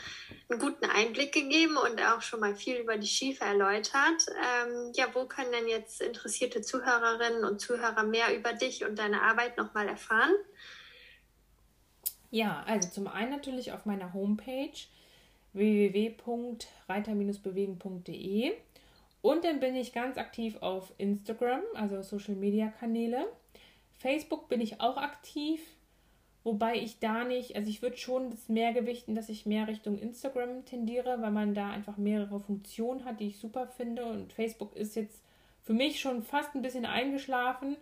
einen 0.48 0.58
guten 0.58 0.86
Einblick 0.86 1.32
gegeben 1.32 1.76
und 1.76 2.00
auch 2.00 2.22
schon 2.22 2.40
mal 2.40 2.54
viel 2.54 2.76
über 2.76 2.96
die 2.96 3.06
Schiefe 3.06 3.44
erläutert. 3.44 4.24
Ähm, 4.30 4.92
ja, 4.94 5.08
wo 5.12 5.26
können 5.26 5.52
denn 5.52 5.68
jetzt 5.68 6.00
interessierte 6.00 6.62
Zuhörerinnen 6.62 7.44
und 7.44 7.60
Zuhörer 7.60 8.04
mehr 8.04 8.34
über 8.36 8.54
dich 8.54 8.84
und 8.84 8.98
deine 8.98 9.20
Arbeit 9.22 9.58
nochmal 9.58 9.86
erfahren? 9.86 10.32
Ja, 12.30 12.64
also 12.66 12.88
zum 12.88 13.06
einen 13.06 13.30
natürlich 13.30 13.72
auf 13.72 13.84
meiner 13.84 14.14
Homepage 14.14 14.72
www.reiter-bewegen.de 15.52 18.52
und 19.20 19.44
dann 19.44 19.60
bin 19.60 19.76
ich 19.76 19.92
ganz 19.92 20.16
aktiv 20.16 20.56
auf 20.62 20.94
Instagram, 20.96 21.60
also 21.74 22.00
Social 22.00 22.34
Media 22.34 22.68
Kanäle. 22.68 23.30
Facebook 23.98 24.48
bin 24.48 24.62
ich 24.62 24.80
auch 24.80 24.96
aktiv 24.96 25.60
Wobei 26.44 26.76
ich 26.76 26.98
da 26.98 27.24
nicht, 27.24 27.54
also 27.54 27.68
ich 27.70 27.82
würde 27.82 27.96
schon 27.96 28.30
das 28.30 28.48
mehr 28.48 28.72
gewichten, 28.72 29.14
dass 29.14 29.28
ich 29.28 29.46
mehr 29.46 29.68
Richtung 29.68 29.98
Instagram 29.98 30.64
tendiere, 30.64 31.22
weil 31.22 31.30
man 31.30 31.54
da 31.54 31.70
einfach 31.70 31.96
mehrere 31.96 32.40
Funktionen 32.40 33.04
hat, 33.04 33.20
die 33.20 33.28
ich 33.28 33.38
super 33.38 33.68
finde. 33.68 34.04
Und 34.04 34.32
Facebook 34.32 34.74
ist 34.74 34.96
jetzt 34.96 35.22
für 35.62 35.72
mich 35.72 36.00
schon 36.00 36.24
fast 36.24 36.54
ein 36.54 36.62
bisschen 36.62 36.84
eingeschlafen. 36.84 37.76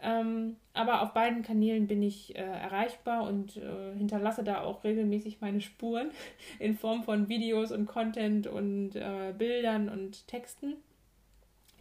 Ähm, 0.00 0.56
aber 0.74 1.02
auf 1.02 1.12
beiden 1.12 1.42
Kanälen 1.42 1.88
bin 1.88 2.02
ich 2.02 2.34
äh, 2.36 2.42
erreichbar 2.42 3.24
und 3.24 3.56
äh, 3.56 3.94
hinterlasse 3.96 4.44
da 4.44 4.62
auch 4.62 4.84
regelmäßig 4.84 5.40
meine 5.40 5.60
Spuren 5.60 6.10
in 6.60 6.78
Form 6.78 7.02
von 7.02 7.28
Videos 7.28 7.72
und 7.72 7.86
Content 7.86 8.46
und 8.46 8.94
äh, 8.94 9.34
Bildern 9.36 9.88
und 9.88 10.26
Texten. 10.28 10.76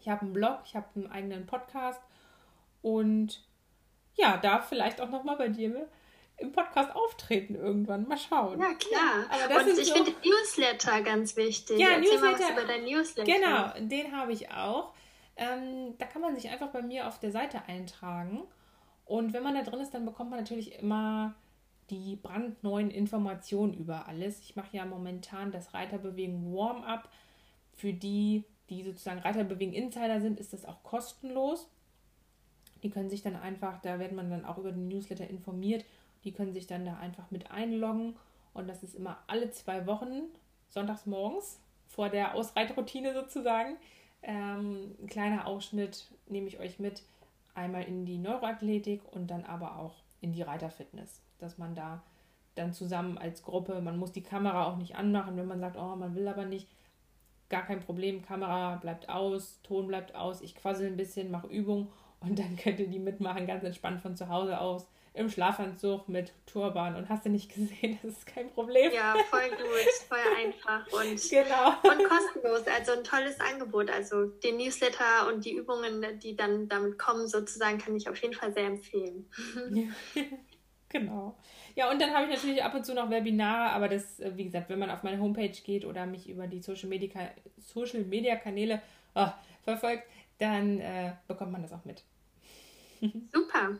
Ich 0.02 0.10
habe 0.10 0.22
einen 0.22 0.34
Blog, 0.34 0.60
ich 0.66 0.76
habe 0.76 0.88
einen 0.96 1.08
eigenen 1.08 1.46
Podcast 1.46 2.02
und 2.82 3.44
ja, 4.16 4.38
da 4.38 4.60
vielleicht 4.60 5.00
auch 5.00 5.10
nochmal 5.10 5.38
bei 5.38 5.50
dir 5.50 5.88
im 6.38 6.52
Podcast 6.52 6.96
auftreten 6.96 7.56
irgendwann. 7.56 8.08
Mal 8.08 8.18
schauen. 8.18 8.60
Ja, 8.60 8.74
klar. 8.76 9.60
Und 9.60 9.80
ich 9.80 9.88
so 9.88 9.94
finde 9.96 10.12
Newsletter 10.24 11.02
ganz 11.02 11.36
wichtig. 11.36 11.80
Ja, 11.80 11.90
Erzähl 11.90 12.12
Newsletter. 12.12 12.32
Mal 12.32 12.40
was 12.40 12.50
über 12.52 12.66
dein 12.66 12.86
Newsletter. 12.86 13.32
Genau, 13.32 13.88
den 13.88 14.16
habe 14.16 14.32
ich 14.32 14.52
auch. 14.52 14.94
Ähm, 15.36 15.96
da 15.98 16.06
kann 16.06 16.22
man 16.22 16.36
sich 16.36 16.50
einfach 16.50 16.70
bei 16.70 16.82
mir 16.82 17.08
auf 17.08 17.20
der 17.20 17.32
Seite 17.32 17.64
eintragen. 17.68 18.44
Und 19.06 19.34
wenn 19.34 19.44
man 19.44 19.56
da 19.56 19.64
drin 19.64 19.80
ist, 19.80 19.94
dann 19.94 20.06
bekommt 20.06 20.30
man 20.30 20.40
natürlich 20.40 20.80
immer 20.80 21.36
die 21.90 22.18
brandneuen 22.18 22.92
Informationen 22.92 23.74
über 23.74 24.08
alles. 24.08 24.42
Ich 24.42 24.56
mache 24.56 24.76
ja 24.76 24.86
momentan 24.86 25.52
das 25.52 25.74
Reiterbewegen 25.74 26.54
Warm-up. 26.54 27.10
Für 27.74 27.94
die, 27.94 28.44
die 28.70 28.84
sozusagen 28.84 29.20
Reiterbewegen 29.20 29.74
Insider 29.74 30.20
sind, 30.20 30.40
ist 30.40 30.54
das 30.54 30.66
auch 30.66 30.84
kostenlos. 30.84 31.70
Die 32.84 32.90
können 32.90 33.10
sich 33.10 33.22
dann 33.22 33.36
einfach, 33.36 33.82
da 33.82 34.00
wird 34.00 34.12
man 34.12 34.30
dann 34.30 34.46
auch 34.46 34.58
über 34.58 34.72
den 34.72 34.88
Newsletter 34.88 35.28
informiert 35.28 35.86
die 36.24 36.32
können 36.32 36.54
sich 36.54 36.68
dann 36.68 36.86
da 36.86 36.98
einfach 36.98 37.32
mit 37.32 37.52
einloggen 37.52 38.16
und 38.54 38.68
das 38.68 38.84
ist 38.84 38.96
immer 38.96 39.18
alle 39.28 39.52
zwei 39.52 39.86
Wochen, 39.86 40.24
sonntags 40.70 41.06
morgens, 41.06 41.62
vor 41.88 42.10
der 42.10 42.36
Ausreitroutine 42.36 43.14
sozusagen. 43.14 43.78
Ähm, 44.24 44.96
ein 45.02 45.08
kleiner 45.08 45.48
Ausschnitt 45.48 46.08
nehme 46.28 46.48
ich 46.48 46.60
euch 46.60 46.80
mit, 46.80 47.04
einmal 47.54 47.84
in 47.84 48.06
die 48.06 48.18
Neuroathletik 48.18 49.02
und 49.12 49.28
dann 49.28 49.44
aber 49.46 49.78
auch 49.78 49.96
in 50.22 50.32
die 50.32 50.42
Reiterfitness, 50.42 51.22
dass 51.40 51.58
man 51.58 51.76
da 51.76 52.04
dann 52.56 52.74
zusammen 52.74 53.18
als 53.18 53.44
Gruppe, 53.44 53.82
man 53.82 54.00
muss 54.00 54.12
die 54.12 54.24
Kamera 54.24 54.66
auch 54.68 54.78
nicht 54.78 54.96
anmachen, 54.96 55.38
wenn 55.38 55.48
man 55.48 55.60
sagt, 55.60 55.78
oh, 55.78 55.96
man 55.96 56.16
will 56.16 56.28
aber 56.28 56.46
nicht, 56.46 56.68
gar 57.50 57.64
kein 57.64 57.80
Problem, 57.80 58.24
Kamera 58.24 58.76
bleibt 58.76 59.10
aus, 59.10 59.60
Ton 59.64 59.88
bleibt 59.88 60.16
aus, 60.16 60.42
ich 60.42 60.56
quassel 60.56 60.88
ein 60.88 60.98
bisschen, 60.98 61.32
mache 61.32 61.48
Übung 61.48 61.90
und 62.20 62.40
dann 62.40 62.56
könnt 62.58 62.80
ihr 62.80 62.90
die 62.90 63.00
mitmachen, 63.00 63.48
ganz 63.48 63.64
entspannt 63.64 64.02
von 64.02 64.16
zu 64.16 64.30
Hause 64.30 64.60
aus 64.60 64.88
im 65.18 65.30
Schlafanzug 65.30 66.08
mit 66.08 66.32
Turban 66.46 66.96
und 66.96 67.10
hast 67.10 67.26
du 67.26 67.30
nicht 67.30 67.54
gesehen, 67.54 67.98
das 68.04 68.14
ist 68.14 68.26
kein 68.26 68.50
Problem. 68.52 68.92
Ja, 68.94 69.16
voll 69.30 69.50
gut, 69.50 69.94
voll 70.08 70.18
einfach 70.38 70.86
und, 70.92 71.22
genau. 71.30 71.70
und 71.84 72.10
kostenlos. 72.10 72.68
Also 72.68 72.94
ein 72.94 73.04
tolles 73.04 73.40
Angebot. 73.40 73.90
Also 73.90 74.26
den 74.26 74.58
Newsletter 74.58 75.28
und 75.28 75.44
die 75.44 75.54
Übungen, 75.56 76.04
die 76.20 76.36
dann 76.36 76.70
damit 76.70 76.98
kommen, 76.98 77.28
sozusagen, 77.28 77.78
kann 77.78 77.96
ich 77.96 78.08
auf 78.10 78.22
jeden 78.22 78.34
Fall 78.34 78.54
sehr 78.54 78.66
empfehlen. 78.66 79.30
Ja. 79.72 79.88
genau. 80.90 81.38
Ja, 81.76 81.92
und 81.92 82.02
dann 82.02 82.14
habe 82.14 82.26
ich 82.26 82.36
natürlich 82.36 82.64
ab 82.64 82.74
und 82.74 82.86
zu 82.86 82.94
noch 82.94 83.10
Webinare, 83.10 83.72
aber 83.72 83.88
das, 83.88 84.20
äh, 84.20 84.32
wie 84.36 84.46
gesagt, 84.46 84.70
wenn 84.70 84.80
man 84.80 84.90
auf 84.90 85.04
meine 85.04 85.20
Homepage 85.20 85.50
geht 85.50 85.86
oder 85.86 86.06
mich 86.06 86.30
über 86.30 86.48
die 86.48 86.62
Social 86.62 86.90
Media, 86.90 87.30
Social 87.58 88.04
Media 88.04 88.36
Kanäle 88.36 88.82
oh, 89.16 89.28
verfolgt, 89.64 90.04
dann 90.40 90.80
äh, 90.80 91.14
bekommt 91.28 91.52
man 91.52 91.62
das 91.62 91.74
auch 91.74 91.86
mit. 91.86 92.04
Super. 93.34 93.78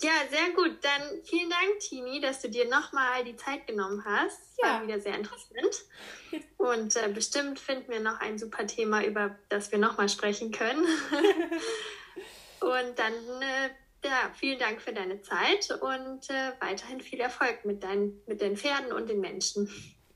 Ja, 0.00 0.12
sehr 0.30 0.50
gut. 0.54 0.78
Dann 0.82 1.22
vielen 1.24 1.50
Dank, 1.50 1.80
Tini, 1.80 2.20
dass 2.20 2.40
du 2.40 2.48
dir 2.48 2.68
nochmal 2.68 3.24
die 3.24 3.36
Zeit 3.36 3.66
genommen 3.66 4.04
hast. 4.04 4.56
Ja. 4.62 4.74
War 4.74 4.82
wieder 4.84 5.00
sehr 5.00 5.16
interessant. 5.16 5.84
Und 6.56 6.96
äh, 6.96 7.08
bestimmt 7.08 7.58
finden 7.58 7.90
wir 7.90 8.00
noch 8.00 8.20
ein 8.20 8.38
super 8.38 8.66
Thema, 8.66 9.04
über 9.04 9.36
das 9.48 9.72
wir 9.72 9.78
nochmal 9.78 10.08
sprechen 10.08 10.52
können. 10.52 10.84
und 12.60 12.98
dann, 12.98 13.12
äh, 13.42 13.70
ja, 14.04 14.30
vielen 14.34 14.60
Dank 14.60 14.80
für 14.80 14.92
deine 14.92 15.20
Zeit 15.22 15.70
und 15.80 16.30
äh, 16.30 16.52
weiterhin 16.60 17.00
viel 17.00 17.18
Erfolg 17.18 17.64
mit, 17.64 17.82
dein, 17.82 18.20
mit 18.26 18.40
den 18.40 18.56
Pferden 18.56 18.92
und 18.92 19.10
den 19.10 19.20
Menschen. 19.20 19.68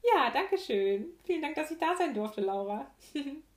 Ja, 0.05 0.31
danke 0.31 0.59
schön. 0.59 1.19
Vielen 1.25 1.43
Dank, 1.43 1.57
dass 1.57 1.73
ich 1.73 1.79
da 1.79 1.97
sein 1.97 2.15
durfte, 2.15 2.41
Laura. 2.41 2.89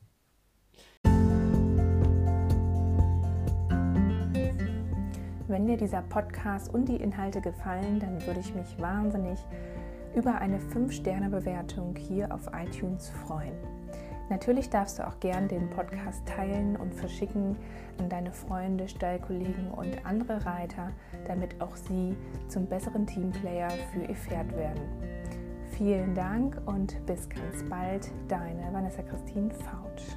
Wenn 5.48 5.68
dir 5.68 5.78
dieser 5.78 6.02
Podcast 6.02 6.74
und 6.74 6.90
die 6.90 6.96
Inhalte 6.96 7.40
gefallen, 7.40 8.00
dann 8.00 8.26
würde 8.26 8.40
ich 8.40 8.56
mich 8.56 8.80
wahnsinnig 8.80 9.38
über 10.16 10.36
eine 10.40 10.58
5-Sterne-Bewertung 10.58 11.96
hier 11.96 12.34
auf 12.34 12.50
iTunes 12.54 13.10
freuen. 13.10 13.54
Natürlich 14.30 14.72
darfst 14.72 14.98
du 14.98 15.06
auch 15.06 15.20
gern 15.20 15.48
den 15.48 15.70
Podcast 15.70 16.26
teilen 16.26 16.76
und 16.76 16.96
verschicken 16.96 17.56
an 18.00 18.10
deine 18.10 18.32
Freunde, 18.32 18.88
Stallkollegen 18.88 19.70
und 19.70 20.04
andere 20.04 20.44
Reiter, 20.48 20.90
damit 21.28 21.62
auch 21.62 21.76
sie 21.76 22.18
zum 22.48 22.66
besseren 22.66 23.06
Teamplayer 23.06 23.70
für 23.94 24.02
ihr 24.02 24.16
Pferd 24.16 24.52
werden. 24.58 24.82
Vielen 25.78 26.16
Dank 26.16 26.60
und 26.66 27.06
bis 27.06 27.30
ganz 27.30 27.64
bald, 27.70 28.10
deine 28.28 28.74
Vanessa 28.74 29.04
Christine 29.04 29.52
Fautsch. 29.52 30.16